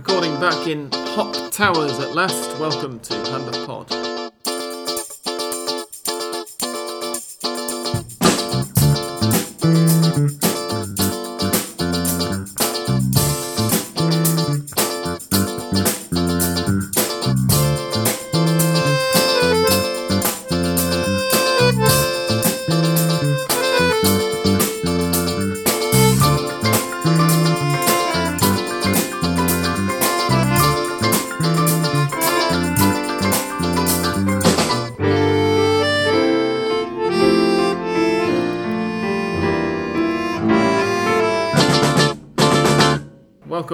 [0.00, 2.58] Recording back in Hop Towers at last.
[2.58, 4.09] Welcome to Hand of Pod.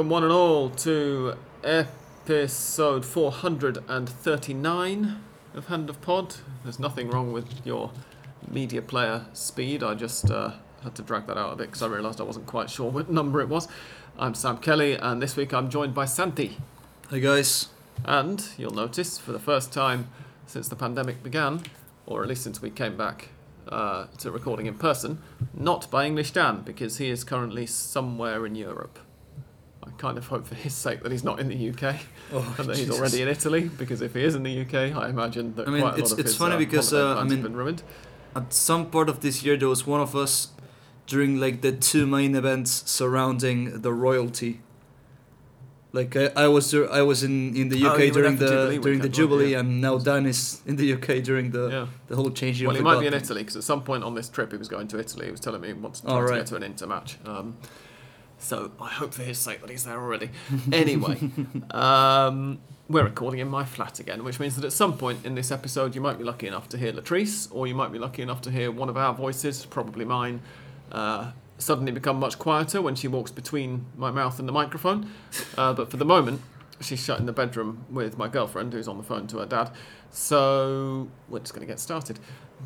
[0.07, 1.35] Welcome, one and all, to
[1.65, 5.21] episode 439
[5.53, 6.37] of Hand of Pod.
[6.63, 7.91] There's nothing wrong with your
[8.49, 9.83] media player speed.
[9.83, 10.53] I just uh,
[10.85, 13.11] had to drag that out a bit because I realised I wasn't quite sure what
[13.11, 13.67] number it was.
[14.17, 16.57] I'm Sam Kelly, and this week I'm joined by Santi.
[17.11, 17.71] Hey guys.
[18.05, 20.07] And you'll notice, for the first time
[20.47, 21.63] since the pandemic began,
[22.07, 23.31] or at least since we came back
[23.67, 25.21] uh, to recording in person,
[25.53, 29.01] not by English Dan, because he is currently somewhere in Europe.
[29.87, 31.97] I kind of hope for his sake that he's not in the UK
[32.33, 35.09] Oh, and that he's already in Italy, because if he is in the UK, I
[35.09, 37.23] imagine that I mean, quite a lot of it's his funny uh, because, uh, I
[37.23, 37.83] mean- have been ruined.
[38.35, 40.49] At some part of this year, there was one of us
[41.07, 44.61] during like the two main events surrounding the royalty.
[45.93, 48.49] Like I, I was dur- I was in, in the Oh, UK were during there
[48.49, 49.59] the Jubilee during the Jubilee, you?
[49.59, 51.87] and now Dan is in the UK during the Yeah.
[52.09, 53.15] the whole changing Well, he might be in.
[53.15, 55.27] Italy because at some point on this trip he was going to Italy.
[55.27, 57.17] He was telling me he wants to, Oh, to get to an Inter match.
[57.25, 57.57] Um,
[58.39, 60.31] so I hope for his sake that he's there already.
[60.73, 61.31] Anyway,
[61.71, 65.51] um, we're recording in my flat again, which means that at some point in this
[65.51, 68.41] episode you might be lucky enough to hear Latrice, or you might be lucky enough
[68.43, 70.41] to hear one of our voices, probably mine,
[70.93, 75.11] uh, suddenly become much quieter when she walks between my mouth and the microphone.
[75.57, 76.41] Uh, but for the moment,
[76.81, 79.71] she's shut in the bedroom with my girlfriend, who's on the phone to her dad.
[80.11, 82.19] So we're just going to get started.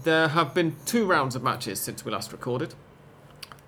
[0.04, 2.75] There have been two rounds of matches since we last recorded.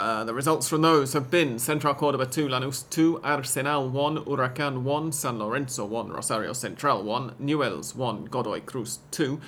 [0.03, 4.83] Uh, the results from those have been Central Cordoba 2, Lanús 2, Arsenal 1, Huracan
[4.83, 9.41] 1, San Lorenzo 1, Rosario Central 1, Newells 1, Godoy Cruz 2,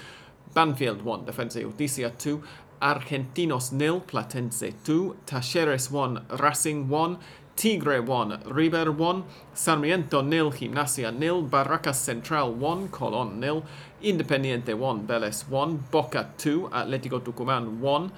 [0.54, 2.41] Banfield 1, Defensa Justicia 2,
[2.81, 7.19] Argentinos nil, Platense 2, Talleres 1, Racing 1,
[7.56, 13.64] Tigre 1, River 1, Sarmiento nil, Gimnasia nil, Barracas Central 1, Colón nil,
[14.03, 18.12] Independiente 1, Vélez 1, Boca 2, Atlético Tucumán 1,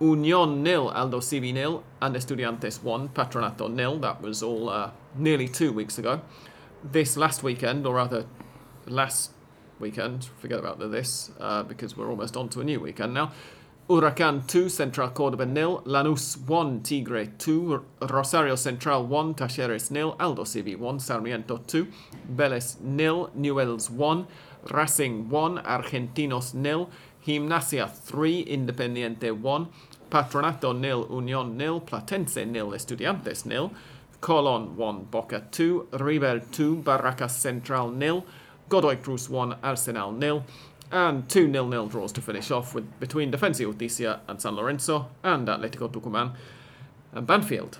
[0.00, 3.98] Union nil, Aldosivi nil, and Estudiantes 1, Patronato nil.
[3.98, 6.20] That was all uh, nearly two weeks ago.
[6.84, 8.26] This last weekend, or rather
[8.86, 9.32] last
[9.80, 13.32] weekend, forget about the this, uh, because we're almost on to a new weekend now.
[13.88, 20.76] Huracan 2, Central Cordoba nil, Lanús 1, Tigre 2, Rosario Central 1, Talleres nil, Aldosivi
[20.76, 21.88] 1, Sarmiento 2,
[22.36, 24.26] Vélez nil, Newells 1,
[24.70, 26.90] Racing 1, Argentinos nil,
[27.24, 29.68] Gimnasia 3, Independiente 1,
[30.10, 33.72] Patronato nil, Unión nil, Platense nil, Estudiantes nil,
[34.20, 38.24] Colón 1, Boca 2, River 2, Barracas Central nil,
[38.68, 40.44] Godoy Cruz 1, Arsenal nil,
[40.90, 45.46] and two nil-nil draws to finish off with between Defensa Justicia and San Lorenzo and
[45.46, 46.34] Atletico Tucumán
[47.12, 47.78] and Banfield.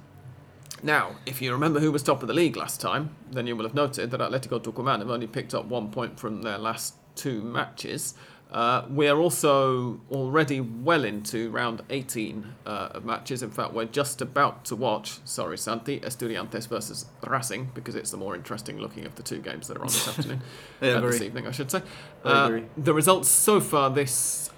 [0.83, 3.65] Now, if you remember who was top of the league last time, then you will
[3.65, 7.43] have noted that Atletico Tucumán have only picked up one point from their last two
[7.43, 8.15] matches.
[8.51, 13.43] Uh, we are also already well into round 18 uh, of matches.
[13.43, 18.17] In fact, we're just about to watch, sorry Santi, Estudiantes versus Racing, because it's the
[18.17, 20.43] more interesting looking of the two games that are on this afternoon.
[20.81, 21.83] Yeah, uh, this evening, I should say.
[22.25, 22.61] I Uh.
[22.79, 24.51] The results so far this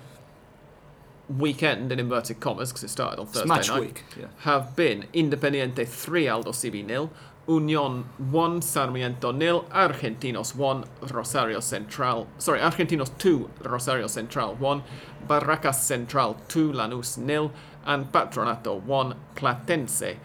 [1.29, 4.05] weekend, in inverted commas, because it started on Thursday night, week.
[4.19, 4.27] Yeah.
[4.39, 7.11] have been Independiente 3, Aldosivi nil,
[7.47, 14.83] Unión 1, Sarmiento nil, Argentinos 1, Rosario Central, sorry, Argentinos 2, Rosario Central 1,
[15.27, 17.51] Barracas Central 2, Lanús nil,
[17.85, 20.17] and Patronato 1, Platense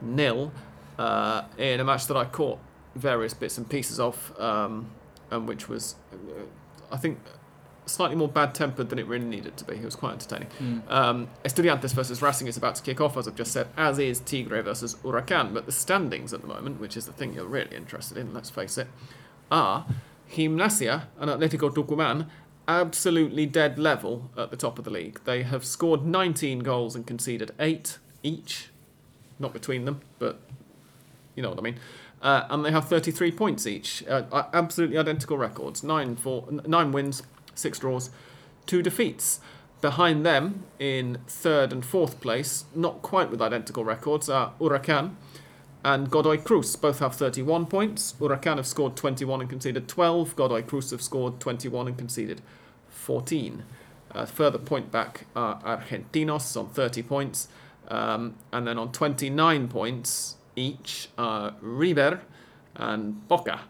[0.00, 0.50] nil,
[0.98, 2.58] uh, in a match that I caught
[2.94, 4.90] various bits and pieces of, um,
[5.30, 6.42] and which was, uh,
[6.90, 7.18] I think,
[7.86, 9.74] slightly more bad-tempered than it really needed to be.
[9.74, 10.82] It was quite entertaining.
[10.88, 14.20] Um, Estudiantes versus Racing is about to kick off, as I've just said, as is
[14.20, 15.52] Tigre versus Huracan.
[15.52, 18.50] But the standings at the moment, which is the thing you're really interested in, let's
[18.50, 18.86] face it,
[19.50, 19.84] are
[20.30, 22.28] Gimnasia and Atletico Tucumán
[22.68, 25.20] absolutely dead level at the top of the league.
[25.24, 28.68] They have scored 19 goals and conceded 8 each.
[29.38, 30.40] Not between them, but
[31.34, 31.76] you know what I mean.
[32.22, 34.04] Uh, and they have 33 points each.
[34.06, 35.82] Uh, uh, absolutely identical records.
[35.82, 38.10] Nine, for, n- nine wins, six draws,
[38.66, 39.40] two defeats.
[39.80, 45.16] Behind them, in third and fourth place, not quite with identical records, are Huracan
[45.84, 48.14] and Godoy Cruz both have 31 points.
[48.20, 50.36] Huracan have scored 21 and conceded 12.
[50.36, 52.40] Godoy Cruz have scored 21 and conceded
[52.88, 53.64] 14.
[54.14, 57.48] Uh, further point back are Argentinos on 30 points.
[57.88, 62.20] Um, and then on 29 points each are River
[62.76, 63.62] and Boca.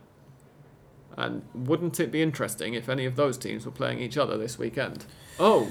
[1.17, 4.59] And wouldn't it be interesting if any of those teams were playing each other this
[4.59, 5.05] weekend?
[5.39, 5.69] Oh,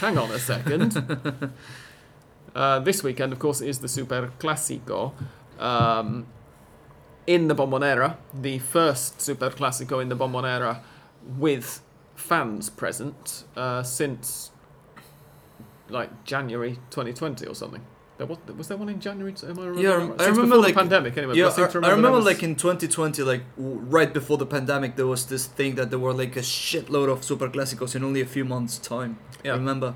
[0.00, 0.96] hang on a second.
[2.54, 5.12] uh, this weekend, of course, is the Super Classico.
[5.58, 6.26] Um,
[7.26, 10.80] in the Bombonera, the first Super Classico in the Bombonera
[11.38, 11.82] with
[12.16, 14.50] fans present uh, since
[15.88, 17.84] like January 2020 or something.
[18.20, 19.34] There was, was there one in January?
[19.42, 20.12] Am I remember Yeah.
[20.18, 21.36] I Since remember, like- the pandemic anyway.
[21.36, 24.44] Yeah, I, I, to I remember was- like in 2020, like w- right before the
[24.44, 28.04] pandemic, there was this thing that there were like a shitload of Super Classicos in
[28.04, 29.18] only a few months' time.
[29.42, 29.52] Yeah.
[29.54, 29.94] I remember.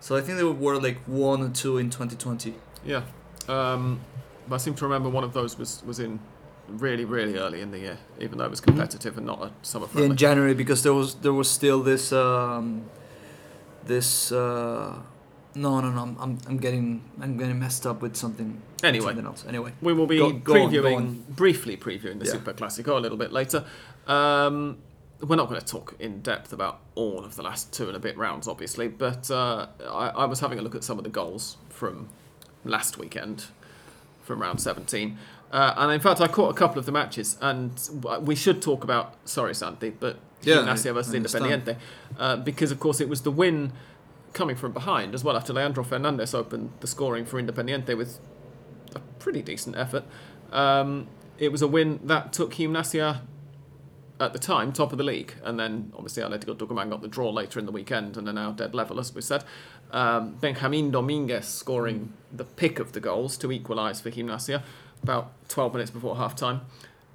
[0.00, 2.52] So I think there were like one or two in 2020.
[2.84, 3.04] Yeah.
[3.48, 4.00] Um,
[4.46, 6.20] but I seem to remember one of those was, was in
[6.68, 9.86] really, really early in the year, even though it was competitive and not a summer
[9.86, 10.10] Yeah, friendly.
[10.10, 12.82] in January because there was there was still this um,
[13.86, 14.96] this uh,
[15.56, 19.24] no no no I'm, I'm I'm getting I'm getting messed up with something Anyway, something
[19.26, 21.24] else anyway we will be Go- go previewing, go on.
[21.30, 22.32] briefly previewing the Yeah.
[22.32, 23.64] Super Classico a little bit later.
[24.06, 24.78] Um,
[25.26, 27.98] we're not going to talk in depth about all of the last two and a
[27.98, 31.10] bit rounds, obviously, but uh, I, I was having a look at some of the
[31.10, 32.10] goals from
[32.64, 33.46] last weekend,
[34.22, 35.16] from round 17.
[35.50, 37.72] Uh, and in fact, I caught a couple of the matches, and
[38.20, 41.14] we should talk about, sorry, Santi, but Yeah, Gimnasia versus.
[41.14, 41.76] Independiente,
[42.18, 43.72] uh, because of course it was the win
[44.36, 48.20] coming from behind as well after Leandro Fernandez opened the scoring for Independiente with
[48.94, 50.04] a pretty decent effort.
[50.52, 53.22] Um, it was a win that took Gimnasia
[54.20, 57.30] at the time top of the league, and then obviously Atletico Tucumán got the draw
[57.30, 59.42] later in the weekend and are now dead level, as we said.
[59.90, 64.62] Um, Benjamin Dominguez scoring the pick of the goals to equalise for Gimnasia
[65.02, 66.62] about 12 minutes before half time.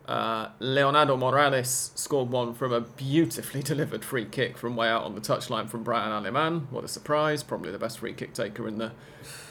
[0.07, 5.15] Uh, Leonardo Morales scored one from a beautifully delivered free kick from way out on
[5.15, 6.67] the touchline from Brian Aleman.
[6.71, 7.43] What a surprise!
[7.43, 8.91] Probably the best free kick taker in the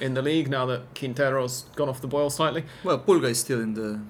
[0.01, 2.65] in the league now that Quintero's gone off the boil slightly.
[2.85, 4.01] well Pulga is still in the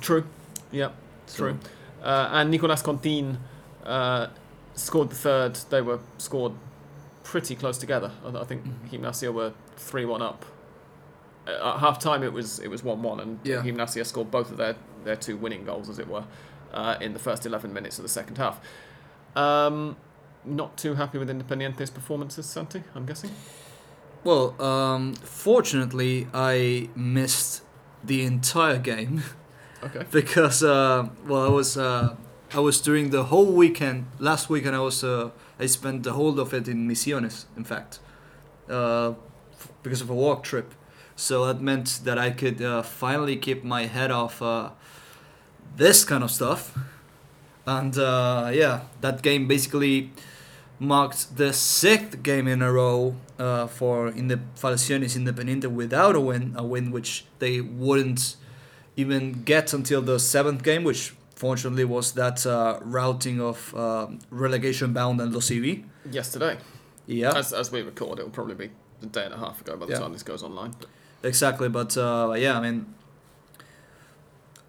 [0.00, 0.24] True.
[0.72, 0.94] Yep.
[1.26, 1.58] so- True.
[2.02, 3.36] Uh, and Nicolas Contin
[3.84, 4.26] uh,
[4.74, 5.54] scored the third.
[5.70, 6.54] They were scored
[7.22, 8.10] pretty close together.
[8.26, 8.90] I, think Mhm.
[8.90, 10.44] Gimnasia were three one up.
[11.46, 13.62] Uh, At half time, it was it was one one, and Yeah.
[13.62, 14.74] Gimnasia scored both of their,
[15.04, 16.24] their two winning goals, as it were,
[16.72, 18.60] uh, in the first eleven minutes of the second half.
[19.36, 19.96] Um,
[20.44, 22.82] not too happy with Independiente's performances, Santi.
[22.94, 23.30] I'm guessing.
[24.24, 27.62] Well, um, fortunately, I missed
[28.04, 29.22] the entire game
[29.84, 30.04] Okay.
[30.10, 32.14] because uh, well, I was uh,
[32.54, 34.06] I was during the whole weekend.
[34.18, 37.46] Last weekend, I was uh, I spent the whole of it in Misiones.
[37.56, 37.98] In fact,
[38.70, 39.14] uh,
[39.52, 40.72] f- because of a walk trip,
[41.16, 44.70] so that meant that I could uh, finally keep my head off uh,
[45.76, 46.76] this kind of stuff.
[47.66, 50.10] And uh, yeah, that game basically
[50.78, 56.20] marked the sixth game in a row uh, for in the Falcioni's Independiente without a
[56.20, 58.36] win, a win which they wouldn't
[58.96, 64.92] even get until the seventh game, which fortunately was that uh, routing of uh, relegation
[64.92, 65.84] bound Aldosivi.
[66.10, 66.58] Yesterday,
[67.06, 68.70] Yeah, as, as we record, it will probably be
[69.02, 69.98] a day and a half ago by the Yeah.
[70.00, 70.72] time this goes online.
[70.78, 70.88] But
[71.22, 71.68] exactly.
[71.68, 72.86] But uh, yeah, I mean,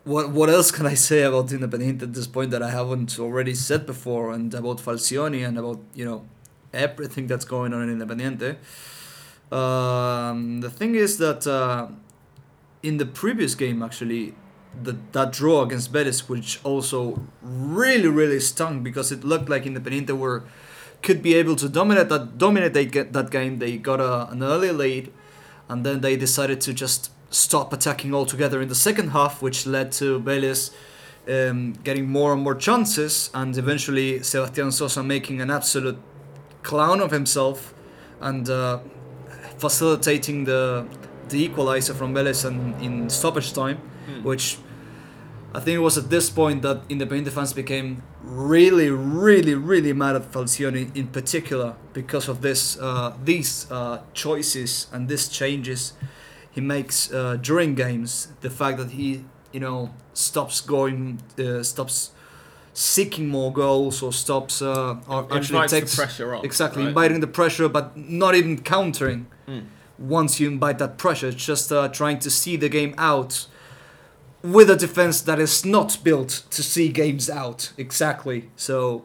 [0.03, 3.55] what what else can I say about Independiente at this point that I haven't already
[3.55, 6.25] said before, and about Falcioni and about you know
[6.73, 8.57] everything that's going on in Independiente.
[9.51, 11.87] Um, the thing is that uh,
[12.81, 14.33] in the previous game, actually,
[14.81, 20.17] the, that draw against Vélez, which also really, really stung because it looked like Independiente
[20.17, 20.43] were
[21.01, 23.59] could be able to dominate that dominate that game.
[23.59, 25.13] They got a, an early lead,
[25.69, 29.91] and then they decided to just stop attacking altogether in the second half, which led
[29.93, 30.71] to Vélez
[31.27, 35.97] um, getting more and more chances, and eventually Sebastián Sosa making an absolute
[36.61, 37.73] clown of himself
[38.21, 38.79] and uh,
[39.57, 40.85] facilitating the
[41.29, 44.23] the equalizer from Vélez and in stoppage time, Hmm.
[44.23, 44.57] which
[45.55, 50.15] I think it was at this point that Independiente fans became really, really, really mad
[50.15, 55.93] at Falcioni in particular because of this, uh, these uh, choices and these changes
[56.55, 58.29] he makes uh, during games.
[58.41, 62.11] The fact that he, you know, stops going, uh, stops
[62.73, 66.45] seeking more goals or stops, uh, or actually takes the pressure on.
[66.45, 66.89] exactly right?
[66.89, 69.65] inviting the pressure, but not even countering Mm.
[69.99, 71.27] once you invite that pressure.
[71.27, 73.45] It's just uh, trying to see the game out
[74.41, 77.71] with a defense that is not built to see games out.
[77.77, 78.49] Exactly.
[78.55, 79.03] So,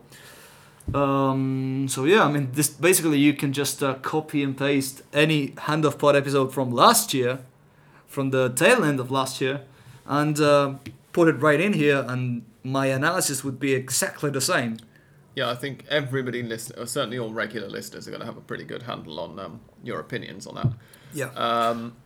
[0.94, 5.54] um, so yeah, I mean, this basically you can just uh, copy and paste any
[5.58, 7.40] Hand of Pod episode from last year,
[8.06, 9.62] from the tail end of last year,
[10.06, 10.74] and uh,
[11.12, 14.78] put it right in here, and my analysis would be exactly the same.
[15.34, 18.42] Yeah, I think everybody listen, or certainly all regular listeners, are going to have a
[18.42, 20.72] pretty good handle on um, your opinions on that.
[21.12, 21.30] Yeah.
[21.34, 21.96] Um,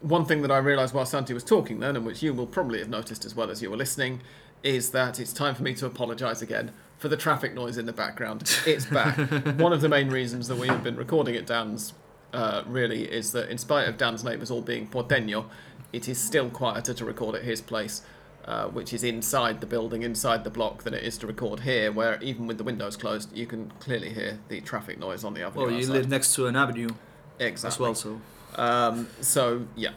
[0.00, 2.78] one thing that I realised while Santi was talking then, and which you will probably
[2.78, 4.22] have noticed as well as you were listening,
[4.62, 7.92] is that it's time for me to apologise again for the traffic noise in the
[7.92, 8.58] background.
[8.66, 9.16] It's back.
[9.58, 11.94] one of the main reasons that we have been recording at Dan's
[12.32, 15.46] uh, really is that in spite of Dan's neighbours all being porteño,
[15.92, 18.02] it is still quieter to record at his place.
[18.46, 21.92] Uh, which is inside the building, inside the block, than it is to record here,
[21.92, 25.42] where even with the windows closed, you can clearly hear the traffic noise on the
[25.42, 25.66] avenue.
[25.66, 25.92] Well, you outside.
[25.92, 26.88] live next to an avenue
[27.38, 27.68] exactly.
[27.68, 28.20] as well, so
[28.56, 29.90] Um, so yeah,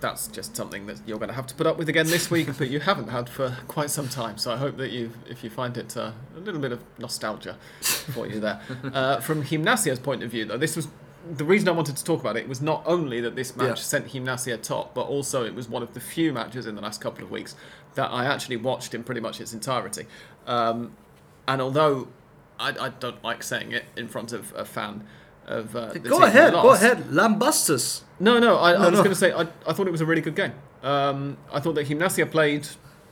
[0.00, 2.48] that's just something that you're going to have to put up with again this week,
[2.58, 4.36] but you haven't had for quite some time.
[4.38, 7.56] So I hope that you, if you find it uh, a little bit of nostalgia
[7.80, 8.60] for you there.
[8.92, 10.88] Uh, from Gimnasia's point of view, though, this was
[11.36, 13.74] the reason I wanted to talk about it was not only that this match Yeah.
[13.74, 17.00] sent Gimnasia top, but also it was one of the few matches in the last
[17.00, 17.54] couple of weeks
[17.94, 20.06] that I actually watched in pretty much its entirety.
[20.46, 20.96] Um,
[21.46, 22.08] and although
[22.58, 25.04] I, I don't like saying it in front of a fan
[25.46, 28.02] of uh, the go ahead, go ahead, lambustus.
[28.22, 29.04] No, no, I, I was no.
[29.04, 30.52] going to say I, I thought it was a really good game.
[30.82, 32.66] Um, I thought that Gimnasia played,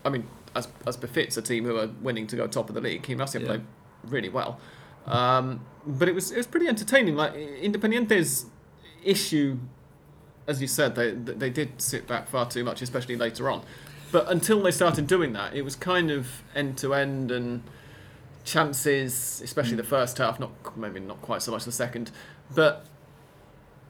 [0.05, 2.81] I mean, as, as befits a team who are winning to go top of the
[2.81, 3.47] league, Gimnasia Yeah.
[3.47, 3.63] played
[4.05, 4.59] really well.
[5.07, 7.17] Um, but it was it was pretty entertaining.
[7.17, 8.47] Like Independiente's
[9.05, 9.59] issue,
[10.47, 13.63] as you said, they they did sit back far too much, especially later on.
[14.13, 17.63] But until they started doing that, it was kind of end to end and
[18.45, 20.39] chances, especially the first half.
[20.41, 22.11] Not maybe not quite so much the second,
[22.55, 22.87] but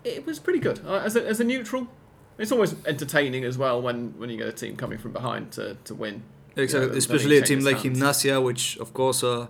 [0.05, 1.87] it was pretty good uh, as a, as a neutral.
[2.39, 5.77] It's always entertaining as well when, when you get a team coming from behind to,
[5.85, 6.23] to win.
[6.57, 7.77] Exactly, the- the especially a team like.
[7.79, 9.47] Gimnasia, which of course, uh,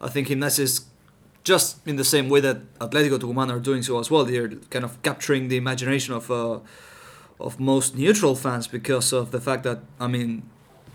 [0.00, 0.84] I think Gimnasia is
[1.42, 4.24] just in the same way that Atletico Tucumán are doing so as well.
[4.24, 6.60] They're kind of capturing the imagination of uh,
[7.40, 10.42] of most neutral fans because of the fact that I mean,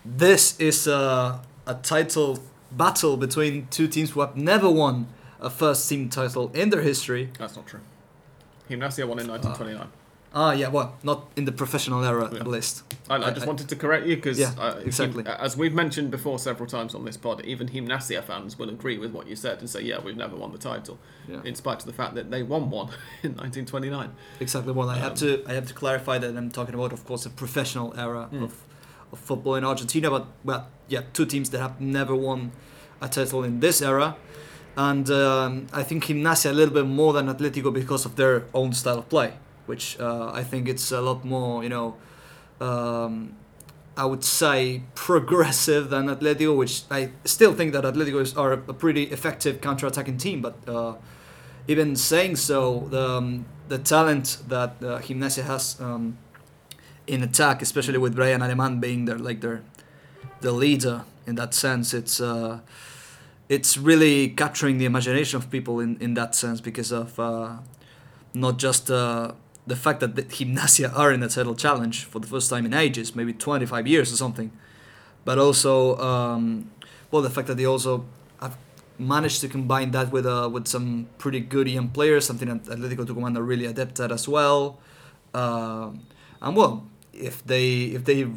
[0.06, 2.40] this is a, a title
[2.72, 5.08] battle between two teams who have never won
[5.40, 7.30] a first team title in their history.
[7.38, 7.82] That's not true.
[8.70, 9.88] Gimnasia won in 1929.
[10.38, 12.40] Ah, yeah, well, not in the professional era Yeah.
[12.42, 12.84] at least.
[13.10, 15.24] I, I just I- wanted to correct you because, Yeah, uh, exactly.
[15.26, 19.12] As we've mentioned before several times on this pod, even Gimnasia fans will agree with
[19.12, 20.98] what you said and say, yeah, we've never won the title,
[21.30, 21.40] Yeah.
[21.46, 22.88] in spite of the fact that they won one
[23.24, 24.12] in 1929.
[24.42, 24.74] Exactly.
[24.74, 27.24] Well, I have Um, to I have to clarify that I'm talking about, of course,
[27.24, 28.44] the professional era Mm.
[28.44, 28.54] of,
[29.14, 30.10] of football in Argentina.
[30.10, 32.52] But well, yeah, two teams that have never won
[33.00, 34.18] a title in this era,
[34.78, 38.74] and um, I think Gimnasia a little bit more than Atletico because of their own
[38.74, 39.34] style of play,
[39.66, 41.96] which uh, I think it's a lot more, you know.
[42.60, 43.36] Um,
[43.98, 48.58] I would say progressive than Atletico, which I still think that Atletico is, are a
[48.58, 50.42] pretty effective counter-attacking team.
[50.42, 50.96] But uh,
[51.68, 56.18] even saying so, the um, the talent that uh, Gimnasia has um,
[57.08, 59.64] in attack, especially with Brian Aleman being their like their
[60.42, 62.60] the leader in that sense, it's uh,
[63.50, 67.58] it's really capturing the imagination of people in, in that sense because of uh,
[68.34, 69.34] not just uh,
[69.68, 72.74] the fact that the Gimnasia are in a title challenge for the first time in
[72.74, 74.52] ages, maybe 25 years or something,
[75.24, 76.72] but also um,
[77.12, 78.06] well the fact that they also
[78.42, 78.58] have
[78.98, 83.06] managed to combine that with uh, with some pretty good young players, something that Atletico
[83.06, 84.80] Tucumán are really adept at as well.
[85.34, 86.02] Um
[86.42, 88.28] and well, if they if they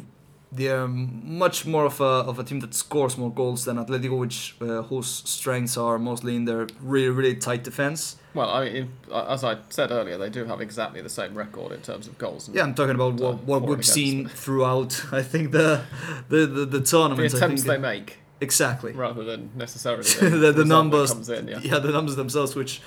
[0.51, 4.55] they're much more of a, of a team that scores more goals than Atletico, which
[4.61, 8.15] uh, whose strengths are mostly in their really really tight defense.
[8.33, 11.71] Well, I mean, uh, as I said earlier, they do have exactly the same record
[11.71, 12.47] in terms of goals.
[12.47, 13.93] And Yeah, I'm talking about what, what we've against.
[13.93, 15.03] seen throughout.
[15.11, 15.81] I think the
[16.29, 17.33] the the, the the tournament.
[17.33, 18.91] I attempts think they make, exactly.
[18.93, 21.59] rather than necessarily the, the that numbers, comes in, yeah.
[21.63, 21.79] yeah.
[21.79, 22.81] the numbers themselves, which,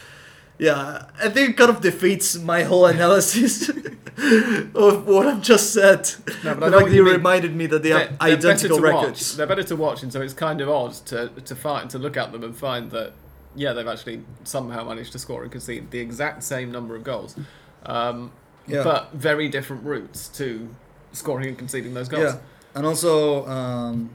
[0.62, 3.68] yeah, I think it kind of defeats my whole analysis
[4.74, 6.08] of what I've just said.
[6.44, 8.48] No, but the I know fact you reminded me that they They're- have they're better
[8.48, 9.20] identical to records.
[9.30, 9.36] Watch.
[9.36, 12.16] They're better to watch, and so it's kind of odd to to find to look
[12.16, 13.12] at them and find that
[13.54, 17.36] yeah, they've actually somehow managed to score and concede the exact same number of goals,
[17.84, 18.30] um,
[18.66, 18.82] Yeah.
[18.82, 20.68] but very different routes to
[21.12, 22.34] scoring and conceding those goals.
[22.34, 22.38] Yeah,
[22.74, 24.08] and also, um,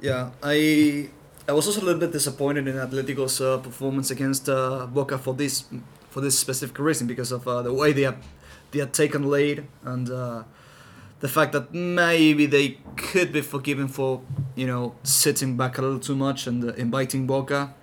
[0.00, 1.10] yeah, I
[1.48, 5.34] I was also a little bit disappointed in Atletico's uh, performance against uh, Boca for
[5.34, 5.64] this
[6.10, 8.16] for this specific reason because of uh, the way they have
[8.72, 10.42] they had taken lead and uh,
[11.20, 14.22] the fact that maybe they could be forgiven for
[14.56, 17.74] you know sitting back a little too much and uh, inviting Boca,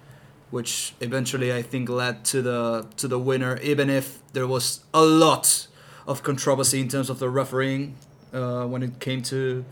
[0.51, 5.01] which eventually I think led to the to the winner, even if there was a
[5.01, 5.67] lot
[6.05, 7.96] of controversy in terms of the refereeing
[8.34, 9.63] uh, when it came to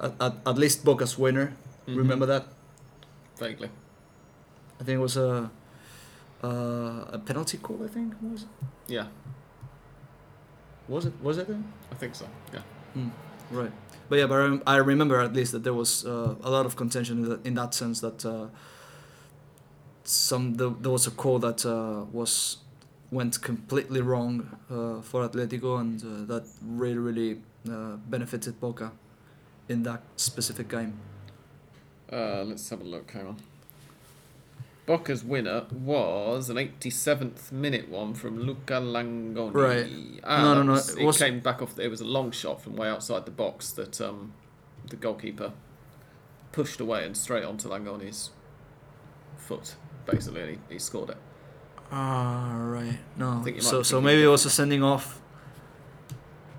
[0.00, 1.56] at, at, at least Boca's winner.
[1.88, 1.96] Mhm.
[1.96, 2.46] Remember that?
[3.42, 3.70] Vaguely.
[4.80, 5.50] I think it was a
[6.44, 7.78] uh, a penalty call.
[7.84, 8.48] I think was it?
[8.96, 9.06] Yeah,
[10.88, 11.12] Was it?
[11.22, 11.46] Was it?
[11.48, 11.62] then?
[11.92, 12.26] I think so.
[12.52, 12.62] Yeah.
[12.94, 13.08] Hmm,
[13.50, 13.72] right.
[14.08, 16.66] but yeah, but I, rem- I remember at least that there was uh, a lot
[16.66, 18.46] of contention in that, in that sense that uh,
[20.04, 22.58] some the, there was a call that uh, was
[23.10, 24.34] went completely wrong
[24.70, 27.30] uh, for Atletico and uh, that really really
[27.70, 28.90] uh, benefited Boca
[29.68, 30.92] in that specific game.
[32.12, 33.10] Uh, let's have a look.
[33.10, 33.36] Hang on.
[34.84, 39.54] Boca's winner was an 87th minute one from Luca Langoni.
[39.54, 40.20] Right.
[40.24, 41.78] Ah, No, no, no, it came back off.
[41.78, 44.32] It was a long shot from way outside the box that um,
[44.88, 45.52] the goalkeeper
[46.50, 48.30] pushed away and straight onto Langoni's
[49.36, 51.16] foot, basically, and he, he scored it.
[51.92, 52.98] Ah, right.
[53.16, 53.38] No.
[53.40, 55.20] I think you might So so maybe it was a sending off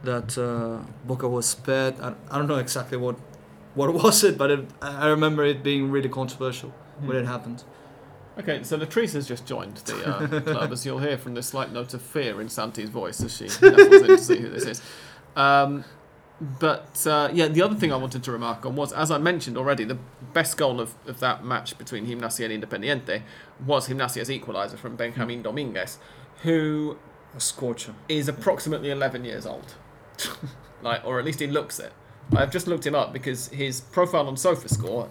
[0.04, 2.00] that uh, Boca was spared.
[2.00, 3.18] I, I don't know exactly what
[3.76, 7.64] what was it, but it, I remember it being really controversial when it happened.
[8.40, 11.72] Okay, so Latrice has just joined the uh, club, as you'll hear from the slight
[11.72, 14.82] note of fear in Santi's voice as she in to see who this is.
[15.36, 15.86] Um,
[16.42, 19.56] but uh, yeah, the other thing I wanted to remark on was, as I mentioned
[19.56, 20.00] already, the
[20.34, 23.22] best goal of, of that match between Gimnasia and Independiente
[23.66, 26.00] was Gimnasia's equaliser from Benjamin Dominguez,
[26.42, 26.98] who
[27.36, 27.94] A scorcher.
[28.10, 29.76] is approximately 11 years old.
[30.82, 31.94] like, or at least he looks it.
[32.36, 35.10] I've just looked him up because his profile on SofaScore uh,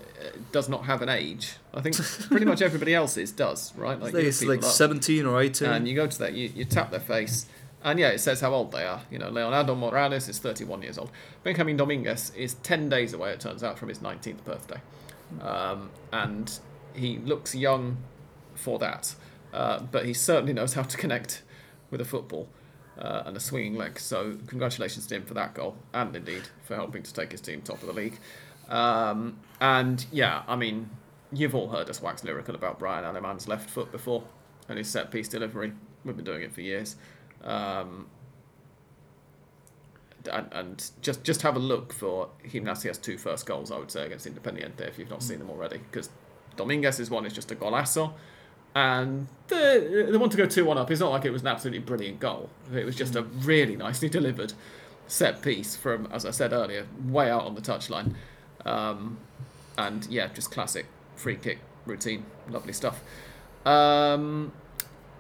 [0.51, 1.55] does not have an age.
[1.75, 1.97] I think
[2.29, 3.99] pretty much everybody else's does, right?
[4.01, 5.69] You it's like up 17 or 18.
[5.69, 7.47] and you go to that, you, you tap their face,
[7.85, 9.03] and yeah, it says how old they are.
[9.11, 11.11] You know, Leonardo Morales is 31 years old.
[11.43, 14.81] Benjamin Dominguez is 10 days away, it turns out, from his 19th birthday.
[15.41, 16.59] Um, and
[16.95, 17.99] he looks young
[18.55, 19.15] for that,
[19.53, 21.43] uh, but he certainly knows how to connect
[21.91, 22.49] with a football
[22.99, 23.99] uh, and a swinging leg.
[23.99, 27.63] So, congratulations to him for that goal, and indeed for helping to take his team
[27.63, 28.19] top of the league.
[28.69, 30.91] Um, and yeah, I mean,
[31.33, 34.25] you've all heard us wax lyrical about Brian Aleman's left foot before
[34.69, 35.73] and his set piece delivery.
[36.05, 36.97] We've been doing it for years.
[37.43, 38.07] Um,
[40.31, 44.07] and, and just just have a look for Gimnasia's two first goals, I would say,
[44.07, 45.79] against Independiente if you've not seen them already.
[45.79, 46.11] Because
[46.57, 48.13] Dominguez's one is just a golazo.
[48.75, 51.49] And the, the one to go 2 1 up, it's not like it was an
[51.49, 52.49] absolutely brilliant goal.
[52.75, 54.55] It was just a really nicely delivered
[55.07, 58.15] set piece from, as I said earlier, way out on the touchline.
[58.65, 59.19] Um,
[59.77, 62.25] and yeah, just classic free kick routine.
[62.49, 63.01] Lovely stuff.
[63.67, 64.53] Um,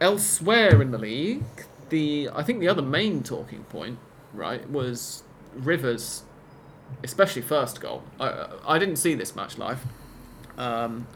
[0.00, 1.44] elsewhere in the league,
[1.90, 3.98] the I think the other main talking point,
[4.32, 5.22] right, was
[5.54, 6.22] Rivers,
[7.04, 8.02] especially first goal.
[8.18, 9.84] I I didn't see this match live,
[10.56, 11.06] um,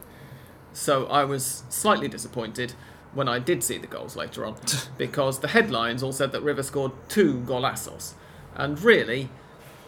[0.77, 2.73] so I was slightly disappointed
[3.13, 4.55] when I did see the goals later on,
[4.97, 8.13] because the headlines all said that River scored two golazos,
[8.55, 9.29] and really.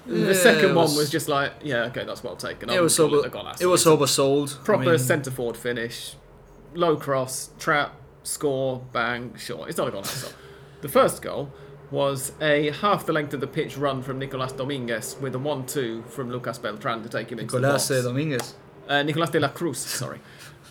[0.08, 2.70] Yeah, the second it one was- was just like, yeah, okay, that's well taken.
[2.70, 4.64] I it was call it a it was oversold.
[4.64, 6.16] proper I mean, centre forward finish,
[6.74, 9.68] low cross, trap, score, bang, shot.
[9.70, 10.04] It's not a goal.
[10.04, 10.30] so.
[10.82, 11.52] The first goal
[11.92, 15.66] was a half the length of the pitch run from Nicolas Dominguez with a 1
[15.68, 18.06] 2 from Lucas Beltran to take him into Nicolás the box.
[18.06, 18.56] Dominguez.
[18.88, 20.20] Uh, Nicolas de la Cruz, sorry.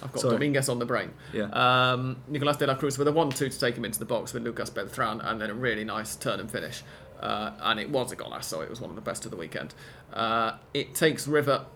[0.03, 0.35] I've got Sorry.
[0.35, 1.13] Dominguez on the brain.
[1.33, 1.45] Yeah.
[1.47, 4.33] Um, Nicolas de la Cruz with a 1 2 to take him into the box
[4.33, 6.83] with Lucas Beltran and then a really nice turn and finish.
[7.21, 9.37] Uh, and it was a golazo, so it was one of the best of the
[9.37, 9.75] weekend.
[10.13, 11.67] Uh, it takes River.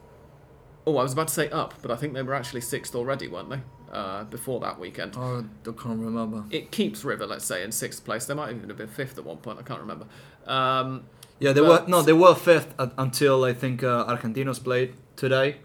[0.86, 3.28] Oh, I was about to say up, but I think they were actually sixth already,
[3.28, 3.60] weren't they?
[3.92, 5.14] Uh, before that weekend.
[5.18, 6.44] oh, I can't remember.
[6.50, 8.24] It keeps River, let's say, in sixth place.
[8.24, 9.58] They might even have been fifth at one point.
[9.58, 10.06] I can't remember.
[10.46, 11.04] Um,
[11.40, 14.94] Yeah, they But- were no, they were fifth at, until I think uh, Argentinos played
[15.16, 15.56] today.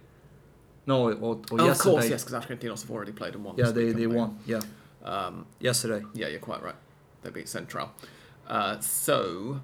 [0.88, 3.56] No, or, or oh, of course, yes, because Argentinos have already played and won.
[3.58, 4.40] Yeah, they, they won.
[4.48, 4.62] Yeah,
[5.04, 6.04] Um, yesterday.
[6.14, 6.76] Yeah, you're quite right.
[7.24, 7.92] They beat Central.
[8.48, 9.60] Uh, so,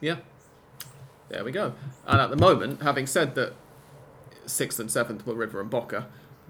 [0.00, 0.16] yeah,
[1.28, 1.74] there we go.
[2.06, 3.52] And at the moment, having said that
[4.46, 6.06] sixth and seventh were River and Boca,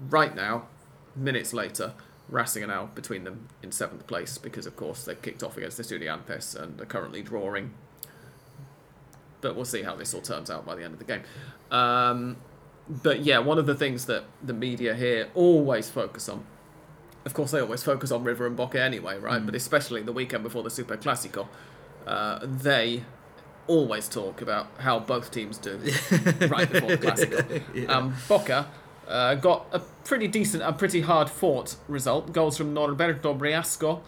[0.09, 0.67] right now,
[1.15, 1.93] minutes later,
[2.29, 5.77] Racing are now between them in seventh place because, of course, they've kicked off against
[5.77, 7.73] the Estudiantes and are currently drawing.
[9.41, 11.21] But we'll see how this all turns out by the end of the game.
[11.69, 12.37] Um,
[12.87, 16.45] but yeah, one of the things that the media here always focus on
[17.25, 19.41] of course, they always focus on River and Boca anyway, right?
[19.41, 19.47] Mm.
[19.47, 21.47] But especially the weekend before the Super Classico,
[22.05, 23.03] uh, they
[23.67, 25.71] always talk about how both teams do
[26.47, 27.63] right before the Classico.
[27.73, 27.85] Yeah.
[27.91, 28.67] Um, Boca
[29.07, 32.31] uh, got a pretty decent and pretty hard fought result.
[32.31, 34.01] Goals from Norberto Briasco.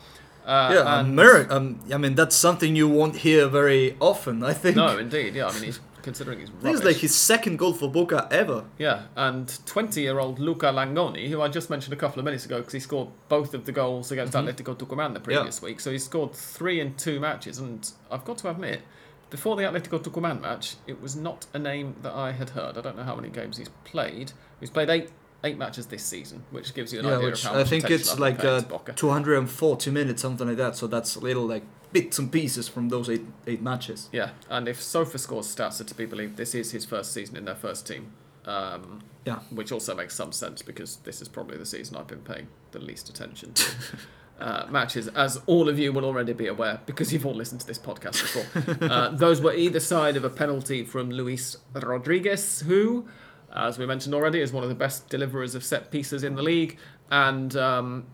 [0.45, 4.43] Uh, yeah, and- Ameri- um, I mean, that's something you won't hear very often.
[4.43, 4.75] I think.
[4.77, 5.47] No, indeed, yeah.
[5.47, 6.75] I mean, he's considering he's I rubbish.
[6.77, 8.65] it's like his second goal for Boca ever.
[8.77, 12.45] Yeah, and 20 year old Luca Langoni, who I just mentioned a couple of minutes
[12.45, 15.79] ago because he scored both of the goals against Atletico Tucumán the previous week.
[15.79, 17.59] So he scored three in two matches.
[17.59, 18.81] And I've got to admit,
[19.29, 22.77] before the Atletico Tucumán match, it was not a name that I had heard.
[22.77, 24.31] I don't know how many games he's played.
[24.59, 25.09] He's played eight
[25.43, 27.89] eight matches this season, which gives you an Yeah, idea of how I much think
[27.91, 28.61] it's like uh,
[28.95, 30.75] 240 minutes, something like that.
[30.75, 34.09] So that's a little like bits and pieces from those eight eight matches.
[34.11, 37.45] Yeah, and if SofaScore's stats are to be believed, this is his first season in
[37.45, 38.11] their first team.
[38.45, 39.39] Um, Yeah.
[39.49, 42.79] which also makes some sense because this is probably the season I've been paying the
[42.79, 43.71] least attention to.
[44.39, 47.65] Uh, matches, as all of you will already be aware, because you've all listened to
[47.65, 48.87] this podcast before.
[48.87, 53.07] uh, those were either side of a penalty from Luis Rodriguez, who,
[53.51, 56.43] as we mentioned already, is one of the best deliverers of set pieces in the
[56.43, 56.77] league.
[57.09, 58.05] And um,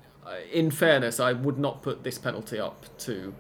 [0.49, 3.33] in fairness, I would not put this penalty up to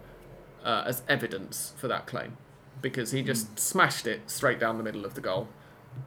[0.63, 2.37] uh, as evidence for that claim
[2.81, 5.47] because he just smashed it straight down the middle of the goal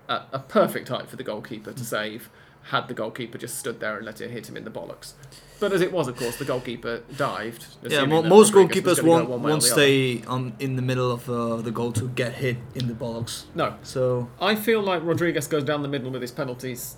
[0.08, 2.28] at a perfect height for the goalkeeper to save
[2.70, 5.12] had the goalkeeper just stood there and let it hit him in the bollocks.
[5.60, 7.64] But as it was, of course, the goalkeeper dived.
[7.82, 10.82] Yeah, assuming mo- most Rodriguez goalkeepers won't one way or won't stay on in the
[10.82, 13.44] middle of uh, the goal to get hit in the bollocks.
[13.54, 16.96] No, So I feel like Rodriguez goes down the middle with his penalties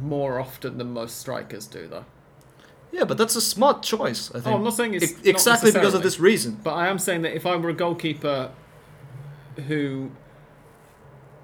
[0.00, 2.06] more often than most strikers do, though.
[2.96, 4.30] Yeah, but that's a smart choice.
[4.30, 4.46] I think.
[4.46, 6.60] Oh, I'm not saying it's E- not exactly because of this reason.
[6.62, 8.50] But I am saying that if I were a goalkeeper
[9.68, 10.10] who,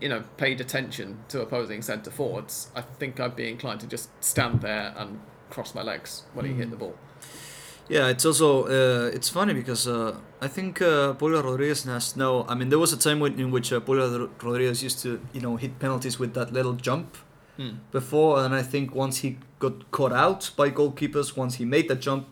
[0.01, 4.09] you know, paid attention to opposing centre forwards, I think I'd be inclined to just
[4.23, 6.59] stand there and cross my legs when he Hmm.
[6.61, 6.95] hit the ball.
[7.89, 12.45] Yeah, it's also uh, it's funny because uh, I think uh, Pulga Rodriguez has no.
[12.49, 15.41] I mean, there was a time when, in which uh, Pulga Rodriguez used to you
[15.41, 17.17] know hit penalties with that little jump
[17.93, 22.01] before, and I think once he got caught out by goalkeepers, once he made that
[22.01, 22.27] jump,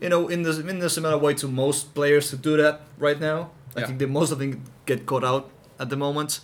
[0.00, 3.20] you know, in the in the similar way to most players to do that right
[3.20, 3.50] now.
[3.76, 3.86] I Yeah.
[3.86, 6.40] think that most of them get caught out at the moment,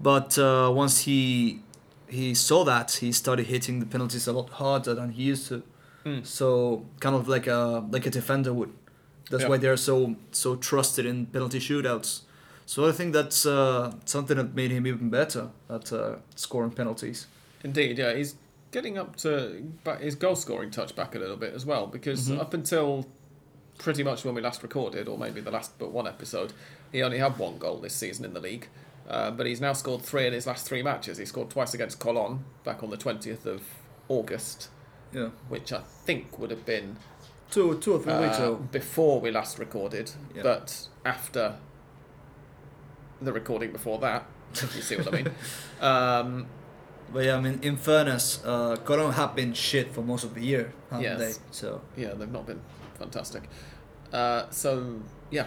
[0.00, 1.60] but uh, once he
[2.08, 5.62] he saw that, he started hitting the penalties a lot harder than he used to.
[6.04, 6.24] Mm.
[6.26, 8.70] So kind of like a like a defender would.
[9.30, 9.50] That's Yeah.
[9.50, 12.22] why they're so so trusted in penalty shootouts.
[12.66, 17.26] So I think that's uh, something that made him even better at uh, scoring penalties.
[17.64, 18.34] Indeed, yeah, he's
[18.70, 22.28] getting up to back his goal scoring touch back a little bit as well because
[22.30, 22.40] Mhm.
[22.40, 23.06] up until
[23.78, 26.52] pretty much when we last recorded, or maybe the last but one episode,
[26.90, 28.68] he only had one goal this season in the league.
[29.08, 31.18] Uh, but he's now scored three in his last three matches.
[31.18, 33.62] He scored twice against Colon back on the 20th of
[34.08, 34.68] August,
[35.12, 36.96] Yeah, which I think would have been
[37.50, 38.54] two two or three weeks uh, ago.
[38.70, 40.42] before we last recorded, Yeah.
[40.42, 41.56] but after
[43.20, 45.30] the recording before that, if you see what I mean.
[45.80, 46.46] Um,
[47.12, 50.42] But yeah, I mean, in fairness, uh, Colon have been shit for most of the
[50.42, 51.18] year, haven't Yes.
[51.38, 51.42] they?
[51.50, 52.60] So yeah, they've not been
[52.98, 53.48] fantastic.
[54.12, 54.96] Uh, so
[55.30, 55.46] yeah,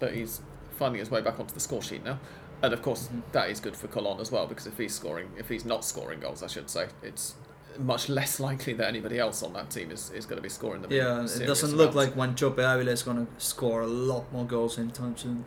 [0.00, 0.40] but he's
[0.78, 2.18] finding his way back onto the score sheet now,
[2.62, 3.22] and of course Mhm.
[3.32, 6.20] that is good for Colon as well because if he's scoring, if he's not scoring
[6.20, 7.34] goals, I should say, it's
[7.78, 10.80] much less likely that anybody else on that team is, is going to be scoring
[10.82, 10.92] them.
[10.92, 12.16] yeah, it doesn't look amounts.
[12.16, 15.44] like Wanchope Avila is gonna score a lot more goals anytime soon.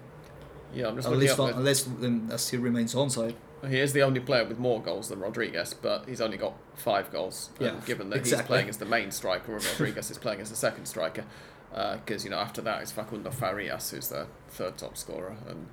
[0.73, 1.55] Yeah, I'm just At least up.
[1.55, 3.35] unless um, as he remains onside.
[3.67, 7.11] He is the only player with more goals than Rodriguez, but he's only got five
[7.11, 7.49] goals.
[7.59, 10.55] Yeah, given that he's playing as the main striker and Rodriguez is playing as the
[10.55, 11.23] second striker,
[11.73, 15.67] uh, because you know after that it's Facundo Farias who's the third top scorer, and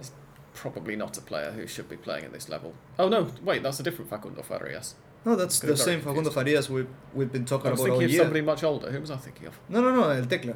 [0.00, 0.12] is
[0.54, 2.74] probably not a player who should be playing at this level.
[2.98, 4.94] Oh no, wait, that's a different Facundo Farias.
[5.24, 8.04] No, that's the same Facundo Farias we've, we've been talking I was about all thinking
[8.06, 8.20] of year.
[8.22, 8.90] somebody much older.
[8.90, 9.58] Who was I thinking of?
[9.68, 10.54] No, no, no, El Tecla,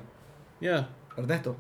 [0.61, 0.85] Yeah,
[1.19, 1.57] Ernesto.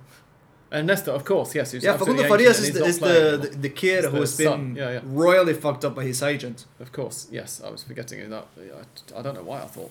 [0.72, 1.54] Ernesto, of course.
[1.54, 4.74] Yes, who's Yeah, Facundo Farias is the, is the, the, the kid who has been
[4.74, 5.00] yeah, yeah.
[5.04, 6.64] royally fucked up by his agent.
[6.80, 7.60] Of course, yes.
[7.64, 8.46] I was forgetting that.
[8.58, 9.90] I, I don't know why I thought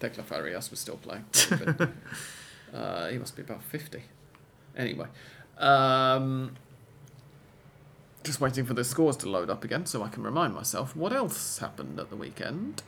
[0.00, 1.24] Tecla Farias was still playing.
[1.50, 1.90] But,
[2.74, 4.02] uh, he must be about 50.
[4.76, 5.06] Anyway.
[5.58, 6.56] Um,
[8.24, 11.12] just waiting for the scores to load up again so I can remind myself what
[11.12, 12.82] else happened at the weekend.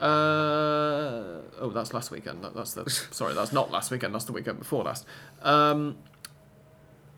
[0.00, 2.42] Uh, oh, that's last weekend.
[2.42, 3.34] That, that's the sorry.
[3.34, 4.14] That's not last weekend.
[4.14, 5.04] That's the weekend before last.
[5.42, 5.98] Um,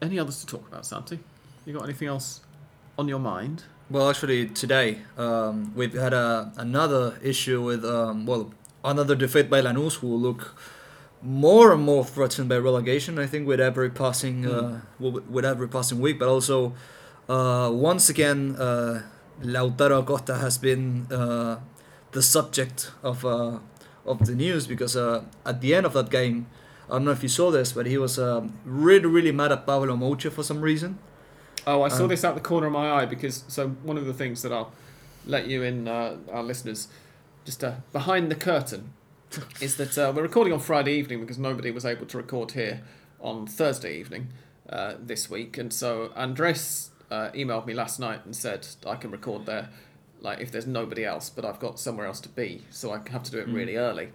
[0.02, 1.18] any others to talk about, Santi?
[1.64, 2.40] You got anything else
[2.98, 3.64] on your mind?
[3.88, 8.52] Well, actually, today um, we've had a, another issue with, um, well,
[8.84, 10.56] another defeat by Lanús, who look
[11.22, 13.18] more and more threatened by relegation.
[13.18, 16.74] I think with every passing, uh, with every passing week, but also
[17.28, 19.02] uh, once again, uh,
[19.42, 21.60] Lautaro Acosta has been uh,
[22.10, 23.58] the subject of uh,
[24.04, 26.46] of the news because uh, at the end of that game,
[26.92, 29.66] I don't know if you saw this, but he was um, really, really mad at
[29.66, 30.98] Pablo Moche for some reason.
[31.66, 34.04] Oh, I saw Um, this out the corner of my eye because so one of
[34.06, 34.72] the things that I'll
[35.26, 36.88] let you in, uh, our listeners,
[37.44, 38.92] just uh, behind the curtain,
[39.60, 42.82] is that uh, we're recording on Friday evening because nobody was able to record here
[43.20, 44.28] on Thursday evening
[44.68, 49.10] uh, this week, and so Andres uh, emailed me last night and said I can
[49.10, 49.70] record there,
[50.20, 53.22] like if there's nobody else, but I've got somewhere else to be, so I have
[53.22, 53.54] to do it Mm.
[53.54, 54.08] really early.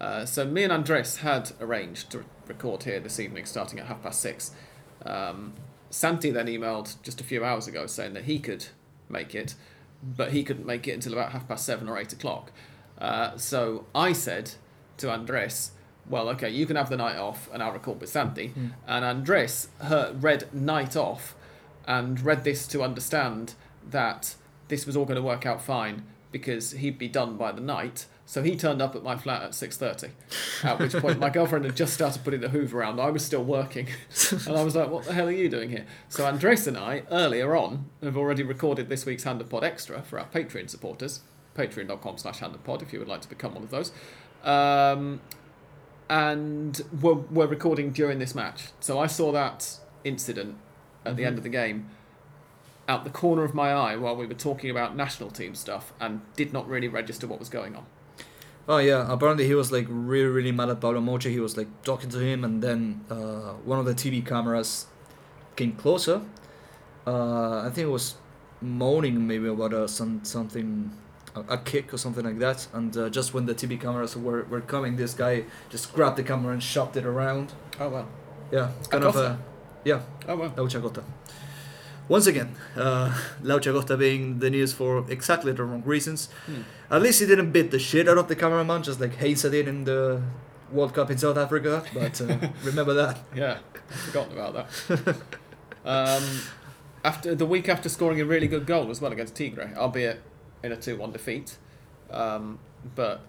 [0.00, 4.02] Uh, so me and Andres had arranged to record here this evening, starting at half
[4.02, 4.52] past six.
[5.04, 5.54] Um,
[5.90, 8.66] Santi then emailed just a few hours ago saying that he could
[9.08, 9.54] make it,
[10.02, 12.52] but he couldn't make it until about half past seven or eight o'clock.
[12.98, 14.52] Uh, so I said
[14.98, 15.72] to Andres
[16.08, 18.48] well, okay, you can have the night off, and I'll record with Santi.
[18.48, 18.68] Hmm.
[18.86, 21.34] And Andres her, read night off,
[21.86, 23.54] and read this to understand
[23.88, 24.34] that
[24.68, 28.06] this was all going to work out fine because he'd be done by the night.
[28.30, 30.08] So he turned up at my flat at six thirty.
[30.62, 33.00] At which point, my girlfriend had just started putting the Hoover around.
[33.00, 33.88] I was still working,
[34.46, 37.04] and I was like, "What the hell are you doing here?" So Andres and I,
[37.10, 41.20] earlier on, have already recorded this week's Hand of Pod Extra for our Patreon supporters.
[41.56, 43.92] Patreon.com/slash Hand of Pod if you would like to become one of those.
[44.44, 45.22] Um,
[46.10, 48.68] and we're, we're recording during this match.
[48.80, 50.56] So I saw that incident
[51.06, 51.26] at the Mhm.
[51.26, 51.88] end of the game
[52.88, 56.20] out the corner of my eye while we were talking about national team stuff and
[56.36, 57.86] did not really register what was going on.
[58.68, 61.24] Oh yeah, apparently he was like really really mad at Pablo Moche.
[61.24, 64.86] He was like talking to him, and then uh, one of the TV cameras
[65.56, 66.20] came closer.
[67.06, 68.16] Uh, I think it was
[68.60, 70.92] moaning maybe about uh, some something,
[71.34, 72.68] a, a kick or something like that.
[72.74, 76.22] And uh, just when the TV cameras were, were coming, this guy just grabbed the
[76.22, 77.54] camera and shoved it around.
[77.80, 78.08] Oh well.
[78.52, 79.30] Yeah, kind of Acosta?
[79.30, 79.36] uh,
[79.84, 80.50] yeah, Oh well.
[80.50, 81.02] Laucha Costa.
[82.08, 86.28] Once again, uh, Laucha Costa being the news for exactly the wrong reasons.
[86.46, 86.62] Hmm.
[86.90, 89.68] At least he didn't beat the shit out of the cameraman, just like Heinze did
[89.68, 90.22] in the
[90.72, 91.84] World Cup in South Africa.
[91.92, 93.18] But uh, remember that.
[93.34, 93.58] Yeah,
[94.06, 95.16] forgotten about that.
[95.84, 96.40] um,
[97.04, 100.22] after the week after scoring a really good goal as well against Tigre, albeit
[100.62, 101.56] in a two-one defeat.
[102.10, 102.58] Um,
[102.94, 103.20] but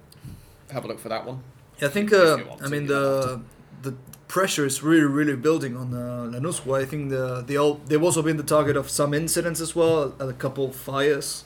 [0.71, 1.43] have a look for that one.
[1.81, 2.13] I think.
[2.13, 3.41] Uh, I mean the
[3.81, 3.95] the
[4.29, 6.59] pressure is really really building on uh, Lanús.
[6.81, 10.13] I think the they all they've also been the target of some incidents as well,
[10.19, 11.43] and a couple fires.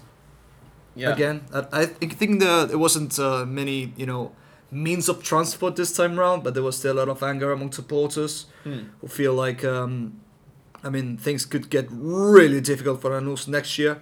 [0.96, 1.14] Yeah.
[1.16, 1.42] again.
[1.52, 1.86] I, I
[2.20, 4.32] think that there wasn't uh, many, you know,
[4.70, 7.72] means of transport this time around, but there was still a lot of anger among
[7.72, 8.80] supporters Hmm.
[9.02, 10.14] who feel like, um,
[10.84, 13.96] I mean, things could get really difficult for Lanús next year.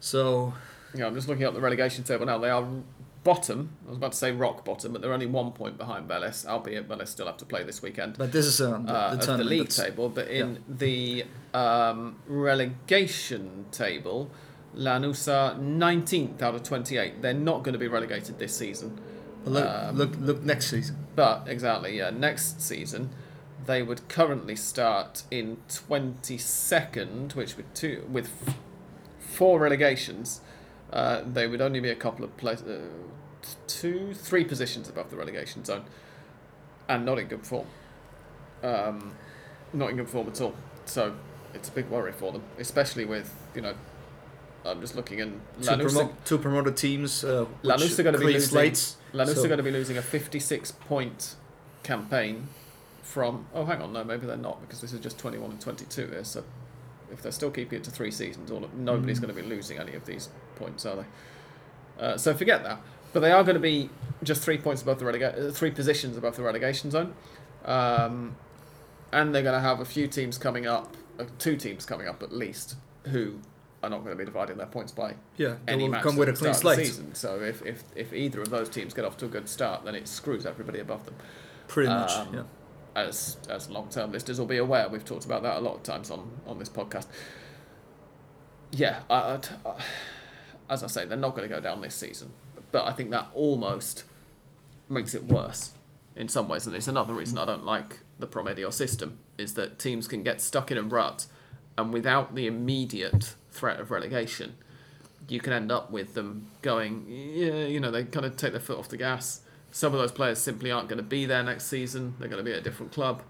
[0.00, 0.54] So
[0.94, 2.38] Yeah, I'm just looking at the relegation table now.
[2.38, 2.64] They are
[3.30, 3.58] bottom.
[3.84, 6.88] I was about to say rock bottom, but they're only one point behind Vélez, albeit
[6.88, 8.16] Vélez still have to play this weekend.
[8.16, 11.24] but this is uh, the, uh, the of the league that's- table, but in the
[11.52, 14.30] um, relegation table,
[14.76, 17.20] Lanús are 19th out of 28.
[17.22, 18.98] They're not going to be relegated this season.
[19.44, 20.96] Look, um, look, look next season.
[21.14, 23.10] But exactly, yeah, next season
[23.64, 28.54] they would currently start in 22nd, which with two with f-
[29.18, 30.40] four relegations,
[30.92, 32.78] uh, they would only be a couple of pla- uh,
[33.66, 35.84] two, three positions above the relegation zone,
[36.88, 37.66] and not in good form.
[38.62, 39.12] Um,
[39.72, 40.54] not in good form at all.
[40.86, 41.14] So
[41.54, 43.74] it's a big worry for them, especially with you know.
[44.64, 45.92] I'm just looking in Two, Lanús.
[45.92, 47.22] promo- two promoted teams.
[47.22, 48.96] Uh, Lanús are gonna be losing- slates.
[49.12, 51.36] Lanús So- are going to be losing a 56 point
[51.84, 52.48] campaign
[53.02, 53.46] from.
[53.54, 56.24] Oh, hang on, no, maybe they're not because this is just 21 and 22 here.
[56.24, 56.42] So
[57.12, 59.22] if they're still keeping it to three seasons, all nobody's Mm.
[59.22, 61.04] going to be losing any of these points, are they?
[62.04, 62.80] Uh, so forget that.
[63.16, 63.88] But they are going to be
[64.22, 67.14] just three points above the relega- uh, three positions above the relegation zone,
[67.64, 68.36] um,
[69.10, 72.22] and they're going to have a few teams coming up, uh, two teams coming up
[72.22, 73.38] at least, who
[73.82, 76.16] are not going to be dividing their points by Yeah, they any will match come
[76.16, 76.86] with a clean start of the slate.
[76.88, 77.14] season.
[77.14, 79.94] So if, if, if either of those teams get off to a good start, then
[79.94, 81.14] it screws everybody above them.
[81.68, 82.12] Pretty much.
[82.12, 82.42] Um, yeah.
[82.96, 85.82] As as long term listeners will be aware, we've talked about that a lot of
[85.84, 87.06] times on, on this podcast.
[88.72, 89.82] Yeah, I, I,
[90.68, 92.32] as I say, they're not going to go down this season,
[92.76, 94.04] but I think that almost
[94.86, 95.70] makes it worse
[96.14, 99.78] in some ways, and it's another reason I don't like the Promedio system is that
[99.78, 101.24] teams can get stuck in a rut,
[101.78, 104.56] and without the immediate threat of relegation,
[105.26, 108.60] you can end up with them going, yeah, you know, they kind of take their
[108.60, 109.40] foot off the gas.
[109.70, 112.12] Some of those players simply aren't going to be there next season.
[112.18, 113.22] They're going to be at a different club,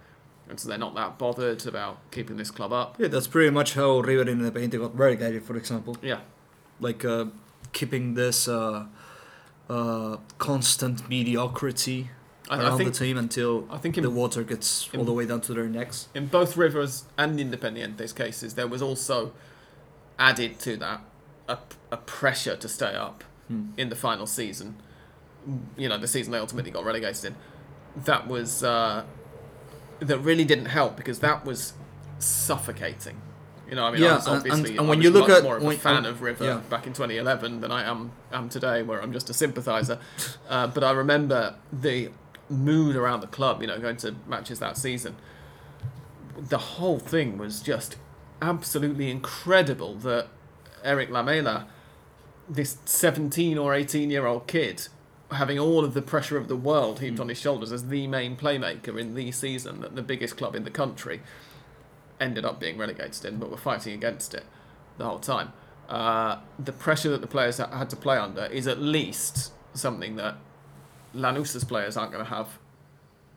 [0.48, 2.96] and so they're not that bothered about keeping this club up.
[2.98, 5.96] Yeah, that's pretty much how River Independiente got relegated, for example.
[6.02, 6.22] Yeah,
[6.80, 7.26] like uh,
[7.72, 8.86] keeping this uh,
[9.68, 12.10] uh, constant mediocrity
[12.48, 15.26] I, around I think the team until I think the water gets all the way
[15.26, 16.08] down to their necks.
[16.14, 19.32] in both Rivers and Independiente's cases, there was also
[20.18, 21.00] added to that
[21.48, 21.58] a,
[21.90, 23.66] a pressure to stay up Hmm.
[23.76, 24.74] in the final season.
[25.76, 27.36] You know, the season they ultimately got relegated in.
[28.04, 29.04] That was uh,
[30.00, 31.72] that really didn't help because that was
[32.18, 33.20] suffocating.
[33.68, 35.42] You know, I mean, I was obviously and- and when was you look much at-
[35.42, 36.60] more of a fan of River yeah.
[36.70, 39.98] back in 2011 than I am am today, where I'm just a sympathiser.
[40.48, 42.10] uh, but I remember the
[42.48, 43.60] mood around the club.
[43.60, 45.16] You know, going to matches that season.
[46.38, 47.96] The whole thing was just
[48.40, 50.28] absolutely incredible that
[50.84, 51.66] Erik Lamela,
[52.48, 54.88] this 17 or 18 year old kid,
[55.32, 58.36] having all of the pressure of the world heaped on his shoulders as the main
[58.36, 61.20] playmaker in the season that the biggest club in the country
[62.20, 64.44] ended up being relegated in, but were fighting against it
[64.98, 65.52] the whole time.
[65.88, 70.16] Uh, the pressure that the players ha- had to play under is at least something
[70.16, 70.36] that
[71.14, 72.58] Lanús's players aren't going to have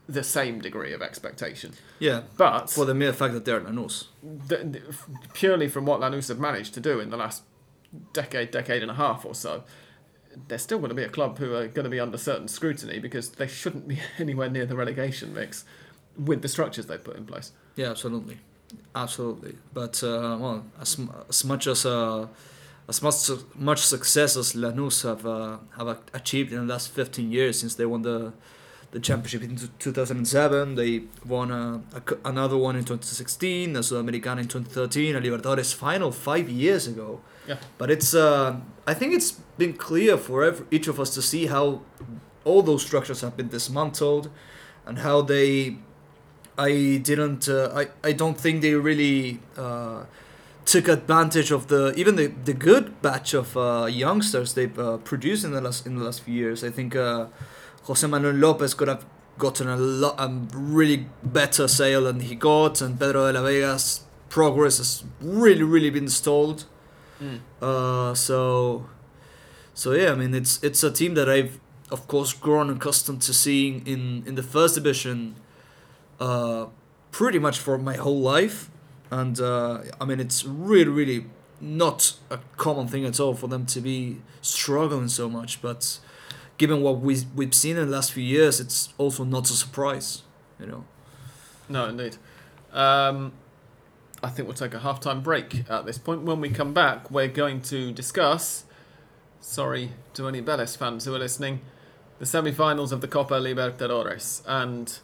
[0.08, 1.72] the same degree of expectation.
[2.00, 4.06] Yeah, But for the mere fact that they're Lanús.
[4.48, 4.84] th- th-
[5.34, 7.44] purely from what Lanús have managed to do in the last
[8.12, 9.62] decade, decade and a half or so,
[10.48, 12.98] they're still going to be a club who are going to be under certain scrutiny
[12.98, 15.64] because they shouldn't be anywhere near the relegation mix
[16.16, 17.52] with the structures they've put in place.
[17.76, 18.38] Yeah, absolutely,
[18.94, 19.56] absolutely.
[19.72, 22.26] But uh, well, as, as much as uh,
[22.88, 27.60] as much much success as Lanús have uh, have achieved in the last 15 years
[27.60, 28.32] since they won the
[28.92, 34.48] the championship in 2007, they won uh, a another one in 2016, a Sudamericana in
[34.48, 37.20] 2013, a Libertadores final five years ago.
[37.46, 37.56] Yeah.
[37.78, 38.56] But it's uh,
[38.86, 41.82] I think it's been clear for every, each of us to see how
[42.44, 44.30] all those structures have been dismantled,
[44.86, 45.76] and how they
[46.60, 47.48] I didn't.
[47.48, 50.04] Uh, I I don't think they really uh,
[50.66, 55.44] took advantage of the even the, the good batch of uh, youngsters they've uh, produced
[55.44, 56.62] in the last in the last few years.
[56.62, 57.26] I think uh,
[57.84, 59.04] Jose Manuel Lopez could have
[59.38, 64.04] gotten a lot a really better sale than he got, and Pedro de la Vega's
[64.28, 66.66] progress has really really been stalled.
[67.60, 68.86] Uh, so
[69.74, 71.58] so yeah, I mean it's it's a team that I've
[71.90, 75.36] of course grown accustomed to seeing in in the first division
[76.20, 76.66] uh,
[77.10, 78.70] pretty much for my whole life,
[79.10, 81.26] and uh, I mean it's really really
[81.60, 85.60] not a common thing at all for them to be struggling so much.
[85.60, 85.98] But
[86.58, 90.22] given what we we've seen in the last few years, it's also not a surprise,
[90.58, 90.84] you know.
[91.68, 92.16] No, indeed.
[92.72, 93.32] Um,
[94.22, 96.22] I think we'll take a half-time break at this point.
[96.22, 98.64] When we come back, we're going to discuss.
[99.40, 101.60] Sorry to any Betis fans who are listening.
[102.18, 104.98] The semi-finals of the Copa Libertadores, and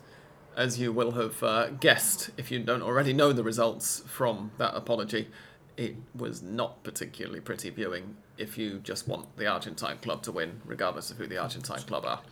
[0.56, 4.74] as you will have uh, guessed, if you don't already know the results from that
[4.74, 5.28] apology,
[5.76, 8.16] it was not particularly pretty viewing.
[8.38, 12.04] If you just want the Argentine club to win, regardless of who the Argentine club
[12.06, 12.22] are.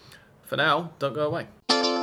[0.43, 1.94] For now, don't go away.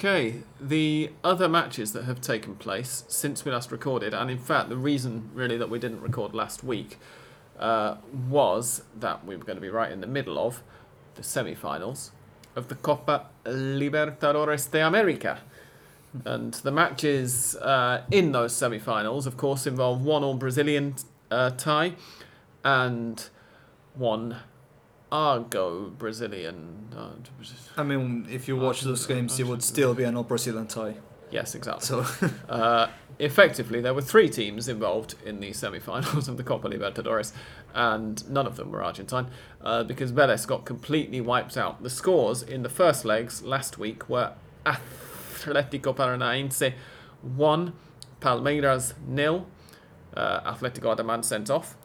[0.00, 4.70] Okay, the other matches that have taken place since we last recorded, and in fact,
[4.70, 6.96] the reason really that we didn't record last week
[7.58, 10.62] uh, was that we were going to be right in the middle of
[11.16, 12.12] the semi finals
[12.56, 15.40] of the Copa Libertadores de America.
[16.24, 20.94] And the matches uh, in those semi finals, of course, involve one all Brazilian
[21.30, 21.92] uh, tie
[22.64, 23.28] and
[23.92, 24.38] one
[25.12, 26.88] Argo Brazilian.
[26.96, 27.10] Uh,
[27.76, 30.94] I mean, if you watch those games, it would still be an all Brazilian tie.
[31.30, 31.84] yes, exactly.
[31.86, 32.04] So
[32.48, 37.32] Uh, effectively, there were three teams involved in the semi-finals of the Copa Libertadores,
[37.74, 39.26] and none of them were Argentine,
[39.62, 41.82] uh, because Vélez got completely wiped out.
[41.82, 44.32] The scores in the first legs last week were
[44.66, 46.72] Atlético Paranaense
[47.22, 47.72] one,
[48.20, 49.46] Palmeiras nil.
[50.14, 51.76] Uh, Atlético had a man sent off.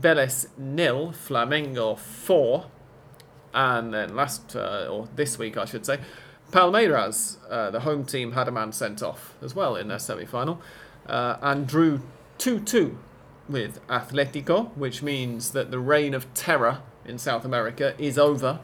[0.00, 2.66] Vélez nil, Flamengo four,
[3.54, 5.98] and then last uh, or this week I should say,
[6.52, 10.60] Palmeiras, uh, the home team, had a man sent off as well in their semi-final,
[11.06, 12.00] uh, and drew
[12.38, 12.98] two-two
[13.48, 18.60] with Atletico, which means that the reign of terror in South America is over.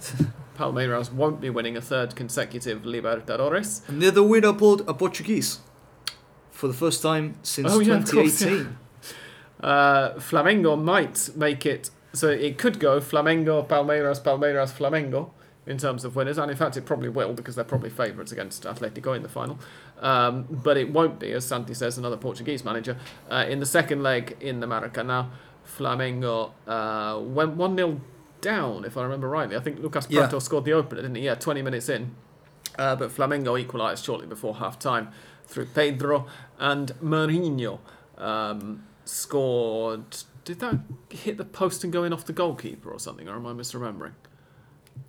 [0.58, 3.86] Palmeiras won't be winning a third consecutive Libertadores.
[3.88, 5.60] and they're the winner pulled a Portuguese
[6.50, 8.78] for the first time since Oh, yeah, of course, 2018.
[9.60, 15.30] Uh, Flamengo might make it so it could go Flamengo, Palmeiras, Palmeiras, Flamengo
[15.66, 18.62] in terms of winners, and in fact it probably will because they're probably favourites against
[18.64, 19.58] Atletico in the final.
[20.00, 22.96] Um, but it won't be, as Santi says, another Portuguese manager.
[23.30, 25.28] Uh, in the second leg in the Maracanã,
[25.66, 28.00] Flamengo uh, went 1 0
[28.40, 29.56] down, if I remember rightly.
[29.56, 30.28] I think Lucas Yeah.
[30.38, 31.22] Scored the opener, didn't he?
[31.22, 32.14] Yeah, 20 minutes in.
[32.78, 35.08] Uh, but Flamengo equalised shortly before half time
[35.46, 36.26] through Pedro
[36.58, 37.80] and Marinho.
[38.16, 40.18] Um, scored.
[40.44, 40.80] Did that
[41.10, 44.12] hit the post and go in off the goalkeeper or something, or am I misremembering?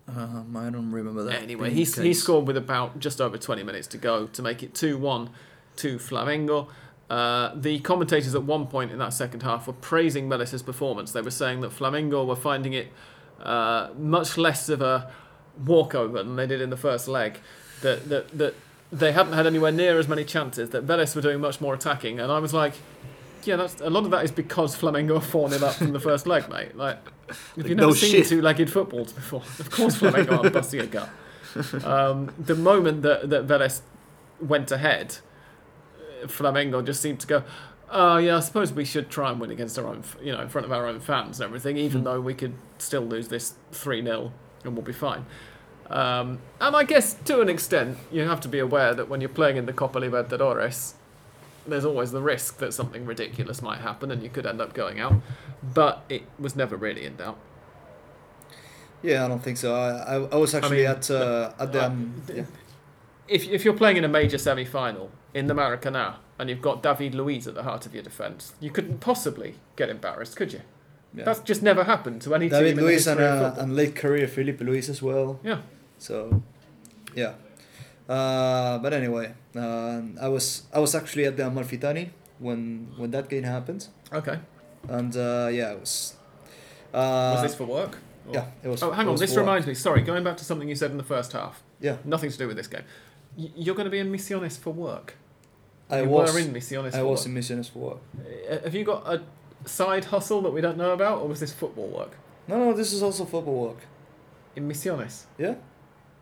[0.08, 1.42] Um, I don't remember that.
[1.42, 4.74] Anyway, he, he scored with about just over 20 minutes to go to make it
[4.74, 5.30] 2 1
[5.78, 6.70] to Flamengo.
[7.10, 11.12] Uh, the commentators at one point in that second half were praising Vélez's performance.
[11.12, 12.92] They were saying that Flamengo were finding it
[13.42, 15.12] uh, much less of a
[15.66, 17.40] walkover than they did in the first leg.
[17.82, 18.56] That, that, that
[18.92, 22.20] they hadn't had anywhere near as many chances, that Vélez were doing much more attacking.
[22.20, 22.74] And I was like,
[23.48, 26.00] yeah, that's a lot of that is because Flamengo are 4 0 up from the
[26.00, 26.76] first leg, mate.
[26.76, 26.98] Like,
[27.30, 28.28] if Like, you've never no seen shit.
[28.28, 31.10] two legged footballs before, of course Flamengo are busting a gut.
[31.86, 33.82] um, the moment that that Vélez
[34.42, 35.18] went ahead,
[36.26, 37.44] Flamengo just seemed to go.
[37.90, 40.50] Oh yeah, I suppose we should try and win against our own, you know, in
[40.50, 41.78] front of our own fans and everything.
[41.78, 42.06] Even Mm.
[42.06, 44.34] though we could still lose this three 0
[44.64, 45.26] and we'll be fine.
[45.90, 49.30] Um, and I guess to an extent, you have to be aware that when you're
[49.30, 50.94] playing in the Copa Libertadores,
[51.68, 55.00] there's always the risk that something ridiculous might happen and you could end up going
[55.00, 55.14] out.
[55.62, 57.38] But it was never really in doubt.
[59.04, 59.76] Yeah, I don't think so.
[59.76, 62.44] I, I, I was actually mean, at uh, at the um, yeah.
[63.28, 66.82] If, if you're playing in a major semi final in the Maracana and you've got
[66.82, 70.62] David Luiz at the heart of your defence, you couldn't possibly get embarrassed, could you?
[71.14, 71.26] yeah.
[71.26, 74.28] That's just never happened to any David team in Luiz and, uh, and late career
[74.28, 75.40] Filipe Luís as well.
[75.44, 75.62] Yeah.
[75.98, 76.42] So,
[77.16, 77.34] yeah.
[78.10, 83.28] Uh, but anyway, uh, I was I was actually at the Amalfitani when when that
[83.30, 84.40] game happened, Okay.
[84.88, 86.16] and uh, yeah, it was.
[86.94, 87.98] Uh, Was this for work?
[88.28, 88.82] Or- Yeah, it was.
[88.84, 89.16] Oh, hang on.
[89.18, 89.74] This reminds me.
[89.74, 91.62] Sorry, going back to something you said in the first half.
[91.82, 92.84] Yeah, Nothing to do with this game.
[93.38, 95.16] Y- You're going to be in Misiones for work.
[95.90, 96.34] I you was.
[96.34, 97.28] were in Misiones I for was work.
[97.28, 97.98] in Misiones for work.
[98.50, 99.22] Uh, Have you got a
[99.66, 102.12] side hustle that we don't know about, or was this football work
[102.48, 103.82] No, no, this is also football work.
[104.56, 105.26] in Misiones?
[105.38, 105.56] Yeah,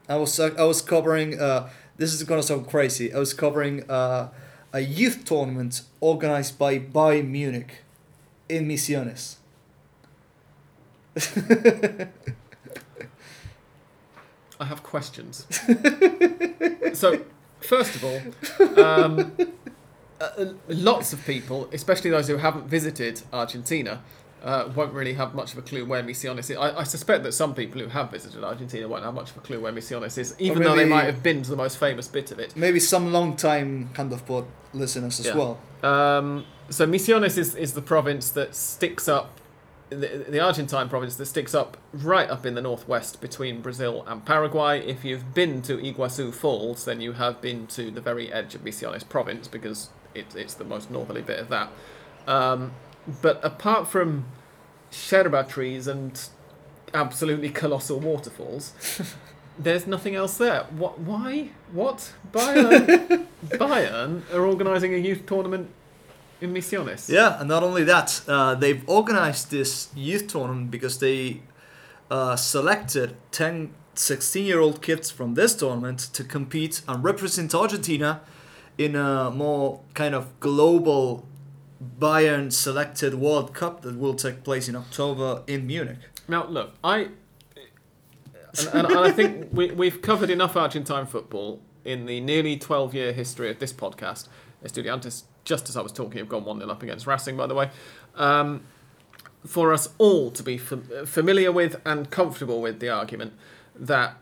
[0.08, 1.40] I was uh, I was covering.
[1.40, 3.14] Uh, this is gonna sound crazy.
[3.14, 4.30] I was covering uh,
[4.74, 7.84] a youth tournament organized by Bayern Munich
[8.50, 9.38] in Misiones.
[14.60, 15.48] I have questions.
[16.94, 17.22] so,
[17.60, 19.32] first of all, um,
[20.22, 24.02] uh, lots of people, especially those who haven't visited Argentina,
[24.44, 26.52] uh, won't really have much of a clue where Misiones is.
[26.52, 29.40] I, I suspect that some people who have visited Argentina won't have much of a
[29.42, 32.32] clue where Misiones is, even though they might have been to the most famous bit
[32.32, 32.56] of it.
[32.56, 35.36] Maybe some long time kind of pod listeners as Yeah.
[35.36, 35.60] well.
[35.84, 39.40] Um, so Misiones is, is the province that sticks up,
[39.90, 44.26] the, the Argentine province that sticks up right up in the northwest between Brazil and
[44.26, 44.86] Paraguay.
[44.86, 48.64] If you've been to Iguazu Falls, then you have been to the very edge of
[48.64, 51.70] Misiones province because it, it's the most northerly bit of that.
[52.28, 52.72] Um,
[53.22, 54.26] but apart from
[55.12, 56.30] yerba trees and
[56.94, 58.74] absolutely colossal waterfalls,
[59.60, 60.64] there's nothing else there.
[60.72, 61.00] What?
[61.00, 61.50] Why?
[61.72, 62.14] What?
[62.32, 63.28] Bayern?
[63.48, 65.70] Bayern are organising a youth tournament
[66.42, 67.10] in Misiones.
[67.10, 71.42] Yeah, and not only that, uh, they've organized this youth tournament because they
[72.10, 78.22] uh, selected 10, 16 year old kids from this tournament to compete and represent Argentina
[78.78, 81.26] in a more kind of global
[82.00, 85.98] Bayern selected World Cup that will take place in October in Munich.
[86.28, 87.10] Now, look, I.
[88.58, 92.94] And, and, and I think we, we've covered enough Argentine football in the nearly 12
[92.94, 94.28] year history of this podcast.
[94.64, 97.54] Estudiantes, just as I was talking, have gone 1 0 up against Racing, by the
[97.54, 97.70] way.
[98.16, 98.64] Um,
[99.46, 103.34] for us all to be fam- familiar with and comfortable with the argument
[103.76, 104.18] that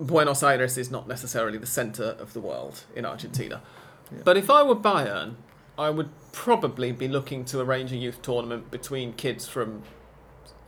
[0.00, 3.62] Buenos Aires is not necessarily the centre of the world in Argentina.
[4.10, 4.18] Yeah.
[4.24, 5.34] But if I were Bayern,
[5.78, 9.82] I would probably be looking to arrange a youth tournament between kids from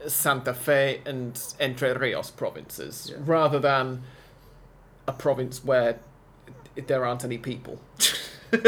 [0.07, 3.19] Santa Fe and Entre Rios provinces, Yeah.
[3.25, 4.03] rather than
[5.07, 5.99] a province where
[6.87, 7.79] there aren't any people.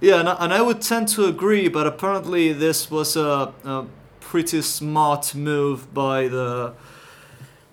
[0.00, 3.86] Yeah, and I, and I would tend to agree, but apparently this was a, a
[4.20, 6.72] pretty smart move by the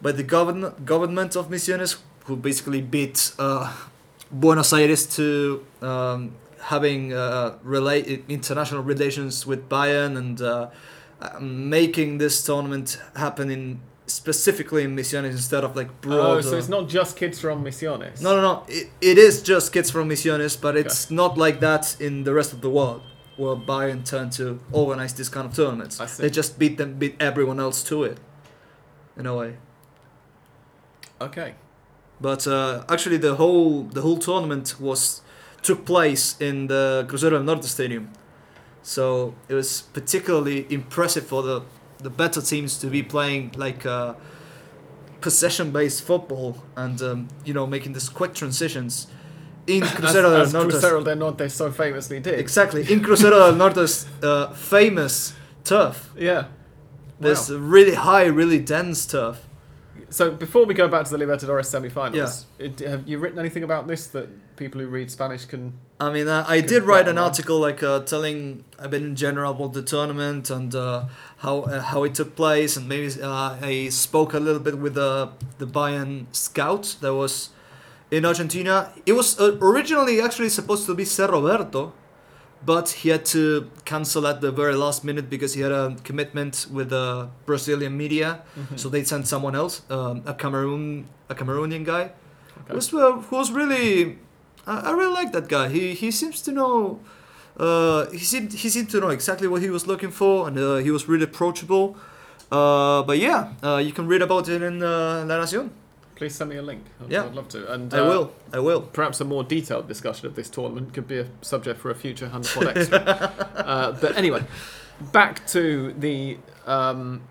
[0.02, 3.74] by the govern, government of Misiones, who basically beat uh,
[4.32, 6.32] Buenos Aires to um,
[6.64, 10.70] having uh, rela- international relations with Bayern and uh,
[11.22, 16.38] uh, making this tournament happen in specifically in Misiones instead of like broad.
[16.38, 18.22] Oh, so it's not just kids from Misiones.
[18.22, 18.64] No, no, no.
[18.68, 22.54] It, it is just kids from Misiones, but it's not like that in the rest
[22.54, 23.02] of the world,
[23.38, 25.98] where Bayern turned to organize this kind of tournaments.
[26.18, 28.20] They just beat them, beat everyone else to it,
[29.18, 29.58] in a way.
[31.22, 31.56] Okay.
[32.20, 35.22] But uh, actually, the whole the whole tournament was
[35.64, 38.10] took place in the Crucero del Norte Stadium,
[38.82, 41.62] so it was particularly impressive for the
[42.00, 44.14] the better teams to be playing like uh,
[45.22, 49.08] possession-based football and um, you know making these quick transitions
[49.68, 50.72] in As, Crucero del as Norte.
[50.74, 52.40] Crucero del Norte so famously did.
[52.40, 55.34] Exactly in Crucero del Norte's uh, famous
[55.64, 56.12] turf.
[56.18, 56.48] Yeah.
[57.20, 57.58] This Wow.
[57.58, 59.38] really high, really dense turf.
[60.14, 63.88] So before we go back to the Libertadores semi-finals, it, have you written anything about
[63.88, 65.74] this that people who read Spanish can?
[66.00, 69.54] I mean, uh, I did write an article like uh, telling a bit in general
[69.54, 71.06] about the tournament and uh,
[71.38, 74.94] how uh, how it took place, and maybe uh, I spoke a little bit with
[74.94, 77.50] the the Bayern scout that was
[78.12, 78.94] in Argentina.
[79.08, 81.92] It was uh, originally actually supposed to be Zé Roberto,
[82.66, 86.66] but he had to cancel at the very last minute because he had a commitment
[86.72, 88.42] with the Brazilian media.
[88.58, 88.80] Mhm.
[88.80, 92.04] So they sent someone else, um, a Cameroon, a Cameroonian guy,
[92.60, 92.70] Okay.
[92.70, 94.18] who was, uh, who was really,
[94.66, 95.68] I, I really like that guy.
[95.70, 97.00] He he seems to know,
[97.60, 100.78] uh, he seemed he seemed to know exactly what he was looking for, and uh,
[100.86, 101.96] he was really approachable.
[102.52, 105.70] Uh, but yeah, uh, you can read about it in uh, La Nación.
[106.16, 106.84] Please send me a link.
[107.02, 107.26] I'd, Yeah.
[107.26, 107.72] I'd love to.
[107.74, 108.82] And I uh, will, I will.
[108.82, 112.30] Perhaps a more detailed discussion of this tournament could be a subject for a future
[112.30, 113.00] Hand of Pod Extra.
[113.56, 114.44] uh, but anyway,
[115.12, 117.22] back to the um,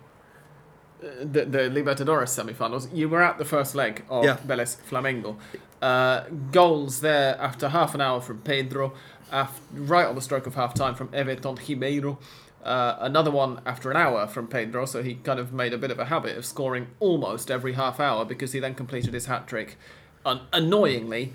[1.01, 2.93] the, the Libertadores semi-finals.
[2.93, 4.37] You were at the first leg of Yeah.
[4.47, 5.37] Vélez Flamengo.
[5.81, 8.93] Uh, goals there after half an hour from Pedro,
[9.33, 12.19] af- right on the stroke of half time from Everton Ribeiro.
[12.63, 15.91] Uh, another one after an hour from Pedro, so he kind of made a bit
[15.91, 19.49] of a habit of scoring almost every half hour because he then completed his hat
[19.49, 19.77] trick,
[20.25, 21.33] un- annoyingly,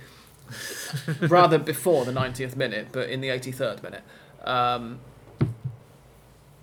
[1.21, 4.03] rather before the 90th minute, but in the 83rd minute.
[4.45, 4.99] Um,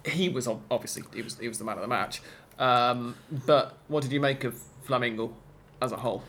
[0.07, 2.23] he was obviously he was he was the man of the match.
[2.59, 5.33] Um, but what did you make of Flamengo
[5.83, 6.23] as a whole?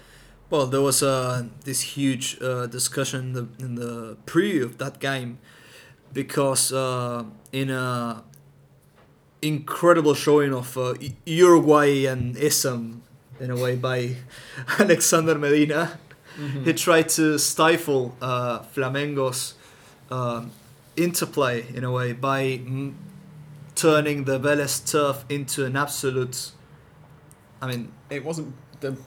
[0.50, 5.00] Well, there was uh, this huge uh, discussion in the, in the preview of that
[5.00, 5.40] game
[6.16, 8.24] because uh, in a
[9.42, 13.04] incredible showing of uh, U- Uruguayan ism
[13.40, 14.16] in a way by
[14.80, 16.00] Alexander Medina,
[16.64, 19.54] he tried to stifle uh, Flamengo's
[20.10, 20.52] um,
[20.96, 22.94] interplay in a way by mm,
[23.76, 26.52] turning the Vélez turf into an absolute.
[27.62, 28.98] I mean, It wasn't the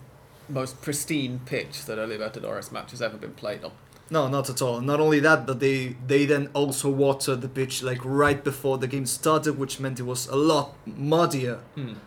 [0.48, 3.72] most pristine pitch that a Libertadores match has ever been played on.
[4.10, 4.80] No, not at all.
[4.80, 8.86] Not only that, but they they then also watered the pitch like right before the
[8.86, 11.58] game started, which meant it was a lot muddier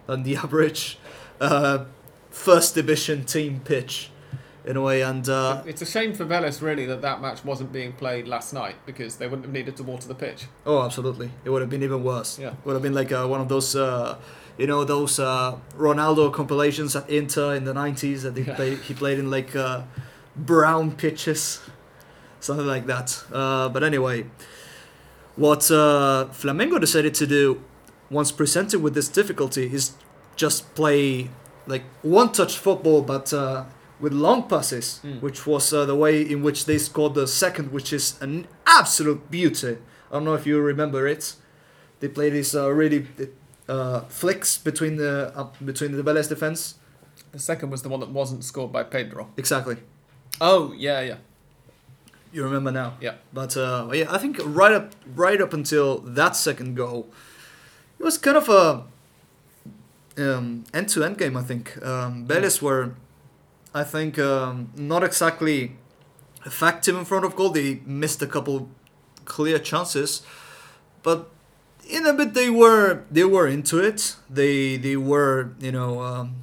[0.07, 0.97] than the average
[1.39, 1.85] uh,
[2.29, 4.09] first division team pitch,
[4.65, 5.01] in a way.
[5.03, 8.51] And uh, it's a shame for Vélez really that that match wasn't being played last
[8.53, 10.45] night because they wouldn't have needed to water the pitch.
[10.65, 12.39] oh, absolutely, it would have been even worse.
[12.39, 12.49] Yeah.
[12.49, 13.75] It would have been like uh, one of those.
[13.75, 14.17] Uh,
[14.57, 18.55] you know those uh, Ronaldo compilations at Inter in the '90s that he Yeah.
[18.55, 18.77] played.
[18.79, 19.83] He played in like uh,
[20.35, 21.61] brown pitches,
[22.41, 23.23] something like that.
[23.31, 24.25] Uh, but anyway,
[25.35, 27.63] what uh, Flamengo decided to do
[28.09, 29.93] once presented with this difficulty is
[30.35, 31.29] just play
[31.67, 33.63] like one-touch football, but uh,
[33.99, 35.21] with long passes, Mm.
[35.21, 39.29] which was uh, the way in which they scored the second, which is an absolute
[39.31, 39.77] beauty.
[40.09, 41.35] I don't know if you remember it.
[42.01, 43.07] They played these uh, really
[43.69, 46.75] uh, flicks between the uh, between the Vélez defense.
[47.31, 49.29] The second was the one that wasn't scored by Pedro.
[49.37, 49.77] Exactly.
[50.41, 51.17] Oh yeah, yeah,
[52.31, 52.93] You remember now.
[53.01, 53.15] yeah.
[53.33, 57.09] But uh, yeah, I think right up right up until that second goal,
[57.99, 58.83] it was kind of a
[60.17, 61.35] um, end-to-end game.
[61.37, 62.95] I think um, Vélez were,
[63.73, 65.73] I think, um, not exactly
[66.45, 67.49] effective in front of goal.
[67.49, 68.69] They missed a couple
[69.25, 70.21] clear chances,
[71.03, 71.29] but
[71.89, 74.15] in a bit they were they were into it.
[74.29, 76.35] They they were you know um,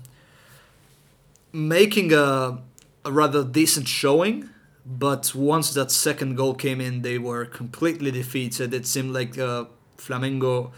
[1.52, 2.58] making a,
[3.04, 4.50] a rather decent showing.
[4.88, 8.72] But once that second goal came in, they were completely defeated.
[8.72, 9.66] It seemed like uh,
[9.98, 10.70] Flamengo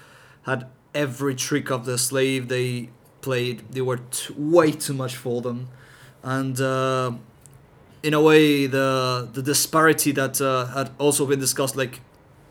[0.42, 2.90] had every trick of the slave they
[3.20, 3.62] played.
[3.70, 5.68] They were t- way too much for them,
[6.24, 7.12] and uh,
[8.02, 12.00] in a way, the the disparity that uh, had also been discussed, like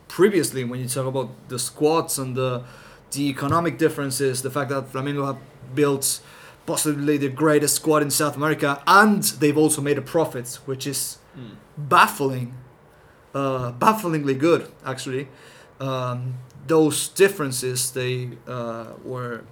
[0.07, 2.63] previously, when you talk about the squads and the
[3.11, 5.37] the economic differences, the fact that Flamengo have
[5.75, 6.21] built
[6.65, 11.18] possibly the greatest squad in South America, and they've also made a profit, which is
[11.39, 11.55] Mm.
[11.77, 12.53] baffling,
[13.33, 15.27] uh, bafflingly good actually.
[15.79, 16.35] Um,
[16.67, 19.43] those differences they uh, were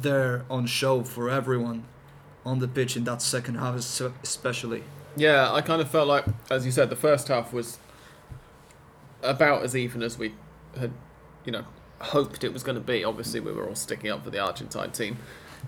[0.00, 1.84] there on show for everyone
[2.44, 3.74] on the pitch in that second half,
[4.22, 4.82] especially.
[5.16, 7.78] Yeah, I kind of felt like, as you said, the first half was
[9.22, 10.34] about as even as we
[10.78, 10.92] had,
[11.44, 11.64] you know,
[12.00, 13.04] hoped it was going to be.
[13.04, 15.18] Obviously, we were all sticking up for the Argentine team.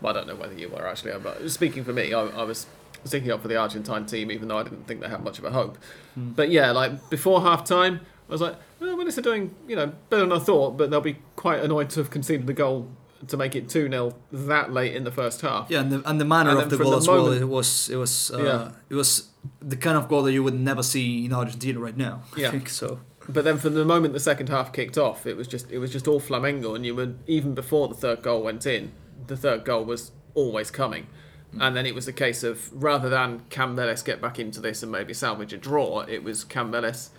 [0.05, 2.67] I don't know whether you were actually, but speaking for me, I, I was
[3.07, 5.45] sticking up for the Argentine team, even though I didn't think they had much of
[5.45, 5.79] a hope.
[6.15, 6.33] Hmm.
[6.33, 10.23] But yeah, like before half time, I was like, well, are doing, you know, better
[10.23, 12.91] than I thought, but they'll be quite annoyed to have conceded the goal
[13.29, 15.71] to make it 2 0 that late in the first half.
[15.71, 17.33] Yeah, and the, and the manner And of the goal the as well.
[17.33, 18.71] It was it was uh, Yeah.
[18.91, 19.29] it was
[19.61, 22.23] the kind of goal that you would never see in Argentina right now.
[22.37, 22.49] Yeah.
[22.49, 23.01] I think so.
[23.29, 25.91] But then from the moment the second half kicked off, it was just it was
[25.93, 28.93] just all Flamengo, and you were even before the third goal went in,
[29.27, 31.07] the third goal was always coming,
[31.61, 34.83] and then it was a case of rather than can Vélez get back into this
[34.83, 37.11] and maybe salvage a draw, it was can Vélez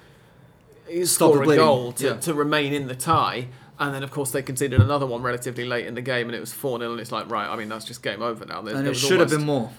[1.03, 1.65] Stop score a bleeding.
[1.65, 2.13] goal to, Yeah.
[2.17, 3.47] to remain in the tie,
[3.79, 6.39] and then of course they conceded another one relatively late in the game, and it
[6.39, 8.61] was four 0 and it's like right, I mean that's just game over now.
[8.61, 9.71] There, And there it should have been more.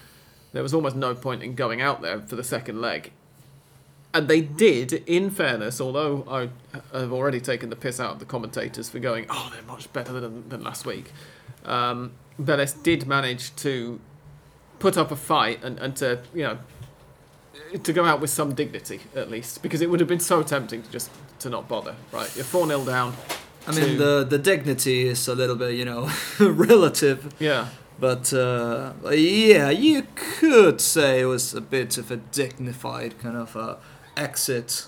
[0.53, 3.11] there was almost no point in going out there for the second leg.
[4.13, 6.49] and they did, in fairness, although I
[6.97, 10.13] have already taken the piss out of the commentators for going, oh, they're much better
[10.19, 11.11] than, than last week.
[11.63, 12.13] Um,
[12.81, 13.99] did manage to
[14.79, 16.57] put up a fight and, and to, you know,
[17.83, 20.81] to go out with some dignity at least, because it would have been so tempting
[20.83, 21.95] to just to not bother.
[22.11, 23.13] Right, you're four 0 down.
[23.67, 26.09] I mean, the the dignity is a little bit, you know,
[26.39, 27.33] relative.
[27.39, 27.67] yeah,
[27.99, 33.55] But uh, yeah, you could say it was a bit of a dignified kind of
[33.55, 33.75] uh,
[34.17, 34.87] exit.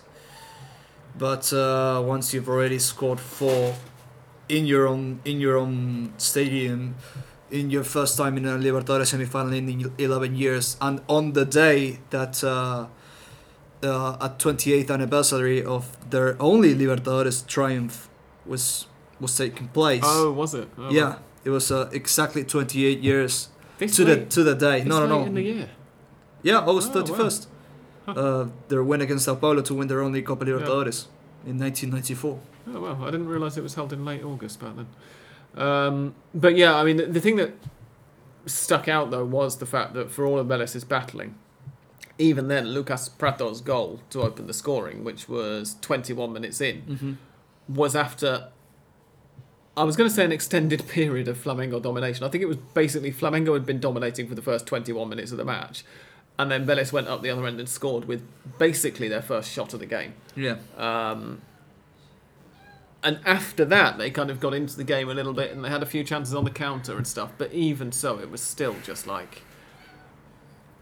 [1.17, 3.75] But uh, once you've already scored four
[4.47, 6.95] in your own in your own stadium,
[7.51, 11.99] in your first time in a Libertadores semifinal in 11 years, and on the day
[12.09, 12.87] that uh,
[13.83, 18.09] uh, at 28th anniversary of their only Libertadores triumph
[18.45, 18.87] was
[19.19, 20.01] was taking place.
[20.03, 20.67] Oh, was it?
[20.77, 24.83] Oh, Yeah, it was uh, exactly 28 years This to the to the day.
[24.83, 25.47] No, no, in the no.
[25.55, 25.69] year.
[26.43, 27.05] Yeah, August Oh, wow.
[27.07, 27.47] 31st.
[28.05, 28.11] Huh.
[28.13, 31.05] Uh, their win against Sao Paulo to win their only Copa Libertadores
[31.45, 32.39] in 1994.
[32.73, 34.87] Oh well, I didn't realise it was held in late August back then.
[35.55, 37.53] Um, but yeah, I mean, the, the thing that
[38.45, 41.35] stuck out though was the fact that for all of Vélez's battling,
[42.17, 47.13] even then, Lucas Pratto's goal to open the scoring, which was 21 minutes in, Mm-hmm.
[47.75, 48.49] was after.
[49.77, 52.25] I was going to say an extended period of Flamengo domination.
[52.25, 55.37] I think it was basically Flamengo had been dominating for the first 21 minutes of
[55.37, 55.83] the match,
[56.37, 58.21] and then Vélez went up the other end and scored with
[58.59, 60.13] basically their first shot of the game.
[60.35, 60.57] Yeah.
[60.77, 61.41] Um,
[63.03, 65.69] and after that, they kind of got into the game a little bit and they
[65.69, 67.31] had a few chances on the counter and stuff.
[67.37, 69.41] But even so, it was still just like,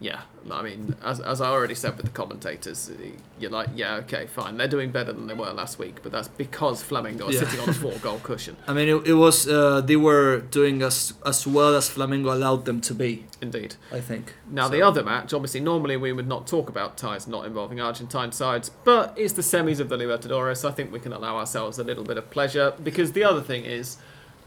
[0.00, 0.22] yeah.
[0.50, 2.90] I mean, as, as I already said with the commentators,
[3.38, 4.56] you're like, yeah, okay, fine.
[4.56, 7.40] They're doing better than they were last week, but that's because Flamengo are Yeah.
[7.40, 8.56] sitting on a four goal cushion.
[8.66, 12.64] I mean, it, it was uh, they were doing as as well as Flamengo allowed
[12.64, 13.26] them to be.
[13.42, 13.76] Indeed.
[13.92, 14.34] I think.
[14.50, 18.32] Now, the other match, obviously, normally we would not talk about ties not involving Argentine
[18.32, 20.66] sides, but it's the semis of the Libertadores.
[20.68, 23.64] I think we can allow ourselves a little bit of pleasure because the other thing
[23.66, 23.98] is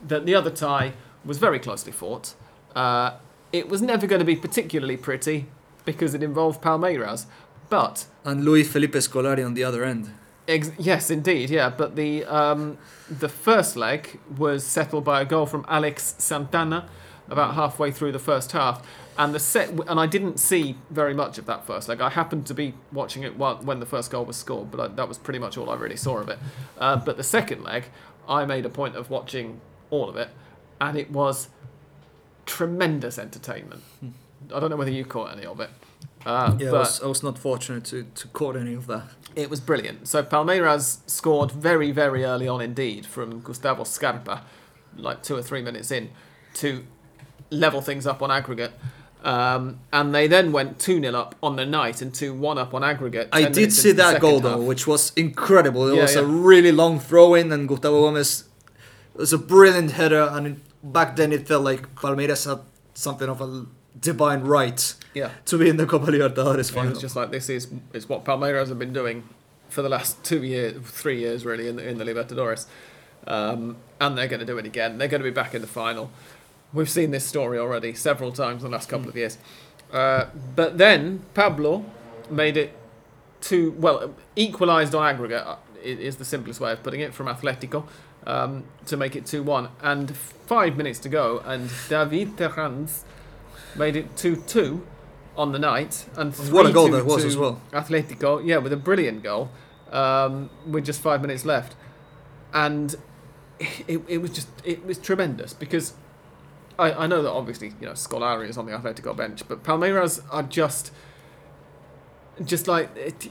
[0.07, 0.93] that the other tie
[1.23, 2.33] was very closely fought.
[2.75, 3.11] Uh,
[3.53, 5.45] it was never going to be particularly pretty
[5.85, 7.27] because it involved Palmeiras,
[7.69, 10.09] but and Luiz Felipe Scolari on the other end.
[10.47, 11.69] Ex- yes, indeed, yeah.
[11.69, 12.77] But the um,
[13.09, 16.89] the first leg was settled by a goal from Alex Santana
[17.29, 18.85] about halfway through the first half,
[19.17, 19.69] and the set.
[19.87, 22.01] And I didn't see very much of that first leg.
[22.01, 24.87] I happened to be watching it while, when the first goal was scored, but I,
[24.87, 26.39] that was pretty much all I really saw of it.
[26.77, 27.85] Uh, but the second leg,
[28.27, 30.29] I made a point of watching all of it,
[30.81, 31.49] and it was
[32.45, 33.81] tremendous entertainment.
[34.53, 35.69] I don't know whether you caught any of it.
[36.25, 39.03] Uh, Yeah, I was, I was not fortunate to to caught any of that.
[39.35, 40.07] it was brilliant.
[40.07, 44.41] So Palmeiras scored very, very early on indeed from Gustavo Scarpa,
[44.95, 46.09] like two or three minutes in,
[46.55, 46.83] to
[47.49, 48.71] level things up on aggregate.
[49.23, 52.73] Um, and they then went 2 0 up on the night and 2 1 up
[52.73, 53.29] on aggregate.
[53.31, 55.87] I did see that goal second though, which was incredible.
[55.87, 58.43] It Yeah, was a really long throw in, and Gustavo Gomez
[59.15, 60.27] it was a brilliant header.
[60.31, 62.59] And it, back then, it felt like Palmeiras had
[62.93, 63.65] something of a
[63.99, 65.29] divine right Yeah.
[65.45, 66.89] to be in the Copa Libertadores It final.
[66.91, 69.23] was just like this is is what Palmeiras have been doing
[69.69, 72.65] for the last two years, three years really in the, in the Libertadores,
[73.27, 74.97] um, and they're going to do it again.
[74.97, 76.11] They're going to be back in the final.
[76.73, 79.37] We've seen this story already several times in the last couple of years.
[79.91, 80.25] Uh,
[80.55, 81.85] but then Pablo
[82.29, 82.75] made it
[83.41, 87.85] to well equalised on aggregate uh, is the simplest way of putting it from Atletico
[88.25, 93.03] um, to make it two one and five minutes to go and David Terans
[93.75, 94.85] made it two two
[95.35, 97.59] on the night and What a goal that was as well.
[97.71, 99.49] Atletico yeah with a brilliant goal
[99.91, 101.75] um, with just five minutes left
[102.53, 102.95] and
[103.87, 105.93] it, it was just it was tremendous because
[106.77, 110.21] I, I know that obviously you know Scolari is on the Atletico bench, but Palmeiras
[110.31, 110.91] are just
[112.43, 113.29] just like it,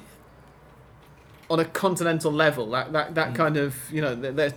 [1.51, 2.71] on a continental level.
[2.71, 3.35] That that, that Mm.
[3.35, 4.55] kind of you know they're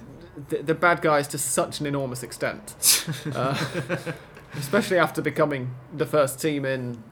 [0.49, 2.75] the, the bad guys to such an enormous extent,
[3.35, 3.57] uh,
[4.55, 7.03] especially after becoming the first team in.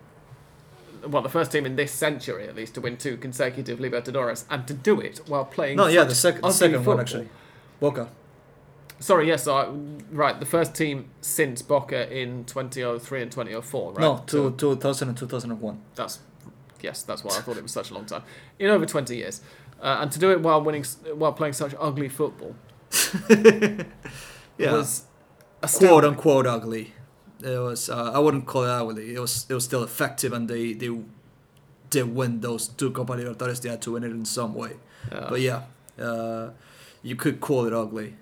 [1.07, 4.65] Well, the first team in this century, at least, to win two consecutive Libertadores, and
[4.67, 5.76] to do it while playing.
[5.78, 6.93] no, yeah, the second, the second football.
[6.95, 7.30] one actually.
[7.82, 8.09] Boca.
[8.99, 9.67] Sorry, yes, I,
[10.11, 10.39] right.
[10.39, 13.99] The first team since Boca in 2003 and 2004, right?
[13.99, 15.82] No, So two, 2000 and 2001.
[15.95, 16.19] that's
[16.82, 18.24] yes, that's why I thought it was such a long time.
[18.59, 19.41] In over 20 years,
[19.82, 22.55] uh, and to do it while winning, while playing such ugly football
[24.57, 24.69] Yeah.
[24.69, 25.05] It was
[25.61, 26.93] quote unquote ugly.
[27.41, 27.89] It was.
[27.89, 29.15] Uh, I wouldn't call it ugly.
[29.15, 29.45] It was.
[29.49, 30.89] It was still effective, and they they
[31.89, 33.61] did win those two Copa Libertadores.
[33.61, 34.73] They had to win it in some way.
[35.11, 35.63] Uh, But yeah,
[35.99, 36.49] uh,
[37.01, 38.13] you could call it ugly.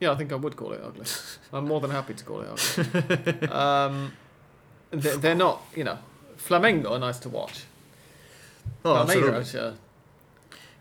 [0.00, 1.06] yeah, I think I would call it ugly.
[1.52, 3.48] I'm more than happy to call it ugly.
[3.62, 4.12] um,
[4.90, 5.98] they're, they're not, you know,
[6.36, 7.64] Flamengo are nice to watch.
[8.84, 9.30] Oh, absolutely.
[9.30, 9.72] Palmeiras, yeah.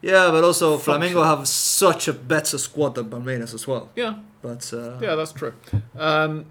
[0.02, 1.14] Yeah, but also Function.
[1.16, 3.89] Flamengo have such a better squad than Palmeiras as well.
[3.95, 5.54] Yeah, But uh, yeah, that's true.
[5.97, 6.45] Um,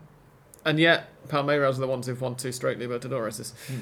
[0.64, 3.52] and yet, Palmeiras are the ones who've won two straight Libertadores.
[3.66, 3.80] Hmm.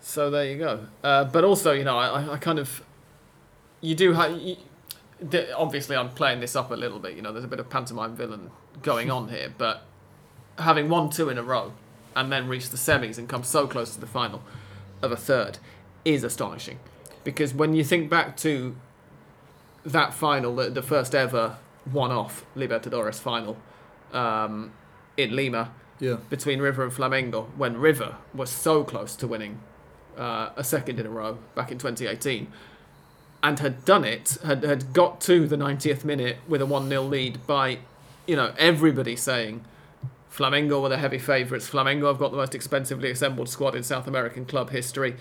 [0.00, 0.86] So there you go.
[1.02, 2.82] Uh, but also, you know, I, I- kind of,
[3.80, 4.38] you do have.
[5.56, 7.16] Obviously, I'm playing this up a little bit.
[7.16, 8.50] You know, there's a bit of pantomime villain
[8.82, 9.82] going on here, but
[10.58, 11.72] having won two in a row
[12.14, 14.42] and then reached the semis and come so close to the final
[15.02, 15.58] of a third
[16.04, 16.78] is astonishing.
[17.24, 18.76] Because when you think back to
[19.84, 21.56] that final, the, the first ever
[21.90, 23.56] one-off Libertadores final
[24.12, 24.72] um,
[25.16, 29.60] in Lima yeah, between River and Flamengo, when River was so close to winning
[30.16, 32.52] uh, a second in a row back in 2018,
[33.42, 37.02] and had done it, had, had got to the 90th minute with a 1 0
[37.02, 37.78] lead by,
[38.26, 39.64] you know, everybody saying
[40.30, 41.68] Flamengo were the heavy favourites.
[41.68, 45.16] Flamengo have got the most expensively assembled squad in South American club history.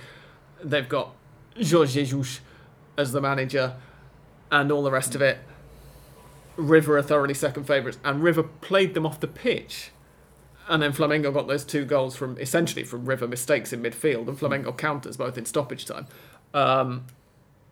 [0.64, 1.14] They've got
[1.56, 2.42] Jorge Jesus
[2.98, 3.76] as the manager
[4.52, 5.40] and all the rest of it.
[6.56, 9.92] River are thoroughly second favourites, and River played them off the pitch.
[10.68, 14.38] And then Flamengo got those two goals from essentially from River mistakes in midfield, and
[14.38, 16.08] Flamengo counters both in stoppage time.
[16.54, 17.06] Um,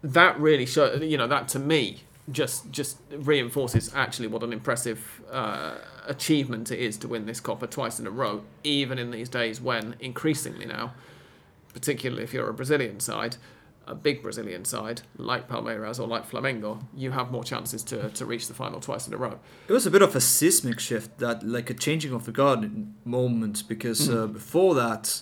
[0.04, 5.22] that really show you know that to me just just reinforces actually what an impressive
[5.32, 5.76] uh,
[6.08, 9.62] achievement it is to win this Copa twice in a row, even in these days
[9.62, 10.94] when increasingly now,
[11.74, 13.38] particularly if you're a Brazilian side,
[13.88, 18.26] a big Brazilian side like Palmeiras or like Flamengo, you have more chances to, to
[18.26, 19.40] reach the final twice in a row.
[19.68, 22.70] it was a bit of a seismic shift, that like a changing of the guard
[23.06, 25.22] moment, because uh, before that,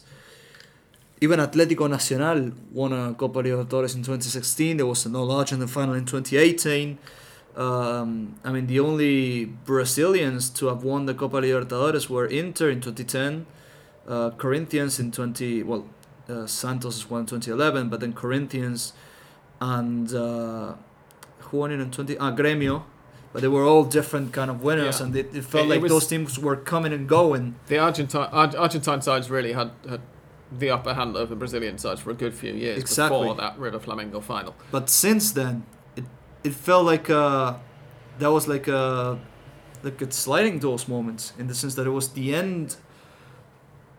[1.20, 4.78] even Atlético Nacional won a Copa Libertadores in 2016.
[4.78, 6.98] There was no Argentine final in 2018.
[7.56, 12.82] Um, I mean, the only Brazilians to have won the Copa Libertadores were Inter in
[12.82, 13.46] 2010,
[14.08, 15.64] uh, Corinthians in 20.
[15.64, 15.86] Well,
[16.30, 18.94] uh, Santos won in 2011, but then Corinthians
[19.62, 20.74] and uh,
[21.40, 22.18] who won it in 20?
[22.18, 22.84] Ah, Gremio.
[23.32, 25.08] But they were all different kind of winners, Yeah.
[25.08, 27.56] and it, it felt It- it like was- those teams were coming and going.
[27.68, 30.02] The Argentine Argentine sides really had, had
[30.56, 33.18] the upper hand over the Brazilian sides for a good few years Exactly.
[33.20, 34.54] before that River Flamengo final.
[34.72, 35.64] But since then,
[35.96, 36.04] it
[36.44, 37.56] it felt like uh
[38.20, 39.18] that was like a
[39.82, 42.76] like a sliding doors moment in the sense that it was the end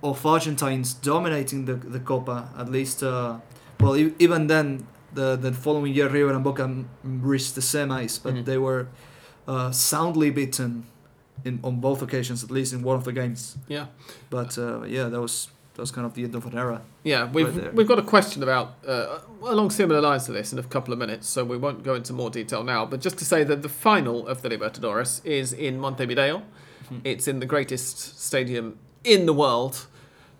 [0.05, 2.49] of Argentines dominating the the Copa.
[2.59, 3.39] At least, uh,
[3.81, 6.67] well, e- even then, the the following year, River and Boca
[7.05, 8.45] reached the semis, but Mhm.
[8.45, 8.87] they were
[9.49, 10.85] uh, soundly beaten
[11.45, 13.57] in on both occasions, at least in one of the games.
[13.69, 13.87] Yeah,
[14.31, 16.81] But uh, yeah, that was that was kind of the end of an era.
[17.05, 17.33] yeah.
[17.35, 20.63] We've Right we've got a question about uh, along similar lines to this in a
[20.63, 22.87] couple of minutes, so we won't go into more detail now.
[22.91, 26.43] But just to say that the final of the Libertadores is in Montevideo.
[26.91, 27.01] Mhm.
[27.05, 29.87] It's in the greatest stadium in the world,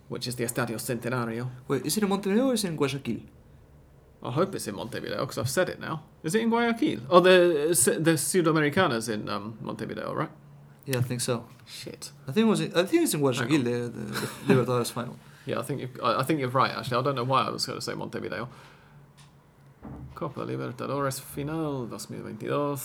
[0.07, 1.49] which is the Estadio Centenario.
[1.67, 3.21] Wait, is it in Montevideo or is it in Guayaquil?
[4.23, 6.03] I hope it's in Montevideo because I've said it now.
[6.23, 7.01] Is it in Guayaquil?
[7.09, 7.67] Oh, the
[7.99, 10.29] the Sudamericanas in um, Montevideo, right?
[10.85, 11.45] Yeah, I think so.
[11.65, 12.11] Shit.
[12.27, 12.61] I think it was.
[12.61, 15.17] I think it's in Guayaquil, the, the, Libertadores final.
[15.47, 16.71] Yeah, I think you I I think you're right.
[16.71, 18.49] Actually, I don't know why I was going to say Montevideo.
[20.15, 22.77] Copa Libertadores Final 2022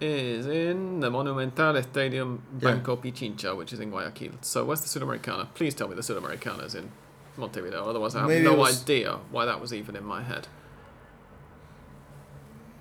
[0.00, 2.70] is in the Monumental Stadium Yeah.
[2.72, 4.32] Banco Pichincha, which is in Guayaquil.
[4.42, 5.48] So where's the Sudamericana?
[5.54, 6.90] Please tell me the Sudamericana is in
[7.36, 7.84] Montevideo.
[7.84, 10.46] Otherwise, I have Maybe no was- idea why that was even in my head.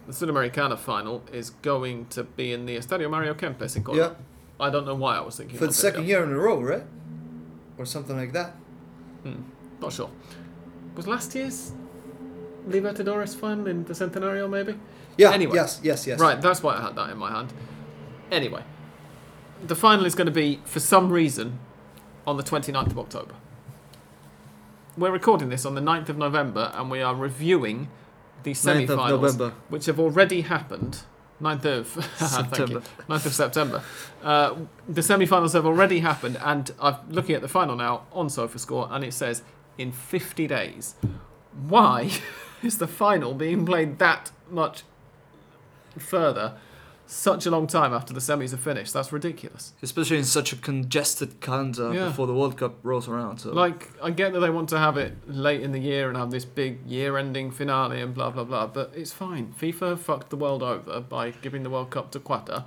[0.07, 4.15] The Sudamericana final is going to be in the Estadio Mario Kempes in Córdoba.
[4.59, 5.91] I don't know why I was thinking for the Montevideo.
[5.91, 6.83] second year in a row, right?
[7.77, 8.51] Or something like that.
[9.23, 9.41] Hmm,
[9.81, 10.09] not sure.
[10.95, 11.73] Was last year's
[12.67, 14.75] Libertadores final in the Centenario, maybe?
[15.17, 15.31] Yeah.
[15.31, 15.55] Anyway.
[15.55, 15.79] Yes.
[15.83, 16.05] Yes.
[16.07, 16.19] Yes.
[16.19, 17.53] Right, that's why I had that in my hand.
[18.31, 18.63] Anyway,
[19.65, 21.59] the final is going to be, for some reason,
[22.25, 23.33] on the 29th of October.
[24.97, 27.89] We're recording this on the 9th of November, and we are reviewing
[28.43, 29.53] the 9th semi-finals, November.
[29.69, 31.03] which have already happened.
[31.41, 32.27] 9th of thank you.
[32.27, 32.81] September.
[33.07, 33.83] 9th of September.
[34.23, 34.55] Uh,
[34.89, 39.03] the semi-finals have already happened, and I'm looking at the final now on SofaScore, and
[39.03, 39.43] it says
[39.77, 40.95] in 50 days.
[41.67, 42.09] Why
[42.63, 44.83] is the final being played that much
[46.01, 46.53] further,
[47.09, 48.91] such a long time after the semis are finished?
[48.93, 49.71] That's ridiculous.
[49.81, 52.07] Especially in such a congested calendar Yeah.
[52.09, 53.37] before the World Cup rolls around.
[53.39, 53.51] So.
[53.53, 56.31] Like, I get that they want to have it late in the year and have
[56.31, 59.53] this big year-ending finale and blah blah blah, but it's fine.
[59.59, 62.65] FIFA fucked the world over by giving the World Cup to Qatar.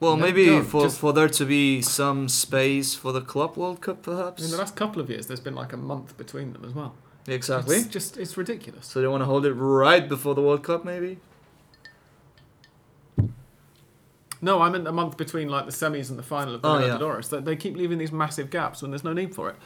[0.00, 3.80] well, no, maybe for just- for there to be some space for the Club World
[3.80, 4.44] Cup, perhaps.
[4.44, 6.94] In the last couple of years, there's been like a month between them as well.
[7.26, 7.76] exactly.
[7.76, 8.86] It's just it's ridiculous.
[8.86, 11.20] So they want to hold it right before the World Cup, maybe.
[14.44, 16.78] No, I meant a month between like the semis and the final of the Oh,
[16.78, 17.20] yeah.
[17.30, 19.56] That they keep leaving these massive gaps when there's no need for it.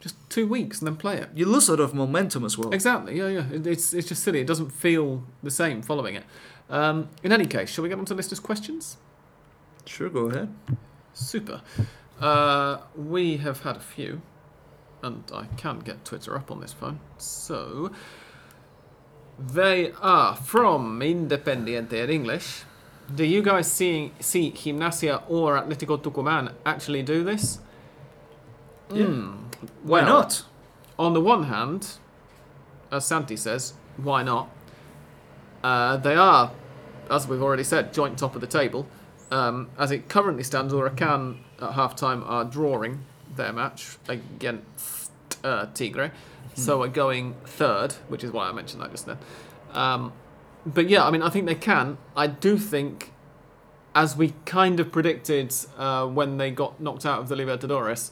[0.00, 1.28] just two weeks and then play it.
[1.34, 2.70] You lose a lot of momentum as well.
[2.72, 3.18] Exactly.
[3.18, 3.46] Yeah, yeah.
[3.56, 4.40] It, it's it's just silly.
[4.40, 6.24] It doesn't feel the same following it.
[6.70, 8.96] Um, in any case, shall we get on to listeners' questions?
[9.86, 10.48] Sure, go ahead.
[11.14, 11.60] Super.
[12.20, 14.20] Uh, we have had a few,
[15.02, 17.00] and I can get Twitter up on this phone.
[17.16, 17.90] So
[19.38, 22.64] they are from Independiente in English.
[23.14, 27.60] Do you guys see see Gimnasia or Atletico Tucumán actually do this?
[28.92, 29.06] Yeah.
[29.06, 29.36] Hmm.
[29.82, 30.44] Why Well, not?
[30.98, 31.98] On the one hand,
[32.90, 34.48] as Santi says, why not?
[35.62, 36.52] Uh, they are,
[37.10, 38.86] as we've already said, joint top of the table.
[39.30, 43.04] Um, as it currently stands, Huracan at half time are drawing
[43.36, 45.12] their match against
[45.44, 46.12] uh, Tigre.
[46.54, 49.18] So we're going third, which is why I mentioned that just then.
[49.72, 50.12] Um,
[50.66, 51.98] but yeah, I mean, I think they can.
[52.16, 53.12] I do think,
[53.94, 58.10] as we kind of predicted uh, when they got knocked out of the Libertadores,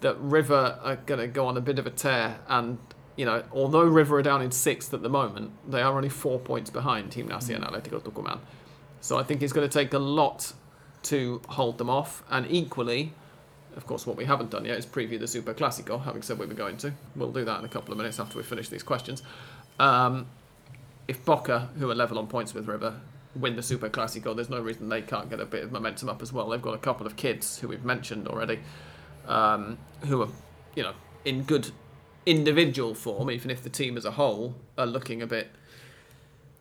[0.00, 2.40] that River are going to go on a bit of a tear.
[2.48, 2.78] And,
[3.16, 6.38] you know, although River are down in sixth at the moment, they are only four
[6.38, 8.38] points behind Gimnasia and Atletico Tucumán.
[9.00, 10.52] So I think it's going to take a lot
[11.04, 12.22] to hold them off.
[12.30, 13.12] And equally,
[13.76, 16.46] of course, what we haven't done yet is preview the Super Classico, having said we
[16.46, 16.92] were going to.
[17.14, 19.22] We'll do that in a couple of minutes after we finish these questions.
[19.78, 20.26] Um,
[21.10, 22.94] if Boca, who are level on points with River,
[23.34, 26.22] win the Super Classico, there's no reason they can't get a bit of momentum up
[26.22, 26.48] as well.
[26.48, 28.60] They've got a couple of kids who we've mentioned already,
[29.26, 30.28] um, who are,
[30.76, 30.92] you know,
[31.24, 31.72] in good
[32.26, 35.50] individual form, even if the team as a whole are looking a bit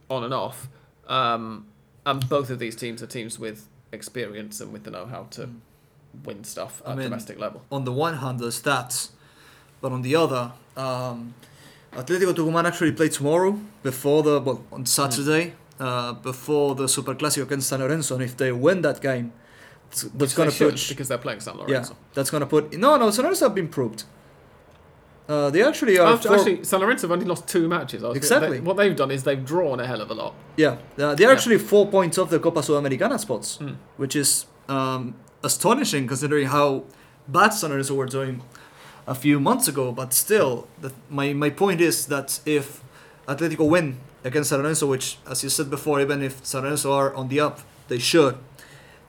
[0.09, 0.67] on and off.
[1.07, 1.67] Um,
[2.07, 5.49] and both of these teams are teams with experience and with the know-how to
[6.25, 7.61] win stuff I at mean- domestic level.
[7.71, 9.09] on the one hand the stats,
[9.79, 11.35] but on the other, um,
[11.93, 17.43] Atletico Tucumán actually play tomorrow before the well on Saturday uh, before the Super Clásico
[17.43, 19.31] against San Lorenzo, and if they win that game,
[19.91, 21.95] it's- that's gonna put because they're playing San yeah, Lorenzo.
[22.13, 24.03] that's gonna put no no San Lorenzo have been proved.
[25.27, 28.03] Uh, they actually are After, four- actually, San Lorenzo have only lost two matches.
[28.03, 28.57] I Exactly.
[28.57, 30.33] they- what they've done is they've drawn a hell of a lot.
[30.57, 31.31] Yeah, uh, they're Yeah.
[31.35, 33.75] actually four points off the Copa Sudamericana spots, Mm.
[33.97, 36.83] which is um, astonishing considering how
[37.27, 38.41] bad San Lorenzo were doing
[39.09, 39.85] a few months ago.
[39.91, 40.51] But still,
[40.83, 42.65] the, my, my point is that if
[43.27, 43.87] Atletico win
[44.23, 47.39] against San Lorenzo, which, as you said before, even if San Lorenzo are on the
[47.47, 47.57] up,
[47.87, 48.35] they should.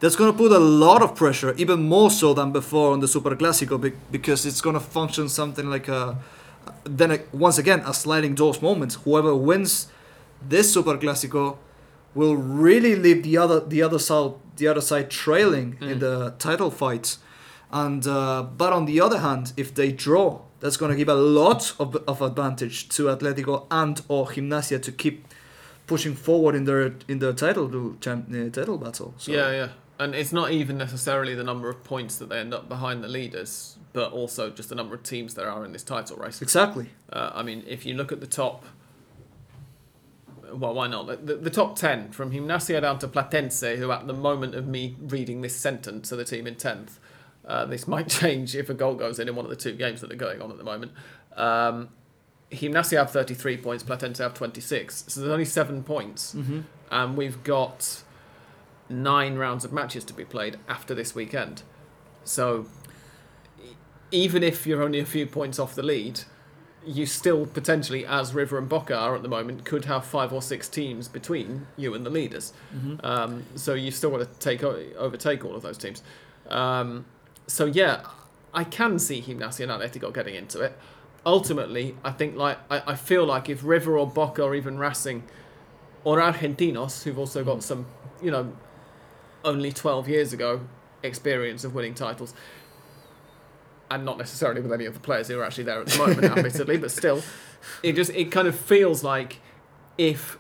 [0.01, 3.09] That's going to put a lot of pressure, even more so than before on the
[3.09, 3.77] Super Clásico,
[4.11, 6.17] because it's going to function something like a,
[6.85, 8.95] then a, once again a sliding doors moment.
[9.05, 9.89] Whoever wins
[10.49, 11.59] this Super Clásico
[12.15, 16.01] will really leave the other the other side the other side trailing in Mm.
[16.01, 17.19] the title fight.
[17.73, 21.15] And uh, but on the other hand, if they draw, that's going to give a
[21.15, 25.27] lot of, of advantage to Atletico and or Gimnasia to keep
[25.87, 29.15] pushing forward in their in their title champ, uh, title battle.
[29.19, 29.69] So, Yeah, yeah.
[29.99, 33.09] And it's not even necessarily the number of points that they end up behind the
[33.09, 36.41] leaders, but also just the number of teams there are in this title race.
[36.41, 36.89] exactly.
[37.13, 38.65] Uh, I mean, if you look at the top,
[40.53, 41.07] well, why not?
[41.07, 44.67] The, the, the top 10, from Gimnasia down to Platense, who at the moment of
[44.67, 46.93] me reading this sentence are the team in 10th.
[47.51, 50.01] Uh, this might change if a goal goes in in one of the two games
[50.01, 50.93] that are going on at the moment.
[51.37, 51.89] Um,
[52.53, 55.05] Gimnasia have 33 points, Platense have 26.
[55.09, 56.35] So there's only seven points.
[56.35, 56.61] Mm-hmm.
[56.93, 58.03] And we've got
[58.89, 61.63] nine rounds of matches to be played after this weekend.
[62.23, 62.67] So
[64.13, 66.21] even if you're only a few points off the lead,
[66.87, 70.41] you still potentially, as River and Boca are at the moment, could have five or
[70.41, 72.53] six teams between you and the leaders.
[72.75, 73.05] Mm-hmm.
[73.05, 76.03] Um, so you've still want to take overtake all of those teams.
[76.49, 77.05] Um,
[77.51, 78.03] so yeah,
[78.55, 80.79] I can see Gimnasia and Atletico getting into it.
[81.27, 85.25] Ultimately, I think like I, I feel like if River or Boca or even Racing
[86.05, 87.61] or Argentinos, who've also got hmm.
[87.61, 87.87] some,
[88.23, 88.53] you know,
[89.45, 90.61] only 12 years ago
[91.03, 92.35] experience of winning titles,
[93.91, 96.25] and not necessarily with any of the players who are actually there at the moment,
[96.37, 97.23] admittedly, but still,
[97.83, 99.41] it just it kind of feels like
[99.99, 100.39] if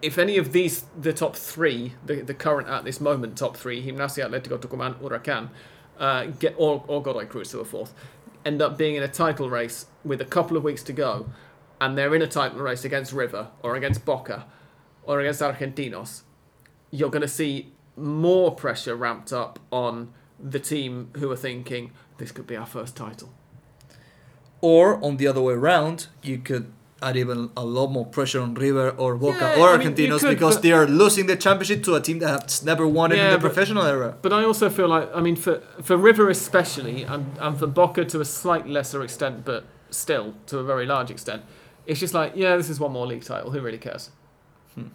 [0.00, 3.84] if any of these the top three, the, the current at this moment top three,
[3.84, 5.50] Gimnasia, Atletico Tucumán, Huracan,
[5.98, 7.94] uh, get or or Godoy Cruz to a fourth,
[8.44, 11.28] end up being in a title race with a couple of weeks to go,
[11.80, 14.46] and they're in a title race against River or against Boca
[15.04, 16.22] or against Argentinos,
[16.90, 22.30] you're going to see more pressure ramped up on the team who are thinking this
[22.30, 23.32] could be our first title.
[24.60, 28.54] Or on the other way around, you could add even a lot more pressure on
[28.54, 31.84] River or Boca Yeah, or I mean, Argentinos could, because they are losing the championship
[31.84, 34.16] to a team that has never won it Yeah, in the but- professional era.
[34.20, 38.04] But I also feel like, I mean, for, for River especially, and, and for Boca
[38.04, 41.42] to a slightly lesser extent, but still to a very large extent,
[41.86, 43.50] it's just like, yeah, this is one more league title.
[43.52, 44.10] Who really cares?
[44.74, 44.88] Hmm.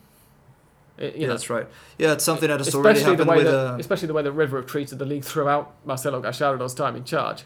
[0.98, 1.68] It- Yeah, know, that's right.
[1.98, 3.46] Yeah, it's something that has already especially the way with.
[3.46, 6.96] that, Uh, especially the way that River have treated the league throughout Marcelo Gallardo's time
[6.98, 7.44] in charge.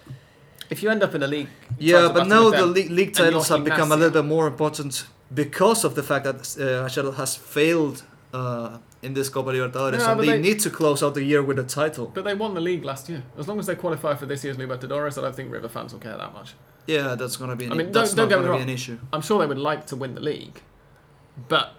[0.69, 1.47] If you end up in a league,
[1.79, 5.05] Yeah, but now the league, league titles have become a Gimnasia- little bit more important
[5.33, 8.03] because of the fact that uh, Rachel has failed
[8.33, 11.41] uh, in this Copa Libertadores, Yeah, and they, they- need to close out the year
[11.41, 12.11] with a title.
[12.13, 13.23] But they won the league last year.
[13.37, 15.99] As long as they qualify for this year's Libertadores, I don't think River fans will
[16.01, 16.53] care that much.
[16.85, 17.65] Yeah, that's gonna be.
[17.65, 18.69] An, I mean, that's don't- don't get me gonna be wrong.
[18.69, 18.97] an issue.
[19.13, 20.61] I'm sure they would like to win the league,
[21.47, 21.73] but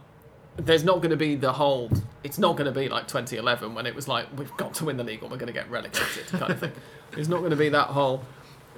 [0.57, 1.91] there's not going to be the whole.
[2.25, 4.97] It's not going to be like 2011 when it was like we've got to win
[4.97, 6.73] the league or we're going to get relegated kind of thing.
[7.17, 8.23] It's not going to be that whole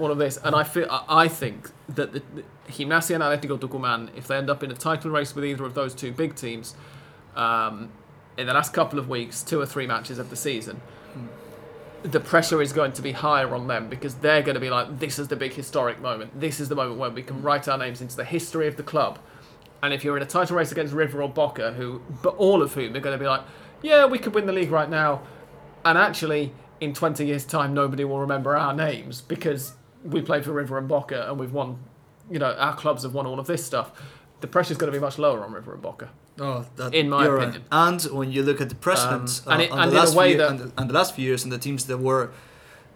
[0.00, 0.38] all of this.
[0.42, 4.50] And I feel I think that the, the Gimnasia and Atletico Tucumán, if they end
[4.50, 6.74] up in a title race with either of those two big teams,
[7.36, 7.90] um,
[8.36, 10.80] in the last couple of weeks, two or three matches of the season.
[12.02, 14.98] The pressure is going to be higher on them because they're going to be like,
[14.98, 16.40] this is the big historic moment.
[16.40, 18.82] This is the moment where we can write our names into the history of the
[18.82, 19.18] club.
[19.82, 22.72] And if you're in a title race against River or Boca, who, but all of
[22.72, 23.42] whom are going to be like,
[23.82, 25.22] yeah, we could win the league right now,
[25.84, 29.74] and actually in 20 years' time, nobody will remember our names because
[30.04, 31.78] we played for River and Boca and we've won.
[32.30, 33.90] You know, our clubs have won all of this stuff.
[34.40, 36.10] The pressure's going to be much lower on River and Boca.
[36.38, 37.42] Oh, that, In my you're right.
[37.48, 37.64] opinion.
[37.72, 40.14] And when you look at the precedents Um, and uh, it- on and the last
[40.14, 42.30] few, that- and, the, and the last few years, and the teams that were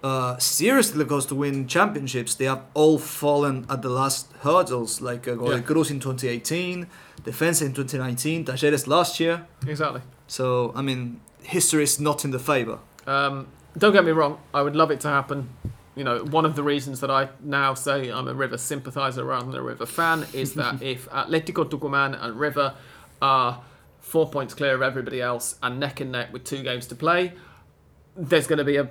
[0.02, 5.00] uh, seriously close to win championships, they have all fallen at the last hurdles.
[5.00, 5.60] Like uh, Godoy Yeah.
[5.62, 6.86] Cruz in 2018,
[7.24, 9.46] Defensa in 2019, Talleres last year.
[9.66, 10.00] Exactly.
[10.26, 12.78] So I mean, history is not in the favor.
[13.06, 15.48] Um, don't get me wrong, I would love it to happen.
[15.96, 19.46] You know, one of the reasons that I now say I'm a River sympathiser rather
[19.46, 22.74] than a River fan is that if Atletico Tucumán and River
[23.22, 23.62] are
[24.00, 27.32] four points clear of everybody else and neck and neck with two games to play,
[28.16, 28.88] there's going to be a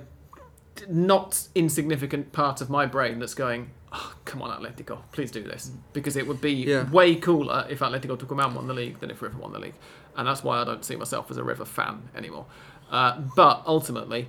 [0.88, 5.70] not insignificant part of my brain that's going, oh, come on, Atletico, please do this.
[5.92, 6.90] Because it would be Yeah.
[6.90, 9.74] way cooler if Atletico Tucumán won the league than if River won the league.
[10.16, 12.46] And that's why I don't see myself as a River fan anymore.
[12.90, 14.28] Uh, but ultimately,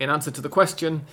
[0.00, 1.06] in answer to the question,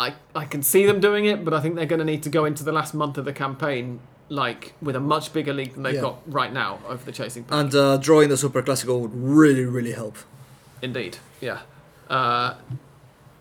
[0.00, 2.30] I, I can see them doing it, but I think they're going to need to
[2.30, 5.82] go into the last month of the campaign like with a much bigger league than
[5.82, 6.00] they've Yeah.
[6.00, 7.44] got right now over the chasing.
[7.44, 7.58] pack.
[7.60, 10.16] And uh, drawing the Super Classico would really, really help.
[10.82, 11.58] Indeed, yeah.
[12.08, 12.54] Uh,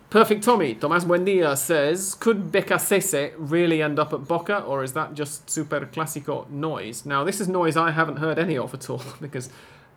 [0.09, 5.13] Perfect Tommy, Tomas Buendia says, could Beccacece really end up at Boca, or is that
[5.13, 7.05] just Super Classico noise?
[7.05, 9.49] Now, this is noise I haven't heard any of at all, because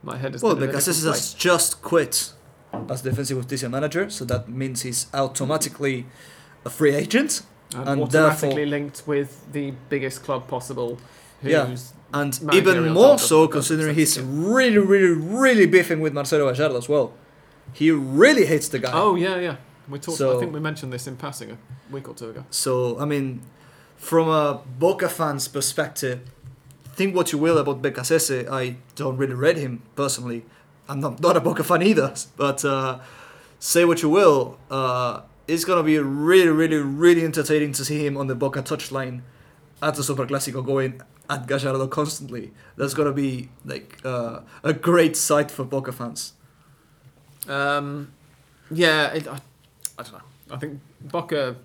[0.03, 1.33] my head is Well, in a because different this place.
[1.33, 2.33] has just quit
[2.91, 6.05] as Defensa y Justicia manager, so that means he's automatically
[6.65, 7.43] a free agent.
[7.75, 10.99] And, and automatically linked with the biggest club possible,
[11.43, 11.75] Yeah.
[12.15, 17.15] And even more so, considering he's really, really, really beefing with Marcelo Gallardo as well.
[17.73, 18.91] He really hates the guy.
[18.93, 19.57] Oh yeah, yeah.
[19.89, 20.21] We talked.
[20.21, 21.59] I think we mentioned this in passing a
[21.91, 22.45] week or two ago.
[22.51, 23.41] So, I mean,
[23.97, 26.21] from a Boca fan's perspective,
[26.95, 28.49] think what you will about Beccacece.
[28.51, 30.45] I don't really read him personally.
[30.89, 32.13] I'm not, not a Boca fan either.
[32.37, 32.99] But uh,
[33.59, 38.05] say what you will, uh, it's going to be really, really, really entertaining to see
[38.05, 39.23] him on the Boca touchline
[39.83, 42.53] at the Super Classico going at Gallardo constantly.
[42.77, 46.35] That's going to be like uh, a great sight for Boca fans.
[47.49, 48.13] Um,
[48.71, 49.39] yeah, it, I,
[49.99, 50.21] I don't know.
[50.51, 51.57] I think Boca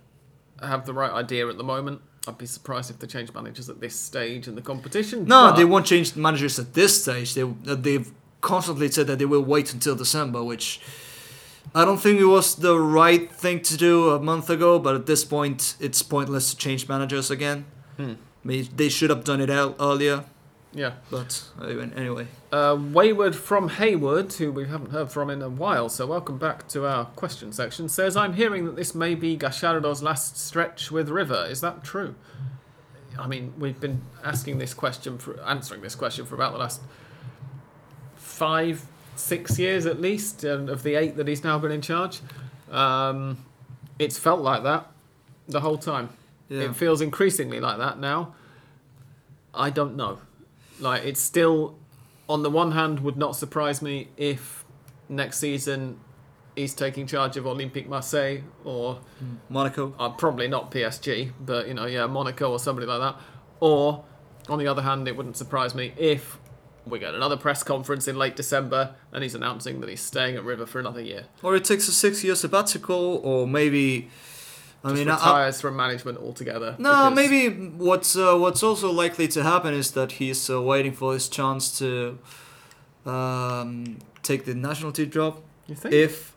[0.61, 2.01] have the right idea at the moment.
[2.27, 5.25] I'd be surprised if they change managers at this stage in the competition.
[5.25, 7.33] No, they won't change managers at this stage.
[7.33, 8.11] They they've
[8.41, 10.81] constantly said that they will wait until December, which
[11.75, 14.79] I don't think it was the right thing to do a month ago.
[14.79, 17.65] But at this point, it's pointless to change managers again.
[17.97, 18.13] Hmm.
[18.43, 20.25] I mean, they should have done it out earlier.
[20.73, 20.93] Yeah.
[21.09, 26.05] But anyway, Uh, Wayward from Hayward, who we haven't heard from in a while, so
[26.05, 30.37] welcome back to our question section, says, I'm hearing that this may be Gallardo's last
[30.37, 31.47] stretch with River.
[31.49, 32.15] Is that true?
[33.17, 36.81] I mean, we've been asking this question, for answering this question for about the last
[38.15, 38.85] five,
[39.17, 42.19] six years at least, um, of the eight that he's now been in charge.
[42.71, 43.37] Um,
[43.99, 44.87] it's felt like that
[45.47, 46.09] the whole time.
[46.49, 46.61] yeah.
[46.63, 48.35] It feels increasingly like that now.
[49.53, 50.19] I don't know.
[50.79, 51.75] Like it's still,
[52.29, 54.63] on the one hand, would not surprise me if
[55.09, 55.99] next season
[56.55, 58.99] he's taking charge of Olympique Marseille or
[59.49, 59.93] Monaco.
[59.99, 63.15] uh, probably not PSG, but you know, yeah, Monaco or somebody like that.
[63.59, 64.03] Or
[64.49, 66.37] on the other hand, it wouldn't surprise me if
[66.89, 70.43] we get another press conference in late December and he's announcing that he's staying at
[70.43, 71.25] River for another year.
[71.43, 74.09] Or it takes a six-year sabbatical, or maybe.
[74.83, 76.75] I Just mean, I- retires from management altogether.
[76.77, 81.13] No, maybe what's uh, what's also likely to happen is that he's uh, waiting for
[81.13, 82.19] his chance to
[83.05, 85.93] um, take the national team job You think?
[85.93, 86.35] if,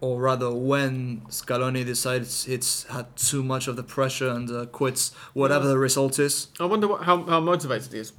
[0.00, 5.12] or rather when Scaloni decides it's had too much of the pressure and uh, quits
[5.32, 5.70] whatever Yeah.
[5.70, 6.48] the result is.
[6.60, 8.12] I wonder what, how, how motivated he is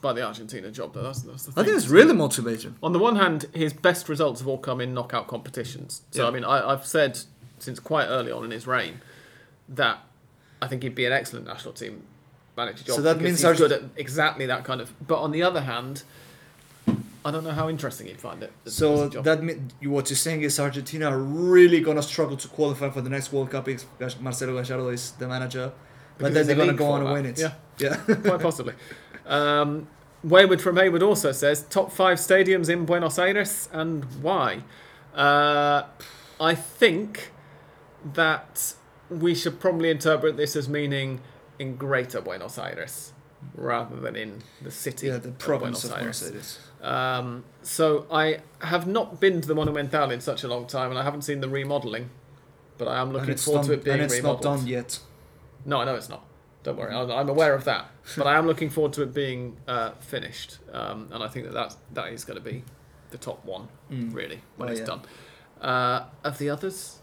[0.00, 1.02] by the Argentina job, though.
[1.02, 2.76] That's, that's the I think it's really motivating.
[2.82, 6.02] On the one hand, his best results have all come in knockout competitions.
[6.10, 6.28] So, Yeah.
[6.28, 7.18] I mean, I, I've said
[7.58, 9.00] since quite early on in his reign
[9.68, 9.98] that
[10.62, 12.02] I think he'd be an excellent national team
[12.56, 12.96] manager job.
[12.96, 14.92] So that because means he's Arge- good at exactly that kind of.
[15.06, 16.02] But on the other hand,
[17.24, 18.52] I don't know how interesting he'd find it.
[18.66, 23.00] So that mean, what you're saying is Argentina are really gonna struggle to qualify for
[23.00, 23.84] the next World Cup if
[24.20, 25.72] Marcelo Gallardo is the manager,
[26.18, 27.38] but then they're gonna go on and win it.
[27.38, 27.52] Yeah.
[27.78, 27.96] yeah.
[27.96, 28.74] quite possibly.
[29.28, 29.86] Um,
[30.24, 34.62] Wayward from Hayward also says top five stadiums in Buenos Aires and why.
[35.14, 35.84] Uh,
[36.40, 37.30] I think
[38.14, 38.74] that
[39.10, 41.20] we should probably interpret this as meaning
[41.58, 43.12] in Greater Buenos Aires
[43.54, 46.58] rather than in the city yeah, the of province Buenos of Buenos Aires.
[46.82, 50.98] Um, so I have not been to the Monumental in such a long time, and
[50.98, 52.10] I haven't seen the remodeling.
[52.76, 55.00] But I am looking forward done, to it being and it's not done yet.
[55.64, 56.24] No, I know it's not.
[56.68, 57.86] Don't worry, I'm I'm aware of that.
[58.16, 61.54] But I am looking forward to it being uh, finished, um, and I think that
[61.54, 62.62] that's, that is going to be
[63.10, 64.14] the top one, Mm.
[64.14, 64.86] really, when Oh, it's yeah.
[64.86, 65.00] done.
[65.62, 66.98] Uh, of the others,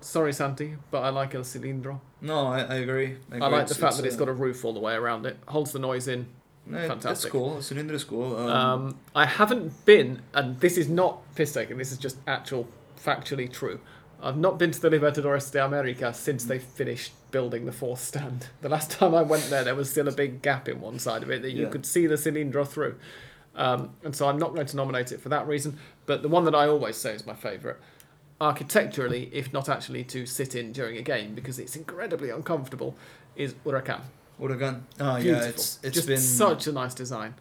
[0.00, 2.00] sorry, Santi, but I like El Cilindro.
[2.20, 3.16] No, I, I agree.
[3.30, 3.58] I, I, agree.
[3.58, 5.78] like the fact that it's got a roof all the way around it, holds the
[5.78, 6.26] noise in.
[6.66, 7.30] no, It's fantastic.
[7.30, 7.62] cool.
[7.62, 8.36] Cylinder is cool.
[8.36, 11.78] Um, Um, I haven't been, and this is not piss taking.
[11.78, 12.66] This is just actual,
[12.98, 13.78] factually true.
[14.22, 18.46] I've not been to the Libertadores de America since they finished building the fourth stand.
[18.62, 21.22] The last time I went there, there was still a big gap in one side
[21.22, 21.68] of it that you Yeah.
[21.70, 22.96] could see the Cilindro through.
[23.56, 25.78] Um, and so I'm not going to nominate it for that reason.
[26.06, 27.76] But the one that I always say is my favourite,
[28.40, 32.96] architecturally, if not actually to sit in during a game, because it's incredibly uncomfortable,
[33.36, 34.00] is Huracan.
[34.40, 34.80] Huracan.
[35.00, 35.42] Oh Beautiful.
[35.44, 37.34] yeah, it's it's just been such a nice design.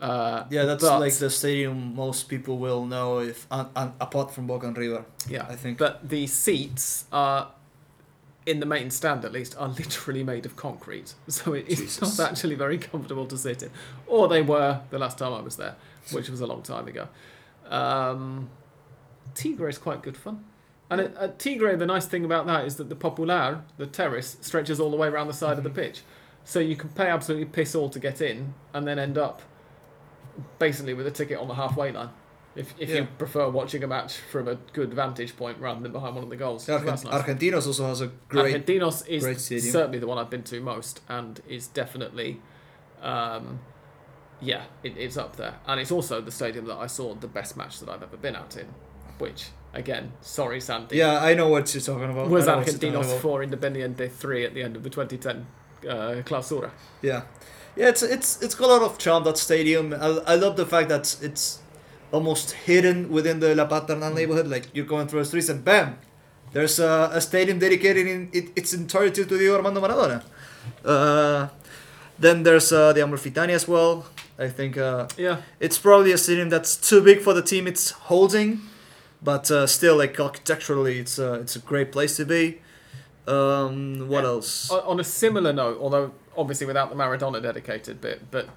[0.00, 4.30] Uh, Yeah, that's but- like the stadium most people will know if un, un, apart
[4.32, 5.04] from Boca and River.
[5.28, 5.78] Yeah, I think.
[5.78, 7.50] But the seats are,
[8.46, 11.14] in the main stand at least, are literally made of concrete.
[11.28, 13.70] So it is not actually very comfortable to sit in.
[14.06, 15.74] Or they were the last time I was there,
[16.12, 17.08] which was a long time ago.
[17.68, 18.50] Um,
[19.34, 20.44] Tigre is quite good fun.
[20.90, 24.38] And at, at Tigre, the nice thing about that is that the Popular, the terrace,
[24.40, 26.00] stretches all the way around the side of the pitch.
[26.44, 29.42] So you can pay absolutely piss all to get in and then end up
[30.58, 32.10] basically with a ticket on the halfway line.
[32.56, 32.96] If, if Yeah.
[32.96, 36.30] you prefer watching a match from a good vantage point rather than behind one of
[36.30, 36.68] the goals.
[36.68, 37.22] Argent- nice.
[37.22, 38.54] Argentinos also has a great.
[38.66, 42.40] Argentinos is great certainly the one I've been to most and is definitely,
[43.00, 43.60] um,
[44.40, 45.54] yeah, it, it's up there.
[45.66, 48.34] And it's also the stadium that I saw the best match that I've ever been
[48.34, 48.66] out in,
[49.18, 52.28] which, again, sorry, Sandy, Yeah, I know what you're talking about.
[52.28, 53.20] was I know what you're Argentinos.
[53.20, 55.46] 4 Independiente 3 at the end of the 2010
[55.88, 56.70] uh, Clausura.
[57.02, 57.22] Yeah,
[57.76, 59.92] yeah, it's it's it's got a lot of charm that stadium.
[59.92, 61.60] I, I love the fact that it's
[62.10, 64.48] almost hidden within the La Paternal neighborhood.
[64.48, 65.98] Like you're going through the streets and bam,
[66.52, 70.22] there's a, a stadium dedicated in it, its entirety to Diego Armando Maradona.
[70.84, 71.48] Uh,
[72.18, 74.06] then there's uh, the Amalfitani as well.
[74.38, 77.90] I think uh, Yeah, it's probably a stadium that's too big for the team it's
[77.90, 78.60] holding,
[79.22, 82.60] but uh, still, like architecturally, it's a it's a great place to be.
[83.28, 84.28] Um, what Yeah.
[84.30, 84.70] else?
[84.70, 88.48] On a similar note, although obviously without the Maradona dedicated bit, but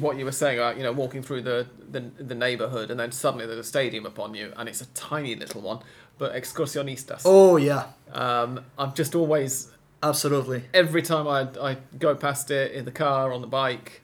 [0.00, 3.12] what you were saying about you know walking through the, the the neighborhood and then
[3.12, 5.80] suddenly there's a stadium upon you and it's a tiny little one,
[6.18, 7.22] but excursionistas.
[7.24, 9.70] Oh yeah, Um, I'm just always
[10.02, 10.64] absolutely.
[10.74, 14.02] every time I I go past it in the car on the bike,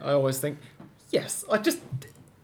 [0.00, 0.58] I always think,
[1.10, 1.78] yes, I just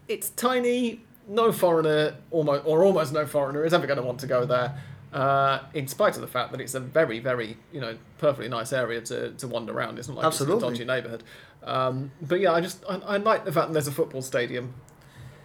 [0.07, 1.01] it's tiny.
[1.27, 4.81] No foreigner, almost or almost no foreigner, is ever going to want to go there.
[5.13, 8.71] Uh, in spite of the fact that it's a very, very, you know, perfectly nice
[8.71, 9.99] area to, to wander around.
[9.99, 10.55] It's not like Absolutely.
[10.55, 11.23] it's a dodgy neighbourhood.
[11.63, 14.73] Um, but yeah, I just I, I like the fact that there's a football stadium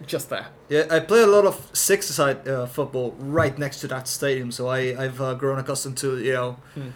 [0.05, 0.47] just there.
[0.69, 4.67] Yeah, I play a lot of six-side uh, football right next to that stadium, so
[4.67, 6.89] I I've uh, grown accustomed to you know Hmm.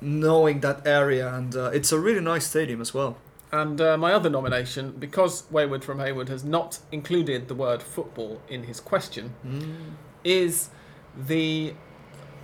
[0.00, 3.16] knowing that area, and uh, it's a really nice stadium as well.
[3.50, 8.42] And uh, my other nomination, because Wayward from Hayward has not included the word football
[8.48, 9.32] in his question,
[10.24, 10.68] is
[11.16, 11.74] the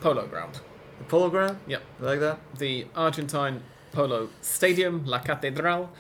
[0.01, 0.61] polo ground.
[0.99, 1.83] The polo ground, Yep.
[2.01, 2.39] You like that.
[2.59, 3.63] the Argentine
[3.93, 5.91] Polo Stadium, La Catedral,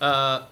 [0.00, 0.46] uh,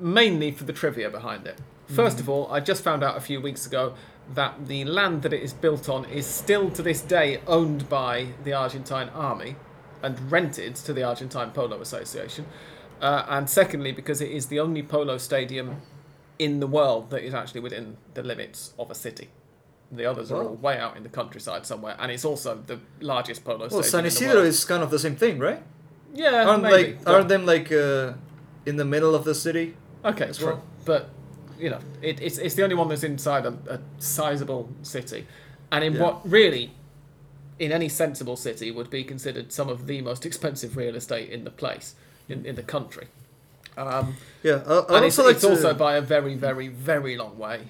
[0.00, 1.58] mainly for the trivia behind it.
[1.88, 3.94] First of all, I just found out a few weeks ago
[4.34, 8.28] that the land that it is built on is still to this day owned by
[8.44, 9.56] the Argentine army
[10.00, 12.46] and rented to the Argentine Polo Association.
[13.00, 15.82] Uh, and secondly, because it is the only polo stadium
[16.38, 19.28] in the world that is actually within the limits of a city.
[19.92, 23.44] The others are all way out in the countryside somewhere, and it's also the largest
[23.44, 23.82] polo Well.
[23.82, 25.62] San Isidro is kind of the same thing, right?
[26.14, 26.94] Yeah, aren't maybe.
[26.94, 28.12] like aren't them like uh,
[28.66, 29.74] in the middle of the city?
[30.04, 30.46] okay, true.
[30.46, 30.62] well?
[30.84, 31.10] But
[31.58, 35.26] you know, it, it's it's the only one that's inside a, a sizable city,
[35.72, 36.02] and in Yeah.
[36.02, 36.72] what really,
[37.58, 41.44] in any sensible city, would be considered some of the most expensive real estate in
[41.44, 41.94] the place
[42.28, 43.08] in, in the country.
[43.76, 47.16] Um, Yeah, I, I and it's, like it's to, also by a very, very, very
[47.16, 47.68] long way,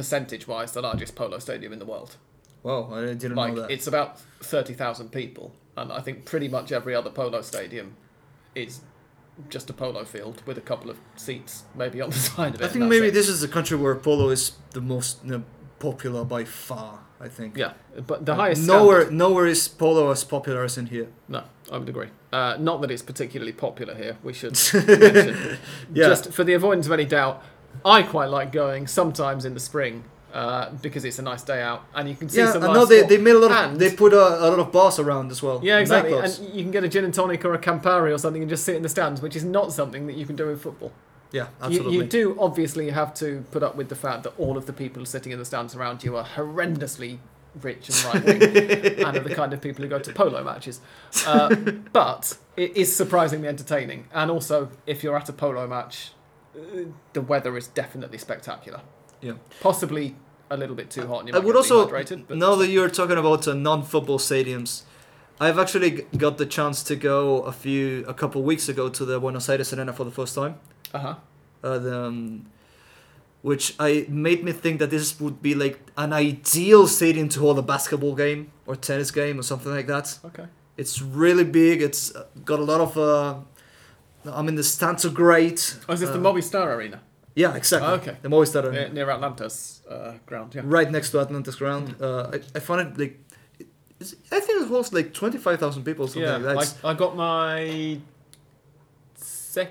[0.00, 2.16] percentage-wise, the largest polo stadium in the world.
[2.62, 3.70] Wow, I didn't Like know that.
[3.70, 7.96] it's about thirty thousand people and I think pretty much every other polo stadium
[8.54, 8.80] is
[9.48, 12.64] just a polo field with a couple of seats maybe on the side of it.
[12.64, 13.14] I think maybe it.
[13.14, 15.42] this is the country where polo is the most you know,
[15.78, 16.98] popular by far.
[17.22, 17.56] I think.
[17.56, 17.72] Yeah,
[18.06, 21.08] but the highest Nowhere, standard- nowhere is polo as popular as in here.
[21.28, 22.08] No, I would agree.
[22.32, 24.16] Uh, not that it's particularly popular here.
[24.22, 25.58] We should mention.
[25.92, 26.08] Yeah.
[26.08, 27.42] Just for the avoidance of any doubt,
[27.84, 31.84] I quite like going sometimes in the spring uh, because it's a nice day out
[31.94, 33.56] and you can see yeah, some I nice know they, they made a lot of
[33.72, 35.60] And- they put a, a lot of bars around as well.
[35.62, 36.12] Yeah, exactly.
[36.16, 38.64] And you can get a gin and tonic or a Campari or something and just
[38.64, 40.92] sit in the stands, which is not something that you can do in football.
[41.32, 41.94] yeah, You, absolutely.
[41.96, 45.04] you do obviously have to put up with the fact that all of the people
[45.06, 47.18] sitting in the stands around you are horrendously
[47.62, 48.42] rich and right wing
[49.06, 50.80] and are the kind of people who go to polo matches.
[51.26, 51.52] Uh,
[51.92, 54.06] but it is surprisingly entertaining.
[54.12, 56.12] And also, if you're at a polo match,
[57.12, 58.80] the weather is definitely spectacular.
[59.20, 59.34] Yeah.
[59.60, 60.16] Possibly
[60.50, 61.86] a little bit too hot and I would also
[62.28, 64.82] now that you're talking about uh, non-football stadiums,
[65.38, 69.04] I've actually g- got the chance to go a few a couple weeks ago to
[69.04, 70.56] the Buenos Aires Arena for the first time.
[70.92, 71.14] uh-huh.
[71.62, 72.46] uh, the, um,
[73.42, 77.58] which I made me think that this would be like an ideal stadium to hold
[77.58, 80.18] a basketball game or tennis game or something like that.
[80.24, 80.44] Okay.
[80.76, 81.80] It's really big.
[81.80, 82.12] It's
[82.44, 82.98] got a lot of.
[82.98, 83.40] Uh,
[84.26, 84.62] I mean, the
[85.10, 85.76] great.
[85.88, 87.00] Oh, is this the Uh, Movistar Arena?
[87.34, 87.88] Yeah, exactly.
[87.88, 88.16] Oh, okay.
[88.22, 90.62] The Movistar Arena, Near, near Atlanta's uh, ground, yeah.
[90.64, 91.94] right next to Atlanta's Ground.
[92.00, 93.18] Uh, I, I found it like.
[94.32, 96.04] I think it holds like twenty five thousand people.
[96.04, 96.84] or Something Yeah, like that.
[96.84, 97.98] I, I got my
[99.16, 99.68] sec.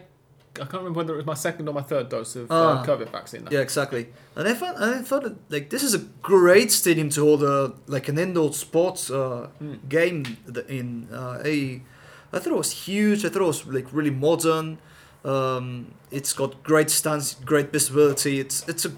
[0.55, 2.85] I can't remember whether it was my second or my third dose of uh, Ah.
[2.85, 3.43] COVID vaccine.
[3.45, 3.51] Now.
[3.51, 4.09] Yeah, exactly.
[4.35, 7.43] And I found, and I thought that, like this is a great stadium to hold
[7.43, 9.89] a like an indoor sports uh, Mm.
[9.89, 11.81] game in uh, a.
[12.31, 13.25] I thought it was huge.
[13.25, 14.79] I thought it was like really modern.
[15.25, 18.39] Um, it's got great stance, great visibility.
[18.39, 18.91] It's it's a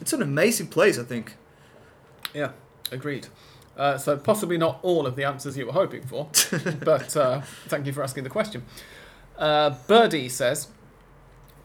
[0.00, 0.98] it's an amazing place.
[0.98, 1.36] I think.
[2.32, 2.52] Yeah,
[2.90, 3.28] agreed.
[3.76, 6.28] Uh, so possibly not all of the answers you were hoping for,
[6.84, 8.64] but uh, thank you for asking the question.
[9.36, 10.68] Uh, Birdie says,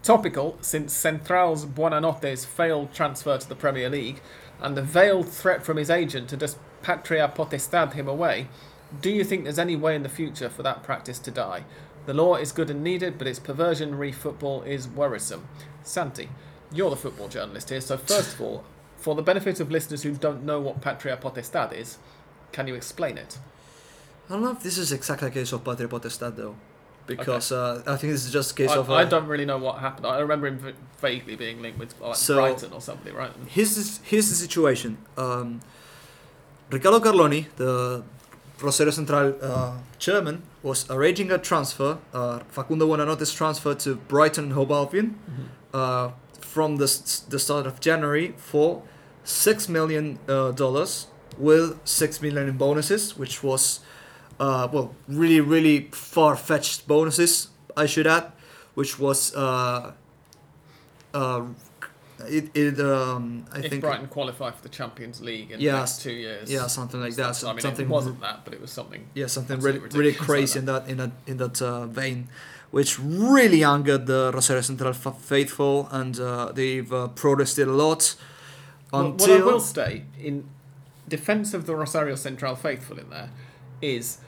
[0.02, 4.22] topical since Central's Buonanotte's failed transfer to the Premier League
[4.60, 8.48] and the veiled threat from his agent to just patria potestad him away.
[9.02, 11.64] Do you think there's any way in the future for that practice to die?
[12.06, 15.48] The law is good and needed, but its perversion re football is worrisome.
[15.84, 16.30] Santi,
[16.72, 18.64] you're the football journalist here, so first of all,
[18.98, 21.98] for the benefit of listeners who don't know what patria potestad is,
[22.52, 23.38] can you explain it?
[24.30, 26.56] I don't know if this is exactly a case of Patria Potestad though,
[27.08, 28.90] because uh, I think this is just a case I, of.
[28.90, 30.06] Uh, I don't really know what happened.
[30.06, 33.32] I remember him v- vaguely being linked with like, So- Brighton or something, right?
[33.48, 35.00] here's the, here's the situation.
[35.18, 35.62] Um,
[36.70, 38.04] Ricardo Carloni, the
[38.62, 44.54] Rosario Central uh, chairman, was arranging a transfer, uh, Facundo Buonanotte's transfer to Brighton and
[44.54, 45.18] Hove Albion
[45.74, 46.12] uh,
[46.42, 46.86] from the,
[47.30, 48.84] the start of January for
[49.24, 51.08] six million uh, dollars
[51.38, 53.80] with six million in bonuses, which was
[54.40, 57.50] uh, well really really far fetched bonuses.
[57.78, 58.32] I should add,
[58.74, 59.94] which was uh,
[61.14, 61.42] uh,
[62.28, 65.78] it, it um, I if think Brighton qualify for the Champions League in Yeah, the
[65.80, 66.52] next two years.
[66.52, 67.36] yeah something like that.
[67.36, 69.08] So, I mean, something it wasn't that, but it was something.
[69.14, 72.28] yeah something really really crazy like in that in that in that uh, vein
[72.72, 78.16] which really angered the Rosario Central fa- faithful and uh, they've uh, protested a lot
[78.92, 80.44] Well, what I will say in
[81.08, 83.32] defence of the Rosario Central faithful in there
[83.82, 84.20] is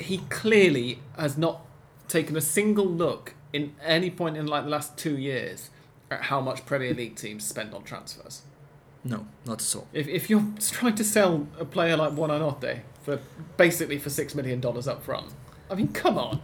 [0.00, 1.60] he clearly has not
[2.08, 5.70] taken a single look in any point in like the last two years
[6.10, 8.42] at how much Premier League teams spend on transfers.
[9.04, 13.18] no not at all If, if you're trying to sell a player like Buonanotte for
[13.56, 15.32] basically for six million dollars up front,
[15.70, 16.40] I mean, come on.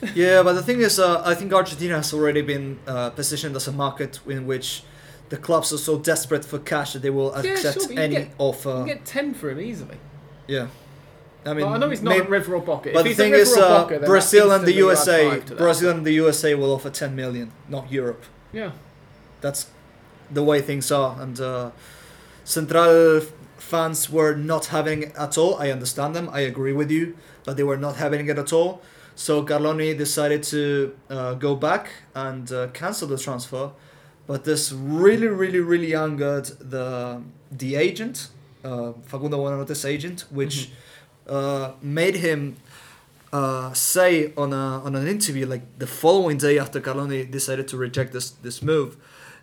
[0.14, 3.66] yeah but the thing is uh, I think Argentina has already been uh, positioned as
[3.68, 4.82] a market in which
[5.30, 8.30] the clubs are so desperate for cash that they will Yeah, accept sure, any get-
[8.38, 9.96] offer You can get ten for him easily.
[10.46, 10.68] yeah
[11.44, 12.90] I mean mean, I know he's not may- a River or Boca.
[12.92, 15.58] But the thing is, uh, Boca, then that Brazil and the USA, five to that.
[15.58, 18.24] Brazil and the USA will offer 10 million, not Europe.
[18.56, 18.72] Yeah.
[19.42, 19.66] That's
[20.30, 21.20] the way things are.
[21.20, 21.70] And uh,
[22.44, 23.20] Central
[23.58, 25.56] fans were not having it at all.
[25.56, 26.30] I understand them.
[26.32, 28.80] I agree with you, but they were not having it at all.
[29.14, 33.72] So Carloni decided to uh, go back and uh, cancel the transfer.
[34.26, 37.22] But this really, really, really angered the
[37.52, 38.28] the agent,
[38.64, 40.70] uh, Facundo Buonanotte's agent, which
[41.28, 42.56] uh, made him
[43.36, 47.76] uh, say on a on an interview like the following day after Carloni decided to
[47.86, 48.90] reject this this move,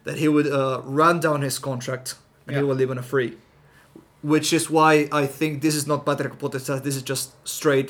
[0.06, 2.08] that he would uh, run down his contract
[2.48, 2.68] and he Yeah.
[2.68, 3.32] will leave on a free.
[4.34, 4.92] Which is why
[5.22, 6.84] I think this is not Patria Potestad.
[6.84, 7.26] This is just
[7.58, 7.90] straight,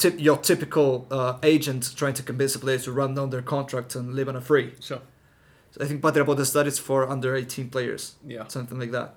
[0.00, 3.94] tip, your typical uh, agent trying to convince a player to run down their contract
[3.96, 4.68] and live on a free.
[4.88, 5.02] Sure.
[5.72, 8.46] So I think Patria Potestad is for under 18 players Yeah.
[8.48, 9.10] something like that.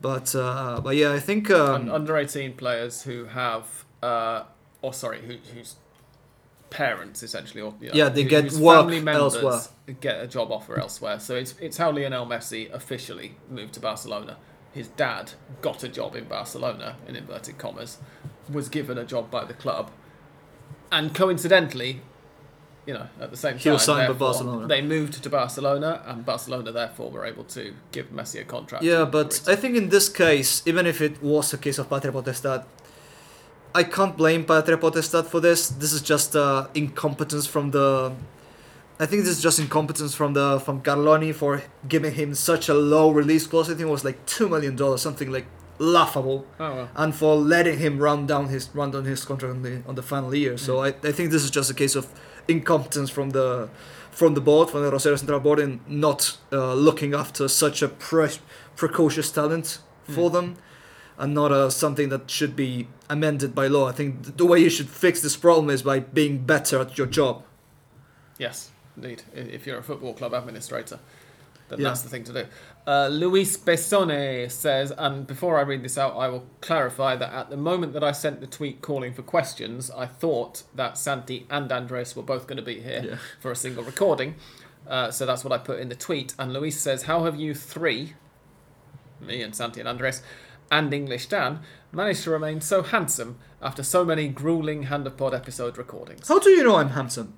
[0.00, 3.64] But uh, but yeah, I think um, under 18 players who have,
[4.02, 4.40] uh,
[4.82, 5.76] or sorry, who, whose
[6.70, 9.60] parents essentially, or know, Yeah, they who- get work family members elsewhere.
[10.00, 11.18] get a job offer elsewhere.
[11.18, 14.36] So it's it's how Lionel Messi officially moved to Barcelona.
[14.72, 15.32] His dad
[15.62, 17.98] got a job in Barcelona, in inverted commas,
[18.52, 19.90] was given a job by the club,
[20.92, 22.02] and coincidentally.
[22.86, 24.66] You know, at the same time, He was signed by Barcelona.
[24.66, 28.82] They moved to Barcelona, and Barcelona therefore were able to give Messi a contract.
[28.82, 32.12] Yeah, but I think in this case, even if it was a case of Patria
[32.14, 32.64] Potestad,
[33.80, 35.60] I can't blame Patria Potestad for this.
[35.82, 38.12] This is just uh, incompetence from the.
[39.00, 41.62] I think this is just incompetence from the from Carloni for
[41.94, 43.66] giving him such a low release clause.
[43.70, 45.46] I think it was like two million dollars, something like
[45.78, 46.88] laughable, oh well.
[47.02, 50.02] and for letting him run down his run down his contract on the on the
[50.02, 50.54] final year.
[50.58, 52.04] So I, I think this is just a case of
[52.48, 53.68] incompetence from the
[54.10, 57.88] from the board, from the Rosario Central board, in not uh, looking after such a
[57.88, 58.40] pre-
[58.74, 59.78] precocious talent
[60.16, 60.32] for Mm.
[60.32, 60.46] them,
[61.18, 63.88] and not uh, something that should be amended by law.
[63.88, 67.06] I think the way you should fix this problem is by being better at your
[67.08, 67.42] job.
[68.38, 69.22] Yes, indeed.
[69.34, 71.00] If you're a football club administrator,
[71.68, 71.88] then Yeah.
[71.88, 72.46] that's the thing to do.
[72.86, 77.50] Uh, Luis Besone says, and before I read this out, I will clarify that at
[77.50, 81.70] the moment that I sent the tweet calling for questions, I thought that Santi and
[81.70, 83.16] Andres were both going to be here Yeah.
[83.40, 84.36] for a single recording.
[84.86, 86.32] Uh, so that's what I put in the tweet.
[86.38, 88.14] And Luis says, How have you three,
[89.20, 90.22] me and Santi and Andres,
[90.70, 91.60] and English Dan,
[91.92, 96.28] managed to remain so handsome after so many grueling Hand of Pod episode recordings?
[96.28, 97.34] How do you know I'm handsome?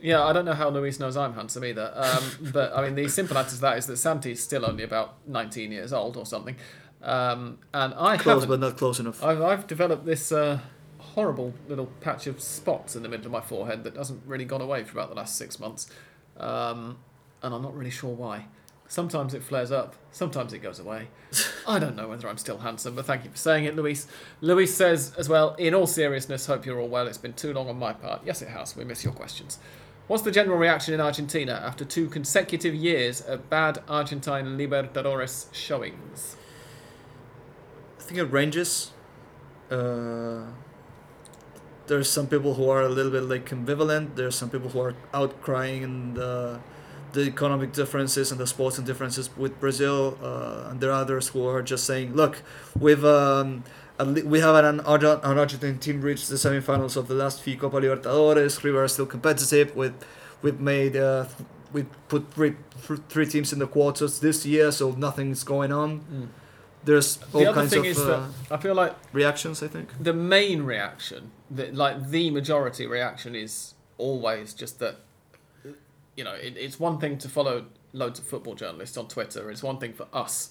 [0.00, 1.92] Yeah, I don't know how Luis knows I'm handsome either.
[1.94, 5.16] Um, but I mean, the simple answer to that is that Santi's still only about
[5.28, 6.56] 19 years old or something.
[7.02, 9.22] Um, and I Close, but not close enough.
[9.22, 10.60] I've, I've developed this uh,
[10.98, 14.60] horrible little patch of spots in the middle of my forehead that hasn't really gone
[14.60, 15.88] away for about the last six months.
[16.36, 16.98] Um,
[17.42, 18.46] and I'm not really sure why.
[18.88, 21.08] Sometimes it flares up, sometimes it goes away.
[21.66, 24.06] I don't know whether I'm still handsome, but thank you for saying it, Luis.
[24.40, 27.08] Luis says as well, in all seriousness, hope you're all well.
[27.08, 28.22] It's been too long on my part.
[28.24, 28.76] Yes, it has.
[28.76, 29.58] We miss your questions.
[30.06, 36.36] What's the general reaction in Argentina after two consecutive years of bad Argentine Libertadores showings?
[37.98, 38.90] I think it ranges.
[39.70, 40.42] Uh,
[41.86, 44.16] there's some people who are a little bit like ambivalent.
[44.16, 46.60] There's some people who are out crying and the
[47.12, 51.46] the economic differences and the sporting differences with Brazil, uh, and there are others who
[51.46, 52.42] are just saying, "Look,
[52.78, 53.64] we've um,
[54.24, 58.62] we have an, an Argentine team reached the semifinals of the last few Copa Libertadores.
[58.62, 59.76] River is still competitive.
[59.76, 59.94] With
[60.42, 61.26] we've made uh,
[61.72, 62.54] we put three,
[63.08, 66.30] three teams in the quarters this year, so nothing's going on.
[66.84, 68.06] There's all The kinds thing of is uh,
[68.48, 69.62] that I feel like reactions.
[69.62, 69.90] I think.
[70.00, 74.96] the main reaction, the, like the majority reaction, is always just that.
[76.16, 79.50] You know, it, it's one thing to follow loads of football journalists on Twitter.
[79.50, 80.50] It's one thing for us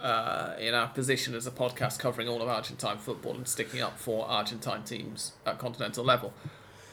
[0.00, 3.98] uh, in our position as a podcast covering all of Argentine football and sticking up
[3.98, 6.32] for Argentine teams at continental level.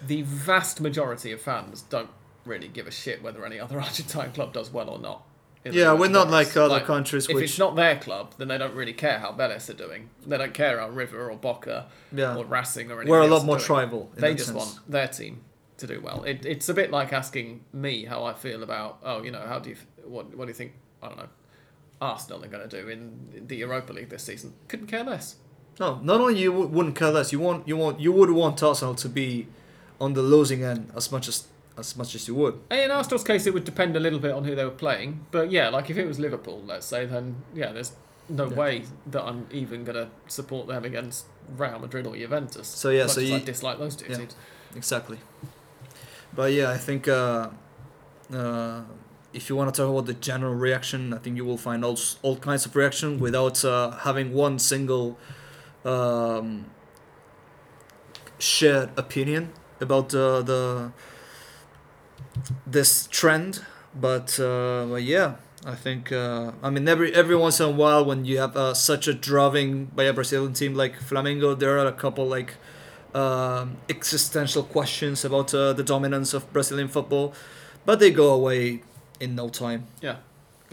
[0.06, 2.10] The vast majority of fans don't
[2.46, 5.24] really give a shit whether any other Argentine club does well or not.
[5.70, 8.74] Yeah, we're not like other countries If which- it's not their club, then they don't
[8.74, 10.10] really care how Vélez are doing.
[10.26, 12.38] They don't care how River or Boca Yeah.
[12.38, 13.66] or Racing or anything We're a lot more doing.
[13.66, 14.10] tribal.
[14.16, 14.58] In They just sense.
[14.58, 15.42] want their team
[15.80, 16.24] to do well.
[16.24, 19.60] It, it's a bit like asking me how I feel about oh you know how
[19.60, 19.76] do you
[20.06, 21.30] what what do you think I don't know
[22.02, 24.54] Arsenal are going to do in the Europa League this season?
[24.70, 25.36] Couldn't care less.
[25.80, 28.96] No, not only you wouldn't care less, you want you want you would want Arsenal
[28.96, 29.48] to be
[30.00, 31.48] on the losing end as much as
[31.78, 32.60] as much as you would.
[32.72, 35.26] In Arsenal's case, it would depend a little bit on who they were playing.
[35.32, 37.94] But yeah, like if it was Liverpool, let's say, then yeah, there's
[38.28, 38.56] no Yeah.
[38.56, 41.26] way that I'm even going to support them against
[41.58, 42.68] Real Madrid or Juventus.
[42.68, 44.18] So, yeah, so you- I dislike those two yeah.
[44.18, 44.36] teams.
[44.76, 45.20] Exactly.
[46.34, 47.50] But yeah, I think uh,
[48.34, 48.82] uh,
[49.34, 51.98] if you want to talk about the general reaction, I think you will find all
[52.22, 55.18] all kinds of reaction without uh, having one single
[55.86, 56.66] um,
[58.38, 59.52] shared opinion
[59.82, 60.92] about uh, the
[62.66, 63.62] this trend.
[63.96, 65.36] But, uh, but yeah,
[65.66, 68.74] I think uh, I mean every every once in a while when you have uh,
[68.74, 72.56] such a driving by a Brazilian team like Flamengo, there are a couple like
[73.14, 77.34] um, existential questions about uh, the dominance of Brazilian football,
[77.86, 78.82] but they go away
[79.20, 79.88] in no time.
[80.02, 80.18] Yeah.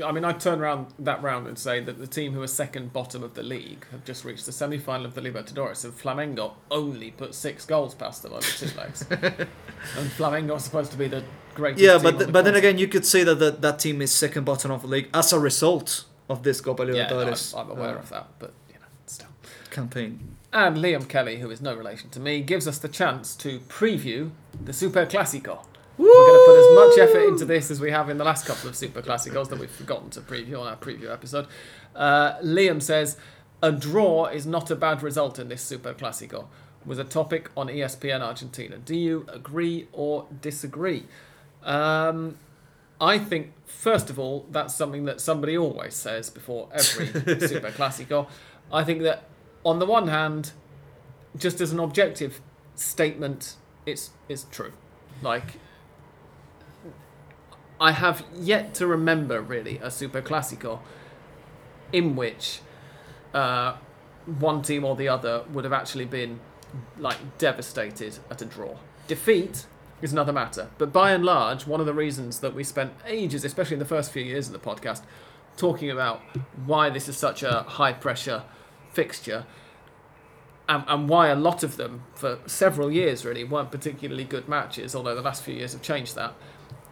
[0.05, 2.93] I mean, I'd turn around that round and say that the team who are second
[2.93, 6.53] bottom of the league have just reached the semi final of the Libertadores, and Flamengo
[6.71, 9.07] only put six goals past them over two legs.
[9.11, 12.89] and Flamengo is supposed to be the greatest Yeah, but the but then again, you
[12.89, 16.05] could say that that, that team is second bottom of the league as a result
[16.29, 18.87] of this Copa Yeah, no, I'm, Libertadores I'm aware uh, of that, but you know,
[19.07, 19.29] still.
[19.71, 20.36] campaign.
[20.57, 24.31] And Liam Kelly, who is no relation to me, gives us the chance to preview
[24.65, 25.59] the Super Classico.
[25.99, 28.47] We're going to put as much effort into this as we have in the last
[28.47, 31.47] couple of Super Classicos that we've forgotten to preview on our preview episode.
[31.95, 33.19] Uh, Liam says,
[33.63, 36.47] a draw is not a bad result in this Super Classico.
[36.87, 38.79] Was a topic on ESPN Argentina.
[38.79, 41.05] Do you agree or disagree?
[41.65, 42.39] Um,
[42.99, 47.09] I think, first of all, that's something that somebody always says before every
[47.47, 48.29] Super Classico.
[48.73, 49.25] I think that,
[49.65, 50.53] on the one hand,
[51.37, 52.41] just as an objective
[52.75, 54.73] statement, it's it's true.
[55.23, 55.59] Like,
[57.81, 60.81] I have yet to remember really a Super Classico
[61.93, 62.61] in which
[63.35, 63.77] uh,
[64.39, 66.41] one team or the other would have actually been
[66.99, 68.77] like devastated at a draw.
[69.07, 69.67] Defeat
[70.03, 73.45] is another matter, but by and large, one of the reasons that we spent ages,
[73.45, 75.03] especially in the first few years of the podcast,
[75.57, 76.21] talking about
[76.67, 78.43] why this is such a high pressure
[78.97, 79.45] fixture
[80.69, 84.95] and, and why a lot of them for several years really weren't particularly good matches
[84.97, 86.35] although the last few years have changed that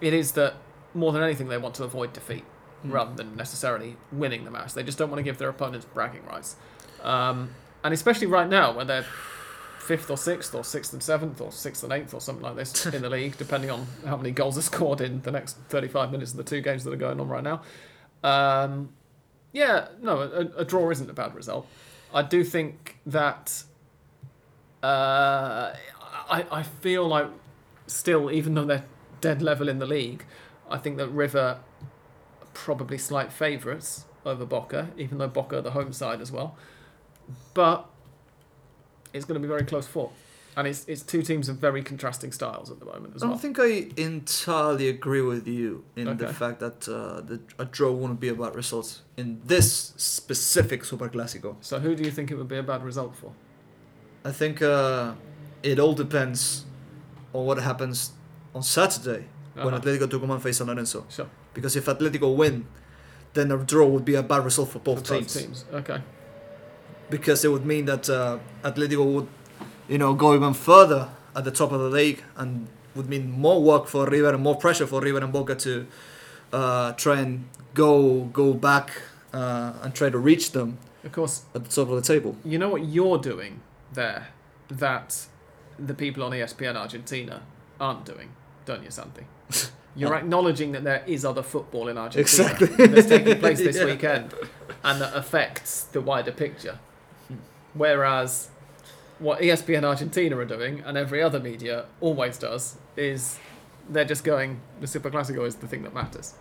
[0.00, 0.54] it is that
[0.94, 2.44] more than anything they want to avoid defeat
[2.84, 4.74] rather than necessarily winning the match.
[4.74, 6.56] They just don't want to give their opponents bragging rights.
[7.02, 7.50] Um,
[7.82, 9.06] and especially right now when they're
[9.78, 12.86] fifth or sixth or sixth and seventh or sixth and eighth or something like this
[12.94, 16.30] in the league depending on how many goals are scored in the next 35 minutes
[16.30, 17.60] of the two games that are going on right now.
[18.22, 18.90] Um,
[19.52, 21.66] yeah no a, a draw isn't a bad result
[22.14, 23.64] I do think that
[24.82, 25.74] uh,
[26.30, 27.26] I, I feel like
[27.88, 28.84] still, even though they're
[29.20, 30.24] dead level in the league,
[30.70, 31.58] I think that River
[32.54, 36.56] probably slight favourites over Boca, even though Boca are the home side as well.
[37.52, 37.86] But
[39.12, 40.12] it's going to be very close fought.
[40.56, 43.34] And it's, it's two teams of very contrasting styles at the moment as I well.
[43.34, 47.90] don't think I entirely agree with you in the fact that uh, the, a draw
[47.90, 51.56] wouldn't be a bad result in this specific Super Clásico.
[51.60, 53.32] So who do you think it would be a bad result for?
[54.24, 55.14] I think uh,
[55.62, 56.64] it all depends
[57.32, 58.12] on what happens
[58.54, 59.24] on Saturday
[59.54, 59.80] when Uh-huh.
[59.80, 61.04] Atletico Tucumán face San Lorenzo.
[61.08, 61.28] Sure.
[61.52, 62.66] Because if Atletico win,
[63.34, 65.64] then a draw would be a bad result for both, For teams.
[65.72, 66.00] Okay.
[67.10, 69.28] Because it would mean that uh, Atletico would,
[69.88, 73.62] you know, go even further at the top of the league and would mean more
[73.62, 75.86] work for River and more pressure for River and Boca to
[76.52, 78.90] uh, try and go go back
[79.32, 82.36] uh, and try to reach them Of course, at the top of the table.
[82.44, 83.60] you know what you're doing
[83.92, 84.28] there
[84.68, 85.26] that
[85.78, 87.42] the people on ESPN Argentina
[87.80, 88.28] aren't doing,
[88.64, 89.24] don't you, Santi?
[89.96, 92.20] You're acknowledging that there is other football in Argentina
[92.50, 92.86] Exactly.
[92.86, 93.84] that's taking place this Yeah.
[93.86, 94.34] weekend
[94.82, 96.78] and that affects the wider picture.
[97.74, 98.48] Whereas
[99.18, 103.38] what ESPN Argentina are doing and every other media always does is
[103.88, 106.34] they're just going, the Super Classico is the thing that matters.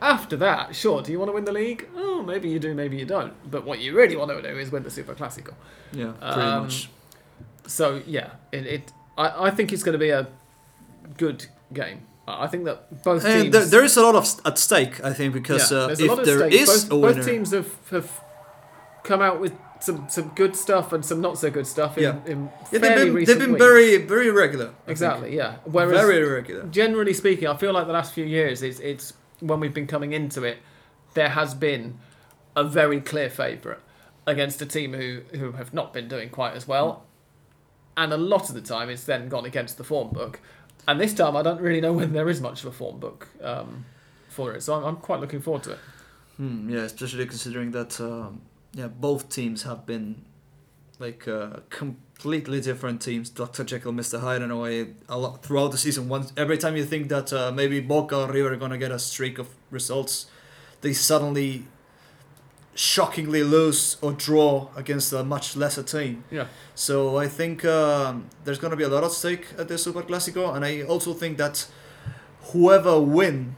[0.00, 1.88] After that, sure, do you want to win the league?
[1.96, 3.32] Oh, maybe you do, maybe you don't.
[3.50, 5.54] But what you really want to do is win the Super Classico.
[5.92, 6.88] Yeah, pretty Um, much.
[7.66, 10.28] So yeah, it, it I, I think it's going to be a
[11.16, 12.02] good game.
[12.26, 13.44] I think that both teams.
[13.44, 15.88] And there, there is a lot of st- at stake, I think, because yeah, uh,
[15.88, 16.52] if there stake.
[16.60, 18.20] is both, a winner, both teams have, have
[19.02, 22.18] come out with some, some good stuff and some not so good stuff in, Yeah.
[22.26, 23.64] in yeah, fairly they've been, recent they've been weeks.
[23.64, 24.66] very very regular.
[24.66, 24.88] I think.
[24.88, 25.56] exactly yeah.
[25.64, 26.64] Whereas very regular.
[26.66, 30.12] generally speaking, I feel like the last few years, it's, it's when we've been coming
[30.12, 30.58] into it,
[31.14, 31.98] there has been
[32.56, 33.78] a very clear favourite
[34.26, 37.04] against a team who, who have not been doing quite as well.
[37.96, 40.40] And a lot of the time, it's then gone against the form book.
[40.86, 43.28] And this time, I don't really know when there is much of a form book
[43.42, 43.84] um,
[44.28, 44.62] for it.
[44.62, 45.78] So I'm, I'm quite looking forward to it.
[46.36, 48.40] Hmm, yeah, especially considering that um,
[48.72, 50.24] yeah, both teams have been
[50.98, 53.30] like uh, completely different teams.
[53.30, 53.64] Dr.
[53.64, 54.20] Jekyll, Mr.
[54.20, 56.08] Hyde, in a way, a lot throughout the season.
[56.08, 58.98] Once every time you think that uh, maybe Boca or River are gonna get a
[58.98, 60.26] streak of results,
[60.80, 61.64] they suddenly
[62.78, 66.22] shockingly lose or draw against a much lesser team.
[66.30, 66.46] Yeah.
[66.76, 70.02] So I think um, there's going to be a lot at stake at the Super
[70.02, 71.66] Clásico, and I also think that
[72.52, 73.56] whoever win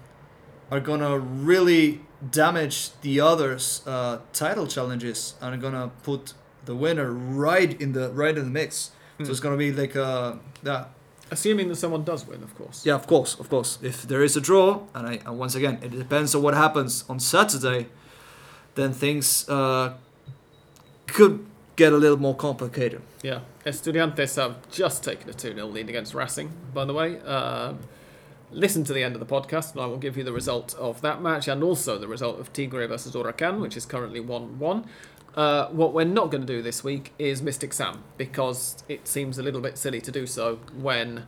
[0.71, 6.35] are to really damage the others' uh, title challenges and are to put
[6.65, 8.91] the winner right in the right in the mix.
[9.19, 9.25] Hmm.
[9.25, 10.85] So it's going to be like uh, yeah,
[11.31, 12.85] Assuming that someone does win, of course.
[12.85, 13.79] yeah, of course, of course.
[13.83, 17.05] If there is a draw, and I and once again, it depends on what happens
[17.09, 17.87] on Saturday,
[18.75, 19.95] then things uh,
[21.07, 23.03] could get a little more complicated.
[23.23, 23.41] Yeah.
[23.65, 27.21] Estudiantes have just taken a 2 0 lead against Racing, by the way.
[27.21, 27.79] Um,
[28.53, 31.01] listen to the end of the podcast, and I will give you the result of
[31.03, 34.85] that match and also the result of Tigre versus Huracan, which is currently 1 1.
[35.35, 39.39] Uh, what we're not going to do this week is Mystic Sam, because it seems
[39.39, 41.27] a little bit silly to do so when,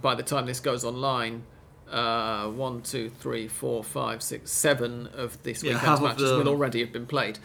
[0.00, 1.44] by the time this goes online,
[1.90, 6.80] uh, one, two, three, four, five, six, seven of this Yeah, weekend's matches will already
[6.80, 7.38] have been played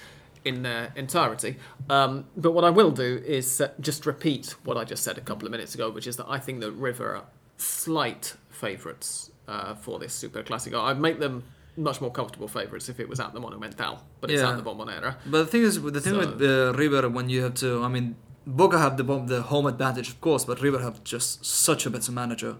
[0.45, 1.57] in their entirety.
[1.89, 5.21] Um, but what I will do is uh, just repeat what I just said a
[5.21, 7.25] couple of minutes ago, which is that I think that River are
[7.57, 9.09] slight favourites
[9.47, 10.77] uh, for this Super Classico.
[10.87, 11.35] I'd make them
[11.77, 14.51] much more comfortable favourites if it was at the Monumental, but it's Yeah.
[14.51, 15.11] at the Bombonera.
[15.31, 17.89] But the thing is, the thing So- with uh, River, when you have to, I
[17.95, 18.07] mean,
[18.45, 19.03] Boca have the
[19.33, 21.29] the home advantage, of course, but River have just
[21.67, 22.53] such a better manager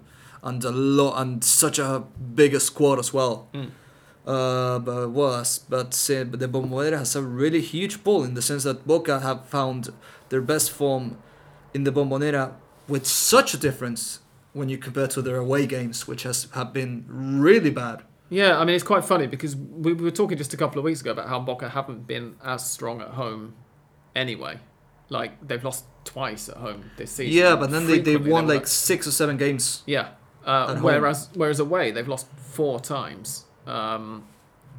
[0.47, 2.03] and a lot and such a
[2.39, 3.35] bigger squad as well.
[3.53, 3.69] Mm.
[4.27, 8.41] Uh, but was but say, but the Bombonera has a really huge pull in the
[8.41, 9.81] sense that Boca have found
[10.30, 11.05] their best form
[11.73, 12.43] in the Bombonera
[12.88, 14.19] with such a difference
[14.53, 18.03] when you compare to their away games, which has have been really bad.
[18.30, 20.85] Yeah, I mean it's quite funny because we we were talking just a couple of
[20.85, 23.53] weeks ago about how Boca haven't been as strong at home
[24.15, 24.59] anyway.
[25.09, 27.34] Like they've lost twice at home this season.
[27.34, 29.84] Yeah, but then they, they won like six or seven games.
[29.85, 30.09] Yeah.
[30.45, 30.84] Uh, At home.
[30.84, 33.45] whereas whereas away they've lost four times.
[33.67, 34.26] Um,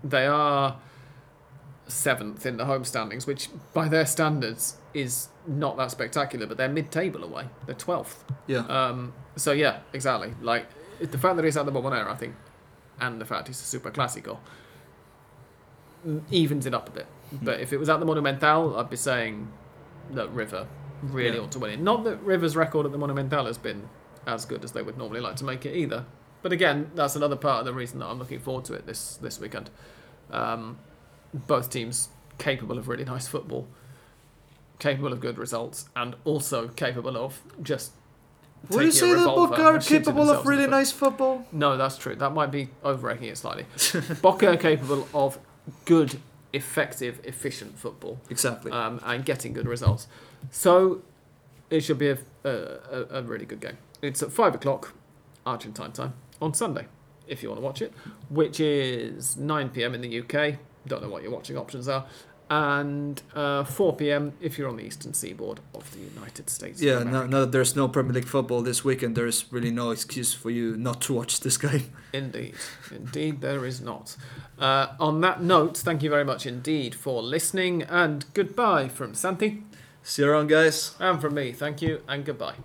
[0.03, 0.79] they are
[1.91, 6.47] seventh in the home standings, which by their standards is not that spectacular.
[6.47, 7.47] But they're mid-table away.
[7.67, 8.25] They're twelfth.
[8.47, 8.61] Yeah.
[8.67, 10.33] Um, so yeah, exactly.
[10.41, 10.67] Like
[11.01, 12.35] the fact that he's at the Bombonera, I think,
[13.01, 14.39] and the fact he's a Super Classico
[16.07, 17.07] mm, evens it up a bit.
[17.31, 17.45] Hmm.
[17.45, 19.51] But if it was at the Monumental, I'd be saying
[20.13, 20.67] that River
[21.03, 21.43] really Yeah.
[21.43, 21.81] ought to win it.
[21.81, 23.89] Not that River's record at the Monumental has been
[24.27, 26.05] as good as they would normally like to make it either.
[26.43, 29.17] But again, that's another part of the reason that I'm looking forward to it this
[29.17, 29.71] this weekend.
[30.31, 30.79] Um,
[31.33, 32.09] both teams
[32.39, 33.69] capable of really nice football,
[34.79, 37.93] capable of good results, and also capable of just.
[38.69, 41.47] Would you say that Boca are capable of really nice football?
[41.51, 42.15] No, that's true.
[42.15, 43.65] That might be overrating it slightly.
[44.23, 45.39] Boca are capable of
[45.87, 46.21] good,
[46.53, 48.71] effective, efficient football Exactly.
[48.71, 50.09] um, and getting good results.
[50.51, 51.01] So
[51.71, 53.79] it should be a, a, a, really good game.
[54.03, 54.93] It's at five o'clock
[55.47, 56.87] Argentine time on Sunday,
[57.27, 57.93] if you want to watch it,
[58.29, 59.95] which is 9 p.m.
[59.95, 60.59] in the UK.
[60.87, 62.07] Don't know what your watching options are.
[62.53, 64.33] And uh, 4 p.m.
[64.41, 66.83] if you're on the eastern seaboard of the United States.
[66.83, 70.51] yeah, now that there's no Premier League football this weekend, there's really no excuse for
[70.51, 71.93] you not to watch this game.
[72.13, 72.57] Indeed,
[72.91, 74.17] indeed, there is not.
[74.59, 79.63] Uh, on that note, thank you very much indeed for listening, and goodbye from Santi,
[80.03, 80.97] See you around, guys.
[80.99, 81.53] and from me.
[81.53, 82.57] Thank you, and goodbye.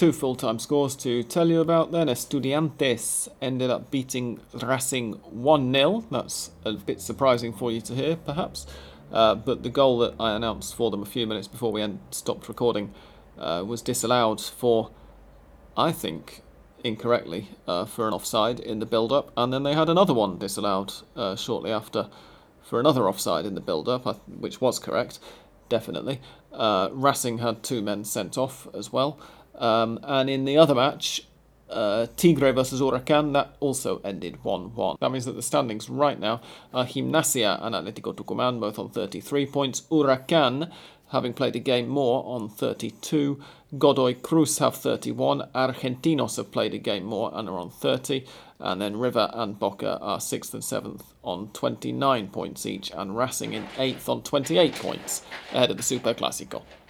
[0.00, 2.06] Two full time scores to tell you about then.
[2.06, 6.04] Estudiantes ended up beating Racing 1 0.
[6.10, 8.66] That's a bit surprising for you to hear, perhaps.
[9.12, 11.98] Uh, but the goal that I announced for them a few minutes before we end,
[12.12, 12.94] stopped recording
[13.38, 14.90] uh, was disallowed for,
[15.76, 16.40] I think,
[16.82, 19.30] incorrectly, uh, for an offside in the build up.
[19.36, 22.08] And then they had another one disallowed uh, shortly after
[22.62, 25.18] for another offside in the build up, which was correct,
[25.68, 26.22] definitely.
[26.54, 29.20] Uh, Racing had two men sent off as well.
[29.60, 31.22] Um, and in the other match,
[31.68, 34.96] uh, Tigre versus Huracan, that also ended 1 1.
[35.00, 36.40] That means that the standings right now
[36.74, 39.82] are Gimnasia and Atletico Tucumán both on 33 points.
[39.82, 40.72] Huracan,
[41.10, 43.40] having played a game more, on 32.
[43.78, 45.48] Godoy Cruz have 31.
[45.54, 48.24] Argentinos have played a game more and are on 30.
[48.58, 52.90] And then River and Boca are 6th and 7th on 29 points each.
[52.90, 55.22] And Racing in 8th on 28 points
[55.52, 56.62] ahead of the Super Classico.